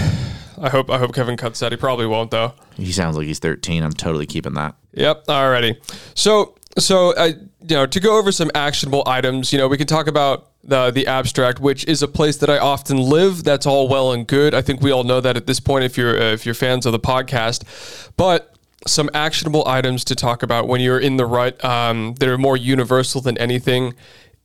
I 0.57 0.69
hope 0.69 0.89
I 0.89 0.97
hope 0.97 1.13
Kevin 1.13 1.37
cuts 1.37 1.59
that. 1.59 1.71
He 1.71 1.77
probably 1.77 2.05
won't 2.05 2.31
though. 2.31 2.53
He 2.75 2.91
sounds 2.91 3.17
like 3.17 3.27
he's 3.27 3.39
13. 3.39 3.83
I'm 3.83 3.91
totally 3.91 4.25
keeping 4.25 4.53
that. 4.53 4.75
Yep. 4.93 5.25
Alrighty. 5.25 5.77
So 6.13 6.55
so 6.77 7.13
uh, 7.15 7.31
you 7.61 7.75
know 7.75 7.85
to 7.85 7.99
go 7.99 8.17
over 8.17 8.31
some 8.31 8.51
actionable 8.53 9.03
items. 9.05 9.51
You 9.51 9.59
know 9.59 9.67
we 9.67 9.77
can 9.77 9.87
talk 9.87 10.07
about 10.07 10.51
the 10.63 10.91
the 10.91 11.07
abstract, 11.07 11.59
which 11.59 11.85
is 11.87 12.01
a 12.01 12.07
place 12.07 12.37
that 12.37 12.49
I 12.49 12.57
often 12.57 12.97
live. 12.97 13.43
That's 13.43 13.65
all 13.65 13.87
well 13.87 14.11
and 14.11 14.27
good. 14.27 14.53
I 14.53 14.61
think 14.61 14.81
we 14.81 14.91
all 14.91 15.03
know 15.03 15.21
that 15.21 15.37
at 15.37 15.47
this 15.47 15.59
point 15.59 15.85
if 15.85 15.97
you're 15.97 16.19
uh, 16.19 16.33
if 16.33 16.45
you're 16.45 16.55
fans 16.55 16.85
of 16.85 16.91
the 16.91 16.99
podcast, 16.99 18.09
but. 18.17 18.51
Some 18.87 19.09
actionable 19.15 19.67
items 19.67 20.03
to 20.03 20.15
talk 20.15 20.43
about 20.43 20.67
when 20.67 20.79
you're 20.79 20.99
in 20.99 21.17
the 21.17 21.25
rut 21.25 21.65
um, 21.65 22.13
that 22.19 22.29
are 22.29 22.37
more 22.37 22.55
universal 22.55 23.19
than 23.19 23.35
anything 23.39 23.95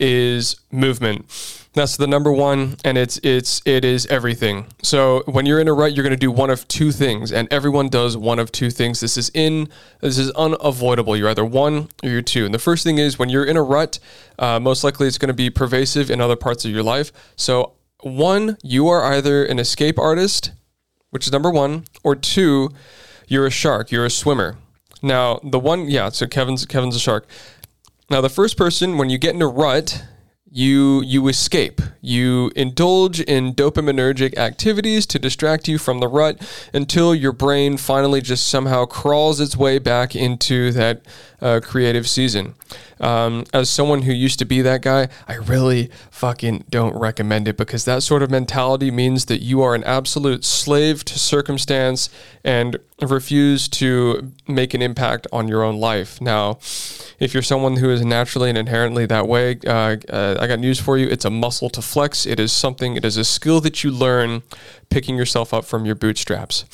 is 0.01 0.57
movement. 0.73 1.27
That's 1.73 1.97
the 1.97 2.09
number 2.09 2.33
one, 2.33 2.77
and 2.85 2.99
it's 2.99 3.21
it's 3.23 3.63
it 3.65 3.85
is 3.85 4.05
everything. 4.07 4.67
So 4.83 5.23
when 5.27 5.47
you're 5.47 5.61
in 5.61 5.69
a 5.69 5.73
rut, 5.73 5.93
you're 5.93 6.03
going 6.03 6.11
to 6.11 6.17
do 6.17 6.33
one 6.33 6.51
of 6.51 6.67
two 6.67 6.91
things, 6.91 7.31
and 7.31 7.47
everyone 7.53 7.89
does 7.89 8.17
one 8.17 8.41
of 8.41 8.51
two 8.51 8.71
things. 8.71 8.99
This 8.99 9.17
is 9.17 9.31
in 9.35 9.69
this 10.01 10.19
is 10.19 10.33
unavoidable. 10.33 11.17
You're 11.17 11.29
either 11.29 11.45
one 11.45 11.89
or 12.03 12.09
you're 12.09 12.23
two. 12.23 12.45
And 12.45 12.53
the 12.53 12.59
first 12.59 12.83
thing 12.83 12.99
is 12.99 13.21
when 13.21 13.29
you're 13.29 13.45
in 13.45 13.57
a 13.57 13.63
rut, 13.63 14.01
uh, 14.37 14.59
most 14.59 14.83
likely 14.83 15.07
it's 15.07 15.19
going 15.19 15.29
to 15.29 15.35
be 15.35 15.49
pervasive 15.49 16.11
in 16.11 16.21
other 16.21 16.35
parts 16.35 16.65
of 16.65 16.73
your 16.73 16.83
life. 16.83 17.13
So 17.37 17.75
one, 18.01 18.57
you 18.65 18.89
are 18.89 19.05
either 19.05 19.45
an 19.45 19.61
escape 19.61 19.97
artist, 19.97 20.51
which 21.11 21.27
is 21.27 21.33
number 21.33 21.51
one, 21.51 21.85
or 22.03 22.17
two, 22.17 22.71
you're 23.29 23.47
a 23.47 23.51
shark. 23.51 23.93
You're 23.93 24.07
a 24.07 24.11
swimmer. 24.11 24.57
Now 25.03 25.39
the 25.45 25.61
one, 25.61 25.89
yeah. 25.89 26.09
So 26.09 26.27
Kevin's 26.27 26.67
Kevin's 26.67 26.97
a 26.97 27.01
shark. 27.01 27.29
Now, 28.11 28.21
the 28.21 28.29
first 28.29 28.57
person, 28.57 28.99
when 28.99 29.09
you 29.09 29.19
get 29.19 29.37
in 29.37 29.43
a 29.43 29.47
rut, 29.47 30.05
you 30.51 31.01
you 31.03 31.29
escape. 31.29 31.81
You 32.01 32.51
indulge 32.57 33.21
in 33.21 33.55
dopaminergic 33.55 34.37
activities 34.37 35.07
to 35.07 35.19
distract 35.21 35.69
you 35.69 35.79
from 35.79 36.01
the 36.01 36.09
rut 36.09 36.41
until 36.75 37.15
your 37.15 37.31
brain 37.31 37.77
finally 37.77 38.21
just 38.21 38.49
somehow 38.49 38.85
crawls 38.87 39.41
its 39.41 39.57
way 39.57 39.79
back 39.79 40.17
into 40.17 40.73
that 40.73 41.03
uh, 41.41 41.61
creative 41.63 42.09
season. 42.09 42.55
Um, 43.01 43.45
as 43.55 43.71
someone 43.71 44.03
who 44.03 44.13
used 44.13 44.39
to 44.41 44.45
be 44.45 44.61
that 44.63 44.83
guy, 44.83 45.09
I 45.27 45.37
really 45.37 45.91
fucking 46.11 46.65
don't 46.69 46.95
recommend 46.95 47.49
it 47.49 47.57
because 47.57 47.87
that 47.87 48.03
sort 48.03 48.23
of 48.23 48.31
mentality 48.31 48.91
means 48.91 49.25
that 49.27 49.41
you 49.41 49.63
are 49.63 49.75
an 49.75 49.83
absolute 49.85 50.45
slave 50.45 51.05
to 51.07 51.19
circumstance 51.19 52.11
and 52.45 52.77
refuse 53.01 53.69
to 53.69 54.33
make 54.47 54.75
an 54.75 54.83
impact 54.83 55.27
on 55.33 55.49
your 55.49 55.63
own 55.63 55.79
life. 55.79 56.21
Now, 56.21 56.59
if 57.19 57.33
you're 57.33 57.43
someone 57.43 57.77
who 57.77 57.91
is 57.91 58.05
naturally 58.05 58.51
and 58.51 58.59
inherently 58.59 59.07
that 59.07 59.27
way, 59.27 59.59
uh, 59.67 59.97
uh, 60.11 60.37
I 60.39 60.47
got 60.47 60.59
news 60.59 60.79
for 60.79 60.99
you. 60.99 61.09
It's 61.09 61.25
a 61.25 61.31
muscle 61.31 61.71
to 61.71 61.81
flex. 61.81 62.27
It 62.27 62.39
is 62.39 62.53
something, 62.53 62.97
it 62.97 63.05
is 63.05 63.17
a 63.17 63.25
skill 63.25 63.63
that 63.63 63.83
you 63.83 63.91
learn 63.91 64.43
picking 64.91 65.17
yourself 65.17 65.55
up 65.55 65.65
from 65.65 65.87
your 65.87 65.95
bootstraps. 65.95 66.67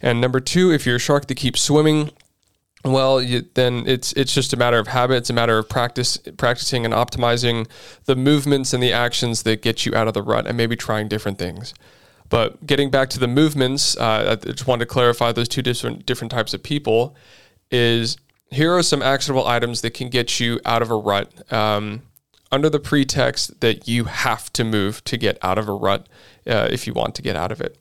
And 0.00 0.20
number 0.20 0.40
two, 0.40 0.72
if 0.72 0.84
you're 0.84 0.96
a 0.96 1.00
shark 1.00 1.26
that 1.28 1.36
keeps 1.36 1.60
swimming, 1.60 2.10
well, 2.84 3.22
you, 3.22 3.44
then 3.54 3.84
it's 3.86 4.12
it's 4.14 4.34
just 4.34 4.52
a 4.52 4.56
matter 4.56 4.78
of 4.78 4.88
habit. 4.88 5.16
It's 5.16 5.30
a 5.30 5.34
matter 5.34 5.56
of 5.56 5.68
practice, 5.68 6.16
practicing 6.36 6.84
and 6.84 6.92
optimizing 6.92 7.68
the 8.06 8.16
movements 8.16 8.72
and 8.72 8.82
the 8.82 8.92
actions 8.92 9.44
that 9.44 9.62
get 9.62 9.86
you 9.86 9.94
out 9.94 10.08
of 10.08 10.14
the 10.14 10.22
rut, 10.22 10.46
and 10.46 10.56
maybe 10.56 10.74
trying 10.74 11.08
different 11.08 11.38
things. 11.38 11.74
But 12.28 12.66
getting 12.66 12.90
back 12.90 13.08
to 13.10 13.20
the 13.20 13.28
movements, 13.28 13.96
uh, 13.96 14.36
I 14.42 14.46
just 14.50 14.66
wanted 14.66 14.86
to 14.86 14.86
clarify 14.86 15.30
those 15.32 15.48
two 15.48 15.62
different 15.62 16.06
different 16.06 16.32
types 16.32 16.54
of 16.54 16.62
people. 16.62 17.14
Is 17.70 18.16
here 18.50 18.72
are 18.72 18.82
some 18.82 19.00
actionable 19.00 19.46
items 19.46 19.80
that 19.82 19.94
can 19.94 20.08
get 20.08 20.40
you 20.40 20.58
out 20.64 20.82
of 20.82 20.90
a 20.90 20.96
rut 20.96 21.52
um, 21.52 22.02
under 22.50 22.68
the 22.68 22.80
pretext 22.80 23.60
that 23.60 23.86
you 23.86 24.04
have 24.04 24.52
to 24.54 24.64
move 24.64 25.04
to 25.04 25.16
get 25.16 25.38
out 25.40 25.56
of 25.56 25.68
a 25.68 25.72
rut 25.72 26.08
uh, 26.48 26.68
if 26.70 26.88
you 26.88 26.92
want 26.92 27.14
to 27.14 27.22
get 27.22 27.36
out 27.36 27.52
of 27.52 27.60
it. 27.60 27.78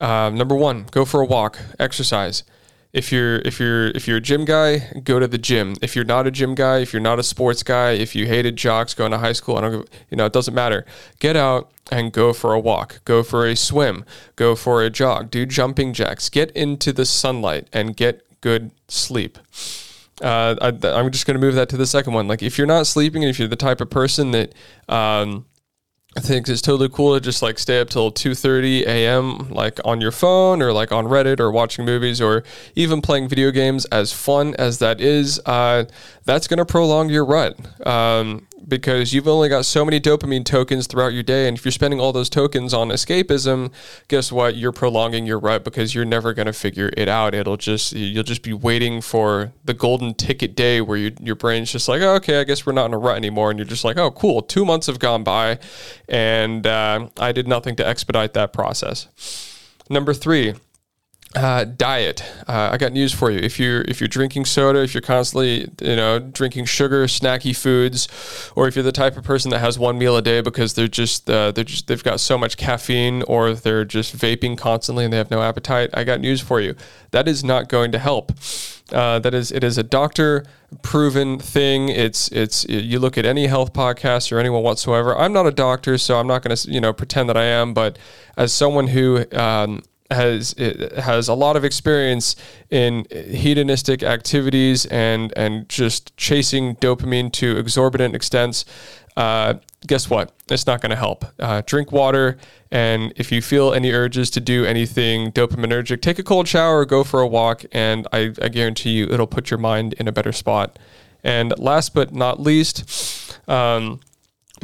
Uh, 0.00 0.30
number 0.30 0.54
one, 0.54 0.86
go 0.90 1.04
for 1.04 1.20
a 1.20 1.26
walk, 1.26 1.58
exercise 1.78 2.44
if 2.94 3.10
you're 3.10 3.38
if 3.38 3.58
you're 3.58 3.88
if 3.88 4.06
you're 4.06 4.18
a 4.18 4.20
gym 4.20 4.44
guy, 4.44 4.78
go 5.02 5.18
to 5.18 5.26
the 5.26 5.36
gym. 5.36 5.74
If 5.82 5.96
you're 5.96 6.04
not 6.04 6.28
a 6.28 6.30
gym 6.30 6.54
guy, 6.54 6.78
if 6.78 6.92
you're 6.92 7.02
not 7.02 7.18
a 7.18 7.24
sports 7.24 7.64
guy, 7.64 7.90
if 7.90 8.14
you 8.14 8.26
hated 8.26 8.56
jocks 8.56 8.94
going 8.94 9.10
to 9.10 9.18
high 9.18 9.32
school, 9.32 9.56
I 9.56 9.62
don't 9.62 9.90
you 10.10 10.16
know, 10.16 10.26
it 10.26 10.32
doesn't 10.32 10.54
matter. 10.54 10.86
Get 11.18 11.36
out 11.36 11.72
and 11.90 12.12
go 12.12 12.32
for 12.32 12.54
a 12.54 12.60
walk, 12.60 13.04
go 13.04 13.24
for 13.24 13.46
a 13.46 13.56
swim, 13.56 14.04
go 14.36 14.54
for 14.54 14.82
a 14.82 14.90
jog, 14.90 15.30
do 15.32 15.44
jumping 15.44 15.92
jacks, 15.92 16.28
get 16.28 16.52
into 16.52 16.92
the 16.92 17.04
sunlight 17.04 17.68
and 17.72 17.96
get 17.96 18.24
good 18.40 18.70
sleep. 18.86 19.38
Uh, 20.22 20.54
I, 20.60 20.68
am 20.68 21.10
just 21.10 21.26
going 21.26 21.34
to 21.34 21.44
move 21.44 21.56
that 21.56 21.68
to 21.70 21.76
the 21.76 21.86
second 21.86 22.12
one. 22.12 22.28
Like 22.28 22.44
if 22.44 22.56
you're 22.56 22.66
not 22.68 22.86
sleeping 22.86 23.24
and 23.24 23.30
if 23.30 23.40
you're 23.40 23.48
the 23.48 23.56
type 23.56 23.80
of 23.80 23.90
person 23.90 24.30
that 24.30 24.54
um, 24.88 25.46
I 26.16 26.20
think 26.20 26.48
it's 26.48 26.62
totally 26.62 26.88
cool 26.88 27.14
to 27.14 27.20
just 27.20 27.42
like 27.42 27.58
stay 27.58 27.80
up 27.80 27.90
till 27.90 28.12
2:30 28.12 28.86
a.m. 28.86 29.50
like 29.50 29.80
on 29.84 30.00
your 30.00 30.12
phone 30.12 30.62
or 30.62 30.72
like 30.72 30.92
on 30.92 31.06
Reddit 31.06 31.40
or 31.40 31.50
watching 31.50 31.84
movies 31.84 32.20
or 32.20 32.44
even 32.76 33.02
playing 33.02 33.28
video 33.28 33.50
games. 33.50 33.84
As 33.86 34.12
fun 34.12 34.54
as 34.56 34.78
that 34.78 35.00
is, 35.00 35.40
uh, 35.44 35.84
that's 36.24 36.46
going 36.46 36.58
to 36.58 36.64
prolong 36.64 37.10
your 37.10 37.24
rut. 37.24 37.58
Um, 37.86 38.46
because 38.68 39.12
you've 39.12 39.28
only 39.28 39.48
got 39.48 39.64
so 39.64 39.84
many 39.84 40.00
dopamine 40.00 40.44
tokens 40.44 40.86
throughout 40.86 41.12
your 41.12 41.22
day. 41.22 41.48
And 41.48 41.56
if 41.56 41.64
you're 41.64 41.72
spending 41.72 42.00
all 42.00 42.12
those 42.12 42.30
tokens 42.30 42.72
on 42.72 42.88
escapism, 42.88 43.72
guess 44.08 44.32
what? 44.32 44.56
You're 44.56 44.72
prolonging 44.72 45.26
your 45.26 45.38
rut 45.38 45.64
because 45.64 45.94
you're 45.94 46.04
never 46.04 46.34
going 46.34 46.46
to 46.46 46.52
figure 46.52 46.90
it 46.96 47.08
out. 47.08 47.34
It'll 47.34 47.56
just, 47.56 47.92
you'll 47.92 48.24
just 48.24 48.42
be 48.42 48.52
waiting 48.52 49.00
for 49.00 49.52
the 49.64 49.74
golden 49.74 50.14
ticket 50.14 50.54
day 50.54 50.80
where 50.80 50.96
you, 50.96 51.12
your 51.20 51.36
brain's 51.36 51.72
just 51.72 51.88
like, 51.88 52.02
oh, 52.02 52.14
okay, 52.16 52.40
I 52.40 52.44
guess 52.44 52.64
we're 52.66 52.72
not 52.72 52.86
in 52.86 52.94
a 52.94 52.98
rut 52.98 53.16
anymore. 53.16 53.50
And 53.50 53.58
you're 53.58 53.66
just 53.66 53.84
like, 53.84 53.96
oh, 53.96 54.10
cool. 54.10 54.42
Two 54.42 54.64
months 54.64 54.86
have 54.86 54.98
gone 54.98 55.24
by 55.24 55.58
and 56.08 56.66
uh, 56.66 57.08
I 57.18 57.32
did 57.32 57.48
nothing 57.48 57.76
to 57.76 57.86
expedite 57.86 58.34
that 58.34 58.52
process. 58.52 59.08
Number 59.90 60.14
three, 60.14 60.54
uh, 61.34 61.64
diet. 61.64 62.22
Uh, 62.46 62.70
I 62.72 62.76
got 62.76 62.92
news 62.92 63.12
for 63.12 63.30
you. 63.30 63.38
If 63.38 63.58
you're 63.58 63.82
if 63.82 64.00
you're 64.00 64.08
drinking 64.08 64.44
soda, 64.44 64.82
if 64.82 64.94
you're 64.94 65.00
constantly 65.00 65.70
you 65.80 65.96
know 65.96 66.18
drinking 66.18 66.66
sugar, 66.66 67.06
snacky 67.06 67.56
foods, 67.56 68.08
or 68.54 68.68
if 68.68 68.76
you're 68.76 68.82
the 68.82 68.92
type 68.92 69.16
of 69.16 69.24
person 69.24 69.50
that 69.50 69.58
has 69.58 69.78
one 69.78 69.98
meal 69.98 70.16
a 70.16 70.22
day 70.22 70.40
because 70.40 70.74
they're 70.74 70.88
just 70.88 71.28
uh, 71.28 71.50
they're 71.52 71.64
just 71.64 71.86
they've 71.86 72.04
got 72.04 72.20
so 72.20 72.38
much 72.38 72.56
caffeine, 72.56 73.22
or 73.24 73.54
they're 73.54 73.84
just 73.84 74.16
vaping 74.16 74.56
constantly 74.56 75.04
and 75.04 75.12
they 75.12 75.18
have 75.18 75.30
no 75.30 75.42
appetite, 75.42 75.90
I 75.94 76.04
got 76.04 76.20
news 76.20 76.40
for 76.40 76.60
you. 76.60 76.74
That 77.10 77.28
is 77.28 77.44
not 77.44 77.68
going 77.68 77.92
to 77.92 77.98
help. 77.98 78.32
Uh, 78.92 79.18
that 79.18 79.34
is 79.34 79.50
it 79.50 79.64
is 79.64 79.78
a 79.78 79.82
doctor 79.82 80.44
proven 80.82 81.38
thing. 81.38 81.88
It's 81.88 82.28
it's 82.28 82.64
you 82.68 82.98
look 82.98 83.16
at 83.16 83.24
any 83.24 83.46
health 83.46 83.72
podcast 83.72 84.30
or 84.30 84.38
anyone 84.38 84.62
whatsoever. 84.62 85.16
I'm 85.16 85.32
not 85.32 85.46
a 85.46 85.50
doctor, 85.50 85.96
so 85.98 86.18
I'm 86.18 86.26
not 86.26 86.42
going 86.42 86.54
to 86.54 86.70
you 86.70 86.80
know 86.80 86.92
pretend 86.92 87.28
that 87.28 87.36
I 87.36 87.44
am. 87.44 87.72
But 87.72 87.98
as 88.36 88.52
someone 88.52 88.88
who 88.88 89.24
um, 89.32 89.82
has 90.14 90.54
has 90.98 91.28
a 91.28 91.34
lot 91.34 91.56
of 91.56 91.64
experience 91.64 92.36
in 92.70 93.06
hedonistic 93.10 94.02
activities 94.02 94.86
and 94.86 95.32
and 95.36 95.68
just 95.68 96.16
chasing 96.16 96.76
dopamine 96.76 97.32
to 97.32 97.56
exorbitant 97.58 98.14
extents. 98.14 98.64
Uh, 99.16 99.54
guess 99.86 100.10
what? 100.10 100.32
It's 100.50 100.66
not 100.66 100.80
going 100.80 100.90
to 100.90 100.96
help. 100.96 101.24
Uh, 101.38 101.62
drink 101.64 101.92
water, 101.92 102.36
and 102.70 103.12
if 103.16 103.30
you 103.30 103.40
feel 103.40 103.72
any 103.72 103.92
urges 103.92 104.28
to 104.30 104.40
do 104.40 104.64
anything 104.64 105.30
dopaminergic, 105.30 106.02
take 106.02 106.18
a 106.18 106.24
cold 106.24 106.48
shower, 106.48 106.84
go 106.84 107.04
for 107.04 107.20
a 107.20 107.26
walk, 107.26 107.64
and 107.70 108.08
I, 108.12 108.32
I 108.42 108.48
guarantee 108.48 108.90
you 108.90 109.04
it'll 109.06 109.28
put 109.28 109.50
your 109.50 109.58
mind 109.58 109.92
in 109.94 110.08
a 110.08 110.12
better 110.12 110.32
spot. 110.32 110.78
And 111.22 111.56
last 111.58 111.94
but 111.94 112.12
not 112.12 112.40
least, 112.40 113.38
um, 113.48 114.00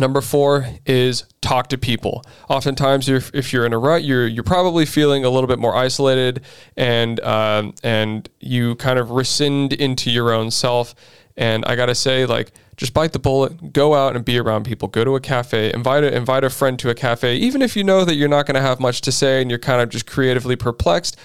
Number 0.00 0.22
four 0.22 0.66
is 0.86 1.24
talk 1.42 1.68
to 1.68 1.76
people. 1.76 2.24
Oftentimes, 2.48 3.10
if, 3.10 3.30
if 3.34 3.52
you're 3.52 3.66
in 3.66 3.74
a 3.74 3.78
rut, 3.78 4.02
you're 4.02 4.26
you're 4.26 4.42
probably 4.42 4.86
feeling 4.86 5.26
a 5.26 5.28
little 5.28 5.46
bit 5.46 5.58
more 5.58 5.76
isolated, 5.76 6.40
and 6.74 7.20
um, 7.20 7.74
and 7.82 8.26
you 8.40 8.76
kind 8.76 8.98
of 8.98 9.10
rescind 9.10 9.74
into 9.74 10.10
your 10.10 10.32
own 10.32 10.50
self. 10.50 10.94
And 11.36 11.66
I 11.66 11.76
gotta 11.76 11.94
say, 11.94 12.24
like, 12.24 12.52
just 12.78 12.94
bite 12.94 13.12
the 13.12 13.18
bullet, 13.18 13.74
go 13.74 13.94
out 13.94 14.16
and 14.16 14.24
be 14.24 14.38
around 14.38 14.64
people. 14.64 14.88
Go 14.88 15.04
to 15.04 15.16
a 15.16 15.20
cafe, 15.20 15.70
invite 15.70 16.02
a, 16.02 16.16
invite 16.16 16.44
a 16.44 16.50
friend 16.50 16.78
to 16.78 16.88
a 16.88 16.94
cafe, 16.94 17.36
even 17.36 17.60
if 17.60 17.76
you 17.76 17.84
know 17.84 18.06
that 18.06 18.14
you're 18.14 18.28
not 18.28 18.46
gonna 18.46 18.62
have 18.62 18.80
much 18.80 19.02
to 19.02 19.12
say 19.12 19.42
and 19.42 19.50
you're 19.50 19.58
kind 19.58 19.82
of 19.82 19.90
just 19.90 20.06
creatively 20.06 20.56
perplexed 20.56 21.18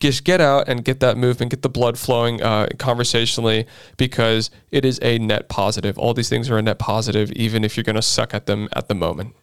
just 0.00 0.24
get 0.24 0.40
out 0.40 0.68
and 0.68 0.84
get 0.84 1.00
that 1.00 1.16
movement, 1.16 1.50
get 1.50 1.62
the 1.62 1.68
blood 1.68 1.98
flowing 1.98 2.42
uh, 2.42 2.68
conversationally 2.78 3.66
because 3.96 4.50
it 4.70 4.84
is 4.84 4.98
a 5.02 5.18
net 5.18 5.48
positive. 5.48 5.98
All 5.98 6.14
these 6.14 6.28
things 6.28 6.50
are 6.50 6.58
a 6.58 6.62
net 6.62 6.78
positive, 6.78 7.30
even 7.32 7.64
if 7.64 7.76
you're 7.76 7.84
going 7.84 7.96
to 7.96 8.02
suck 8.02 8.34
at 8.34 8.46
them 8.46 8.68
at 8.72 8.88
the 8.88 8.94
moment. 8.94 9.34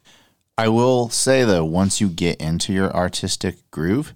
I 0.58 0.68
will 0.68 1.10
say 1.10 1.46
though, 1.46 1.64
once 1.64 2.02
you 2.02 2.10
get 2.10 2.42
into 2.42 2.74
your 2.74 2.94
artistic 2.94 3.72
groove, 3.72 4.14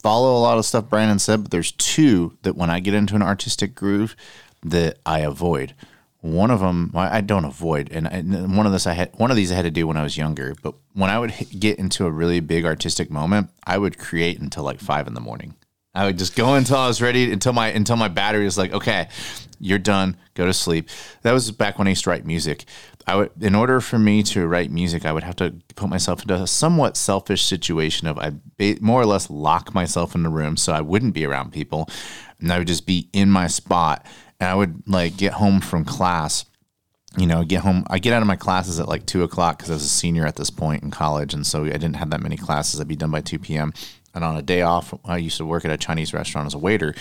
follow 0.00 0.36
a 0.36 0.38
lot 0.38 0.58
of 0.58 0.64
stuff 0.64 0.88
Brandon 0.88 1.18
said, 1.18 1.42
but 1.42 1.50
there's 1.50 1.72
two 1.72 2.38
that 2.42 2.56
when 2.56 2.70
I 2.70 2.78
get 2.80 2.94
into 2.94 3.16
an 3.16 3.22
artistic 3.22 3.74
groove 3.74 4.14
that 4.62 4.98
I 5.04 5.20
avoid. 5.20 5.74
One 6.20 6.50
of 6.50 6.58
them 6.58 6.90
I 6.94 7.20
don't 7.20 7.44
avoid, 7.44 7.92
and, 7.92 8.06
and 8.06 8.56
one 8.56 8.66
of 8.66 8.72
this 8.72 8.88
I 8.88 8.94
had 8.94 9.10
one 9.18 9.30
of 9.30 9.36
these 9.36 9.52
I 9.52 9.54
had 9.54 9.62
to 9.62 9.70
do 9.70 9.86
when 9.86 9.96
I 9.96 10.02
was 10.02 10.16
younger. 10.16 10.54
But 10.62 10.74
when 10.92 11.10
I 11.10 11.18
would 11.18 11.32
get 11.58 11.78
into 11.78 12.06
a 12.06 12.10
really 12.10 12.40
big 12.40 12.64
artistic 12.64 13.08
moment, 13.08 13.50
I 13.64 13.78
would 13.78 13.98
create 13.98 14.40
until 14.40 14.64
like 14.64 14.80
five 14.80 15.06
in 15.06 15.14
the 15.14 15.20
morning. 15.20 15.54
I 15.94 16.06
would 16.06 16.18
just 16.18 16.34
go 16.34 16.54
until 16.54 16.76
I 16.76 16.88
was 16.88 17.00
ready, 17.00 17.32
until 17.32 17.52
my 17.52 17.68
until 17.68 17.96
my 17.96 18.08
battery 18.08 18.44
was 18.44 18.58
like, 18.58 18.72
okay, 18.72 19.08
you're 19.60 19.78
done, 19.78 20.16
go 20.34 20.44
to 20.44 20.52
sleep. 20.52 20.88
That 21.22 21.32
was 21.32 21.50
back 21.52 21.78
when 21.78 21.86
I 21.86 21.90
used 21.90 22.04
to 22.04 22.10
write 22.10 22.26
music. 22.26 22.64
I 23.06 23.16
would, 23.16 23.30
in 23.40 23.54
order 23.54 23.80
for 23.80 23.98
me 23.98 24.22
to 24.24 24.46
write 24.46 24.70
music, 24.70 25.06
I 25.06 25.12
would 25.12 25.22
have 25.22 25.36
to 25.36 25.54
put 25.76 25.88
myself 25.88 26.22
into 26.22 26.34
a 26.34 26.46
somewhat 26.46 26.96
selfish 26.96 27.44
situation 27.44 28.06
of 28.06 28.18
I 28.18 28.32
more 28.80 29.00
or 29.00 29.06
less 29.06 29.30
lock 29.30 29.72
myself 29.72 30.14
in 30.14 30.24
the 30.24 30.28
room 30.28 30.56
so 30.56 30.72
I 30.72 30.80
wouldn't 30.80 31.14
be 31.14 31.24
around 31.24 31.52
people, 31.52 31.88
and 32.40 32.52
I 32.52 32.58
would 32.58 32.66
just 32.66 32.86
be 32.86 33.08
in 33.12 33.30
my 33.30 33.46
spot 33.46 34.04
and 34.40 34.48
I 34.48 34.54
would 34.54 34.82
like 34.86 35.16
get 35.16 35.34
home 35.34 35.60
from 35.60 35.84
class. 35.84 36.44
You 37.16 37.26
know, 37.26 37.42
get 37.42 37.62
home. 37.62 37.84
I 37.88 37.98
get 37.98 38.12
out 38.12 38.22
of 38.22 38.28
my 38.28 38.36
classes 38.36 38.78
at 38.78 38.86
like 38.86 39.06
two 39.06 39.22
o'clock 39.22 39.58
because 39.58 39.70
I 39.70 39.74
was 39.74 39.84
a 39.84 39.88
senior 39.88 40.26
at 40.26 40.36
this 40.36 40.50
point 40.50 40.82
in 40.82 40.90
college, 40.90 41.34
and 41.34 41.46
so 41.46 41.64
I 41.64 41.70
didn't 41.70 41.96
have 41.96 42.10
that 42.10 42.20
many 42.20 42.36
classes. 42.36 42.80
I'd 42.80 42.86
be 42.86 42.96
done 42.96 43.10
by 43.10 43.22
two 43.22 43.38
p.m. 43.38 43.72
And 44.14 44.24
on 44.24 44.36
a 44.36 44.42
day 44.42 44.62
off, 44.62 44.94
I 45.04 45.16
used 45.16 45.38
to 45.38 45.46
work 45.46 45.64
at 45.64 45.70
a 45.70 45.76
Chinese 45.76 46.12
restaurant 46.12 46.46
as 46.46 46.54
a 46.54 46.58
waiter. 46.58 46.94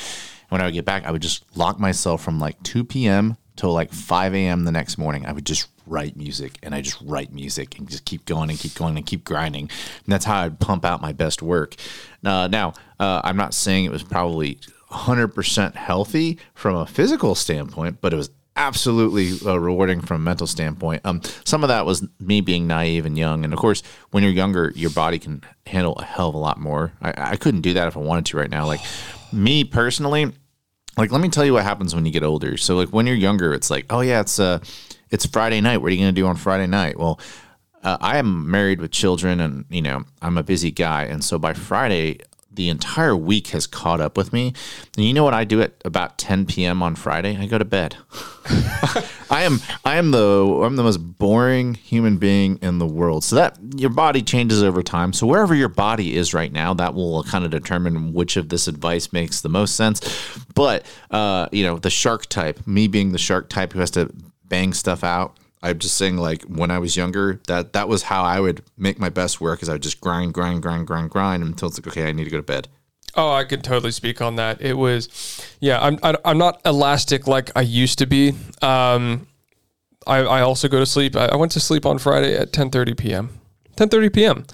When 0.49 0.61
I 0.61 0.65
would 0.65 0.73
get 0.73 0.85
back, 0.85 1.05
I 1.05 1.11
would 1.11 1.21
just 1.21 1.43
lock 1.57 1.79
myself 1.79 2.23
from 2.23 2.39
like 2.39 2.61
two 2.63 2.85
p.m. 2.85 3.37
till 3.57 3.73
like 3.73 3.91
five 3.91 4.33
a.m. 4.33 4.63
the 4.63 4.71
next 4.71 4.97
morning. 4.97 5.25
I 5.25 5.33
would 5.33 5.45
just 5.45 5.67
write 5.85 6.15
music, 6.15 6.57
and 6.63 6.73
I 6.73 6.81
just 6.81 7.01
write 7.01 7.33
music 7.33 7.77
and 7.77 7.89
just 7.89 8.05
keep 8.05 8.25
going 8.25 8.49
and 8.49 8.57
keep 8.57 8.75
going 8.75 8.97
and 8.97 9.05
keep 9.05 9.25
grinding. 9.25 9.63
And 9.63 10.07
that's 10.07 10.25
how 10.25 10.41
I'd 10.43 10.59
pump 10.59 10.85
out 10.85 11.01
my 11.01 11.11
best 11.11 11.41
work. 11.41 11.75
Uh, 12.23 12.47
now, 12.47 12.73
uh, 12.99 13.21
I'm 13.23 13.37
not 13.37 13.53
saying 13.53 13.85
it 13.85 13.91
was 13.91 14.03
probably 14.03 14.59
100% 14.91 15.75
healthy 15.75 16.39
from 16.53 16.75
a 16.75 16.85
physical 16.85 17.35
standpoint, 17.35 17.99
but 18.01 18.13
it 18.13 18.17
was 18.17 18.29
absolutely 18.57 19.33
uh, 19.47 19.57
rewarding 19.57 20.01
from 20.01 20.21
a 20.21 20.23
mental 20.23 20.47
standpoint. 20.47 21.01
Um, 21.05 21.21
some 21.45 21.63
of 21.63 21.67
that 21.69 21.85
was 21.85 22.05
me 22.19 22.41
being 22.41 22.67
naive 22.67 23.05
and 23.05 23.17
young, 23.17 23.43
and 23.43 23.53
of 23.53 23.59
course, 23.59 23.83
when 24.11 24.23
you're 24.23 24.31
younger, 24.31 24.73
your 24.75 24.89
body 24.89 25.19
can 25.19 25.43
handle 25.65 25.95
a 25.95 26.03
hell 26.03 26.29
of 26.29 26.35
a 26.35 26.39
lot 26.39 26.59
more. 26.59 26.91
I, 27.01 27.13
I 27.31 27.35
couldn't 27.35 27.61
do 27.61 27.73
that 27.75 27.87
if 27.87 27.95
I 27.95 27.99
wanted 27.99 28.25
to 28.27 28.37
right 28.37 28.49
now. 28.49 28.65
Like 28.65 28.81
me 29.31 29.63
personally, 29.63 30.33
like 30.97 31.11
let 31.11 31.21
me 31.21 31.29
tell 31.29 31.45
you 31.45 31.53
what 31.53 31.63
happens 31.63 31.93
when 31.93 32.05
you 32.05 32.11
get 32.11 32.23
older. 32.23 32.57
So 32.57 32.75
like 32.75 32.89
when 32.89 33.05
you're 33.05 33.15
younger, 33.15 33.53
it's 33.53 33.69
like, 33.69 33.85
oh 33.89 34.01
yeah, 34.01 34.21
it's 34.21 34.39
uh, 34.39 34.59
it's 35.11 35.25
Friday 35.25 35.61
night. 35.61 35.77
What 35.77 35.87
are 35.87 35.95
you 35.95 35.99
gonna 35.99 36.11
do 36.11 36.27
on 36.27 36.35
Friday 36.35 36.67
night? 36.67 36.99
Well. 36.99 37.19
Uh, 37.83 37.95
I 38.01 38.17
am 38.17 38.49
married 38.49 38.81
with 38.81 38.91
children, 38.91 39.39
and 39.39 39.63
you 39.69 39.83
know 39.83 40.03
I'm 40.21 40.37
a 40.37 40.43
busy 40.43 40.71
guy, 40.71 41.03
and 41.03 41.23
so 41.23 41.37
by 41.37 41.53
Friday 41.53 42.19
the 42.57 42.67
entire 42.69 43.15
week 43.15 43.47
has 43.49 43.65
caught 43.65 44.01
up 44.01 44.17
with 44.17 44.33
me. 44.33 44.53
And 44.97 45.05
you 45.05 45.13
know 45.13 45.23
what 45.23 45.33
I 45.33 45.45
do 45.45 45.61
at 45.61 45.75
about 45.85 46.17
10 46.17 46.45
p.m. 46.47 46.83
on 46.83 46.95
Friday? 46.95 47.37
I 47.37 47.45
go 47.45 47.57
to 47.57 47.63
bed. 47.63 47.95
I 49.29 49.43
am 49.43 49.59
I 49.85 49.97
am 49.97 50.11
the 50.11 50.61
I'm 50.63 50.75
the 50.75 50.83
most 50.83 50.97
boring 50.97 51.75
human 51.75 52.17
being 52.17 52.57
in 52.61 52.79
the 52.79 52.85
world. 52.85 53.23
So 53.23 53.35
that 53.35 53.57
your 53.75 53.91
body 53.91 54.21
changes 54.21 54.63
over 54.63 54.81
time. 54.81 55.13
So 55.13 55.27
wherever 55.27 55.53
your 55.53 55.69
body 55.69 56.17
is 56.17 56.33
right 56.33 56.51
now, 56.51 56.73
that 56.73 56.93
will 56.93 57.23
kind 57.23 57.45
of 57.45 57.51
determine 57.51 58.13
which 58.13 58.35
of 58.35 58.49
this 58.49 58.67
advice 58.67 59.13
makes 59.13 59.41
the 59.41 59.49
most 59.49 59.75
sense. 59.75 60.01
But 60.55 60.85
uh, 61.11 61.47
you 61.51 61.63
know, 61.63 61.77
the 61.77 61.89
shark 61.89 62.25
type, 62.25 62.65
me 62.65 62.87
being 62.87 63.11
the 63.11 63.17
shark 63.17 63.49
type 63.49 63.73
who 63.73 63.79
has 63.79 63.91
to 63.91 64.11
bang 64.49 64.73
stuff 64.73 65.03
out 65.03 65.37
I'm 65.63 65.79
just 65.79 65.97
saying, 65.97 66.17
like 66.17 66.43
when 66.43 66.69
I 66.69 66.79
was 66.79 66.95
younger, 66.95 67.41
that 67.47 67.73
that 67.73 67.87
was 67.87 68.03
how 68.03 68.23
I 68.23 68.39
would 68.39 68.63
make 68.77 68.99
my 68.99 69.09
best 69.09 69.41
work. 69.41 69.63
Is 69.63 69.69
I 69.69 69.73
would 69.73 69.83
just 69.83 69.99
grind, 70.01 70.33
grind, 70.33 70.61
grind, 70.61 70.87
grind, 70.87 71.09
grind 71.09 71.43
until 71.43 71.67
it's 71.69 71.79
like, 71.79 71.87
okay, 71.87 72.07
I 72.07 72.11
need 72.11 72.25
to 72.25 72.29
go 72.29 72.37
to 72.37 72.43
bed. 72.43 72.67
Oh, 73.15 73.31
I 73.31 73.45
can 73.45 73.61
totally 73.61 73.91
speak 73.91 74.21
on 74.21 74.35
that. 74.35 74.61
It 74.61 74.75
was, 74.77 75.09
yeah, 75.59 75.81
I'm 75.81 75.97
I, 76.03 76.15
am 76.23 76.37
not 76.37 76.61
elastic 76.65 77.25
like 77.25 77.49
I 77.55 77.61
used 77.61 77.97
to 77.99 78.05
be. 78.05 78.33
Um, 78.61 79.27
I 80.05 80.19
I 80.19 80.41
also 80.41 80.67
go 80.67 80.79
to 80.79 80.85
sleep. 80.85 81.15
I, 81.15 81.25
I 81.27 81.35
went 81.35 81.51
to 81.53 81.59
sleep 81.59 81.85
on 81.85 81.97
Friday 81.97 82.37
at 82.37 82.51
10:30 82.51 82.97
p.m. 82.97 83.39
10:30 83.75 84.13
p.m. 84.13 84.45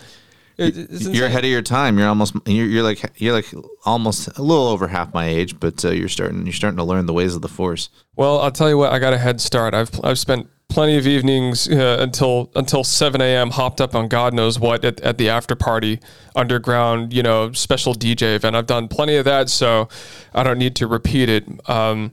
you're 0.58 1.26
ahead 1.26 1.44
of 1.44 1.50
your 1.50 1.62
time. 1.62 1.98
You're 1.98 2.08
almost 2.08 2.36
you're, 2.46 2.68
you're, 2.68 2.84
like 2.84 3.04
you're 3.20 3.34
like 3.34 3.52
almost 3.86 4.28
a 4.38 4.42
little 4.42 4.68
over 4.68 4.88
half 4.88 5.14
my 5.14 5.28
age, 5.28 5.60
but 5.60 5.84
uh, 5.84 5.90
you're 5.90 6.08
starting 6.08 6.46
you're 6.46 6.54
starting 6.54 6.78
to 6.78 6.84
learn 6.84 7.06
the 7.06 7.14
ways 7.14 7.36
of 7.36 7.42
the 7.42 7.50
force. 7.50 7.90
Well, 8.16 8.40
I'll 8.40 8.52
tell 8.52 8.70
you 8.70 8.78
what. 8.78 8.94
I 8.94 9.00
got 9.00 9.14
a 9.14 9.18
head 9.18 9.42
start. 9.42 9.74
I've 9.74 9.92
I've 10.06 10.20
spent 10.20 10.48
plenty 10.70 10.98
of 10.98 11.06
evenings 11.06 11.68
uh, 11.70 11.98
until 12.00 12.52
until 12.56 12.84
7 12.84 13.22
a.m. 13.22 13.52
hopped 13.52 13.80
up 13.80 13.94
on 13.96 14.08
God 14.08 14.34
knows 14.34 14.60
what 14.60 14.84
at, 14.84 15.00
at 15.02 15.18
the 15.18 15.30
after 15.30 15.56
party 15.56 16.00
underground, 16.36 17.14
you 17.14 17.24
know, 17.24 17.52
special 17.52 17.94
DJ 17.94 18.36
event. 18.36 18.56
I've 18.56 18.68
done 18.68 18.88
plenty 18.88 19.16
of 19.16 19.26
that, 19.26 19.50
so 19.50 19.88
I 20.34 20.44
don't 20.44 20.58
need 20.58 20.76
to 20.78 20.88
repeat 20.88 21.30
it. 21.30 21.46
Um, 21.70 22.12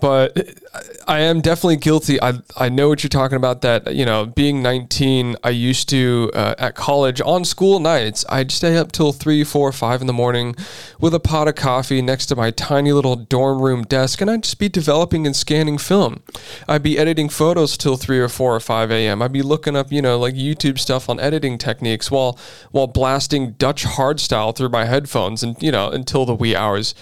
but 0.00 0.58
I 1.06 1.20
am 1.20 1.40
definitely 1.40 1.76
guilty. 1.76 2.20
I 2.20 2.40
I 2.56 2.68
know 2.68 2.88
what 2.88 3.02
you're 3.02 3.08
talking 3.08 3.36
about. 3.36 3.62
That 3.62 3.94
you 3.94 4.04
know, 4.04 4.26
being 4.26 4.62
19, 4.62 5.36
I 5.42 5.50
used 5.50 5.88
to 5.88 6.30
uh, 6.34 6.54
at 6.58 6.74
college 6.74 7.20
on 7.20 7.44
school 7.44 7.80
nights, 7.80 8.24
I'd 8.28 8.52
stay 8.52 8.76
up 8.76 8.92
till 8.92 9.12
three, 9.12 9.42
four, 9.44 9.72
five 9.72 10.00
in 10.00 10.06
the 10.06 10.12
morning 10.12 10.54
with 11.00 11.14
a 11.14 11.20
pot 11.20 11.48
of 11.48 11.54
coffee 11.54 12.02
next 12.02 12.26
to 12.26 12.36
my 12.36 12.50
tiny 12.50 12.92
little 12.92 13.16
dorm 13.16 13.62
room 13.62 13.84
desk, 13.84 14.20
and 14.20 14.30
I'd 14.30 14.42
just 14.42 14.58
be 14.58 14.68
developing 14.68 15.26
and 15.26 15.34
scanning 15.34 15.78
film. 15.78 16.22
I'd 16.68 16.82
be 16.82 16.98
editing 16.98 17.28
photos 17.28 17.76
till 17.76 17.96
three 17.96 18.18
or 18.18 18.28
four 18.28 18.54
or 18.54 18.60
five 18.60 18.90
a.m. 18.90 19.22
I'd 19.22 19.32
be 19.32 19.42
looking 19.42 19.76
up, 19.76 19.90
you 19.90 20.02
know, 20.02 20.18
like 20.18 20.34
YouTube 20.34 20.78
stuff 20.78 21.08
on 21.08 21.18
editing 21.20 21.58
techniques 21.58 22.10
while 22.10 22.38
while 22.70 22.86
blasting 22.86 23.52
Dutch 23.52 23.84
hardstyle 23.84 24.54
through 24.54 24.68
my 24.70 24.84
headphones, 24.84 25.42
and 25.42 25.60
you 25.62 25.72
know, 25.72 25.88
until 25.88 26.26
the 26.26 26.34
wee 26.34 26.54
hours 26.54 26.94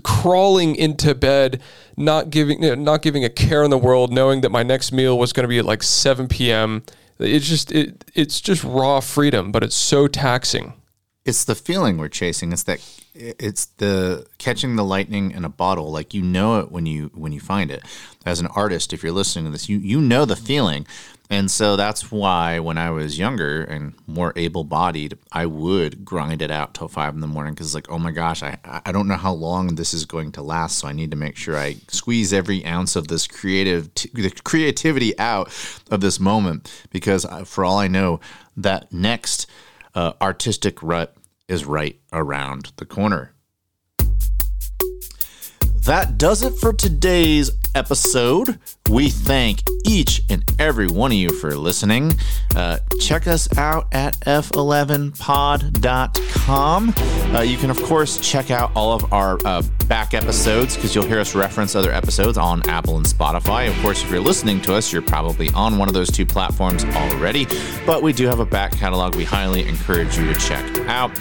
crawling 0.00 0.76
into 0.76 1.14
bed, 1.14 1.60
not 1.96 2.30
giving 2.30 2.84
not 2.84 3.02
giving 3.02 3.24
a 3.24 3.30
care 3.30 3.62
in 3.64 3.70
the 3.70 3.78
world, 3.78 4.12
knowing 4.12 4.40
that 4.42 4.50
my 4.50 4.62
next 4.62 4.92
meal 4.92 5.18
was 5.18 5.32
going 5.32 5.44
to 5.44 5.48
be 5.48 5.58
at 5.58 5.64
like 5.64 5.82
7 5.82 6.28
p.m. 6.28 6.82
It's 7.18 7.48
just 7.48 7.72
it 7.72 8.04
it's 8.14 8.40
just 8.40 8.64
raw 8.64 9.00
freedom, 9.00 9.52
but 9.52 9.62
it's 9.62 9.76
so 9.76 10.06
taxing. 10.08 10.74
It's 11.24 11.44
the 11.44 11.54
feeling 11.54 11.98
we're 11.98 12.08
chasing. 12.08 12.52
It's 12.52 12.64
that 12.64 12.80
it's 13.14 13.66
the 13.76 14.26
catching 14.38 14.76
the 14.76 14.84
lightning 14.84 15.30
in 15.32 15.44
a 15.44 15.48
bottle. 15.48 15.90
Like 15.90 16.14
you 16.14 16.22
know 16.22 16.60
it 16.60 16.70
when 16.70 16.86
you 16.86 17.10
when 17.14 17.32
you 17.32 17.40
find 17.40 17.70
it. 17.70 17.82
As 18.24 18.40
an 18.40 18.46
artist, 18.48 18.92
if 18.92 19.02
you're 19.02 19.12
listening 19.12 19.46
to 19.46 19.50
this, 19.50 19.68
you 19.68 19.78
you 19.78 20.00
know 20.00 20.24
the 20.24 20.36
feeling. 20.36 20.86
And 21.32 21.50
so 21.50 21.76
that's 21.76 22.12
why 22.12 22.58
when 22.58 22.76
I 22.76 22.90
was 22.90 23.18
younger 23.18 23.64
and 23.64 23.94
more 24.06 24.34
able 24.36 24.64
bodied, 24.64 25.16
I 25.32 25.46
would 25.46 26.04
grind 26.04 26.42
it 26.42 26.50
out 26.50 26.74
till 26.74 26.88
five 26.88 27.14
in 27.14 27.20
the 27.20 27.26
morning 27.26 27.54
because, 27.54 27.74
like, 27.74 27.90
oh 27.90 27.98
my 27.98 28.10
gosh, 28.10 28.42
I, 28.42 28.58
I 28.84 28.92
don't 28.92 29.08
know 29.08 29.16
how 29.16 29.32
long 29.32 29.76
this 29.76 29.94
is 29.94 30.04
going 30.04 30.32
to 30.32 30.42
last. 30.42 30.80
So 30.80 30.88
I 30.88 30.92
need 30.92 31.10
to 31.10 31.16
make 31.16 31.36
sure 31.36 31.56
I 31.56 31.76
squeeze 31.88 32.34
every 32.34 32.66
ounce 32.66 32.96
of 32.96 33.08
this 33.08 33.26
creative, 33.26 33.94
t- 33.94 34.10
the 34.12 34.28
creativity 34.44 35.18
out 35.18 35.46
of 35.90 36.02
this 36.02 36.20
moment 36.20 36.70
because 36.90 37.24
uh, 37.24 37.44
for 37.44 37.64
all 37.64 37.78
I 37.78 37.88
know, 37.88 38.20
that 38.58 38.92
next 38.92 39.46
uh, 39.94 40.12
artistic 40.20 40.82
rut 40.82 41.16
is 41.52 41.66
right 41.66 42.00
around 42.14 42.72
the 42.76 42.86
corner. 42.86 43.34
That 45.84 46.16
does 46.16 46.42
it 46.42 46.54
for 46.54 46.72
today's 46.72 47.50
episode. 47.74 48.58
We 48.90 49.10
thank 49.10 49.62
each 49.84 50.22
and 50.28 50.44
every 50.58 50.86
one 50.86 51.12
of 51.12 51.16
you 51.16 51.30
for 51.30 51.56
listening. 51.56 52.12
Uh, 52.54 52.78
check 53.00 53.26
us 53.26 53.56
out 53.56 53.88
at 53.92 54.20
f11pod.com. 54.20 56.94
Uh, 57.34 57.40
you 57.40 57.56
can, 57.56 57.70
of 57.70 57.82
course, 57.82 58.20
check 58.20 58.50
out 58.50 58.70
all 58.74 58.92
of 58.92 59.10
our 59.12 59.38
uh, 59.44 59.62
back 59.86 60.14
episodes 60.14 60.76
because 60.76 60.94
you'll 60.94 61.06
hear 61.06 61.20
us 61.20 61.34
reference 61.34 61.74
other 61.74 61.92
episodes 61.92 62.38
on 62.38 62.62
Apple 62.68 62.96
and 62.96 63.06
Spotify. 63.06 63.68
Of 63.68 63.76
course, 63.82 64.02
if 64.02 64.10
you're 64.10 64.20
listening 64.20 64.60
to 64.62 64.74
us, 64.74 64.92
you're 64.92 65.02
probably 65.02 65.50
on 65.50 65.78
one 65.78 65.88
of 65.88 65.94
those 65.94 66.10
two 66.10 66.26
platforms 66.26 66.84
already, 66.84 67.46
but 67.86 68.02
we 68.02 68.12
do 68.12 68.26
have 68.26 68.40
a 68.40 68.46
back 68.46 68.72
catalog 68.72 69.14
we 69.14 69.24
highly 69.24 69.66
encourage 69.66 70.18
you 70.18 70.32
to 70.32 70.38
check 70.38 70.64
out. 70.88 71.12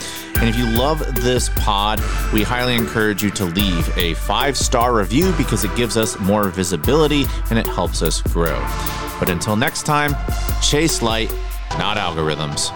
And 0.42 0.50
if 0.50 0.58
you 0.58 0.66
love 0.66 0.98
this 1.22 1.50
pod, 1.58 2.02
we 2.34 2.42
highly 2.42 2.74
encourage 2.74 3.22
you 3.22 3.30
to 3.32 3.46
leave 3.46 3.96
a 3.96 4.16
five 4.16 4.58
star 4.58 4.92
review 4.92 5.32
because 5.34 5.64
it 5.64 5.74
gives 5.76 5.98
us 5.98 6.20
more 6.42 6.52
visibility 6.52 7.26
and 7.50 7.60
it 7.60 7.68
helps 7.68 8.02
us 8.02 8.22
grow. 8.22 8.60
But 9.20 9.30
until 9.30 9.56
next 9.56 9.84
time, 9.84 10.16
chase 10.62 11.04
light, 11.04 11.32
not 11.78 11.98
algorithms. 11.98 12.72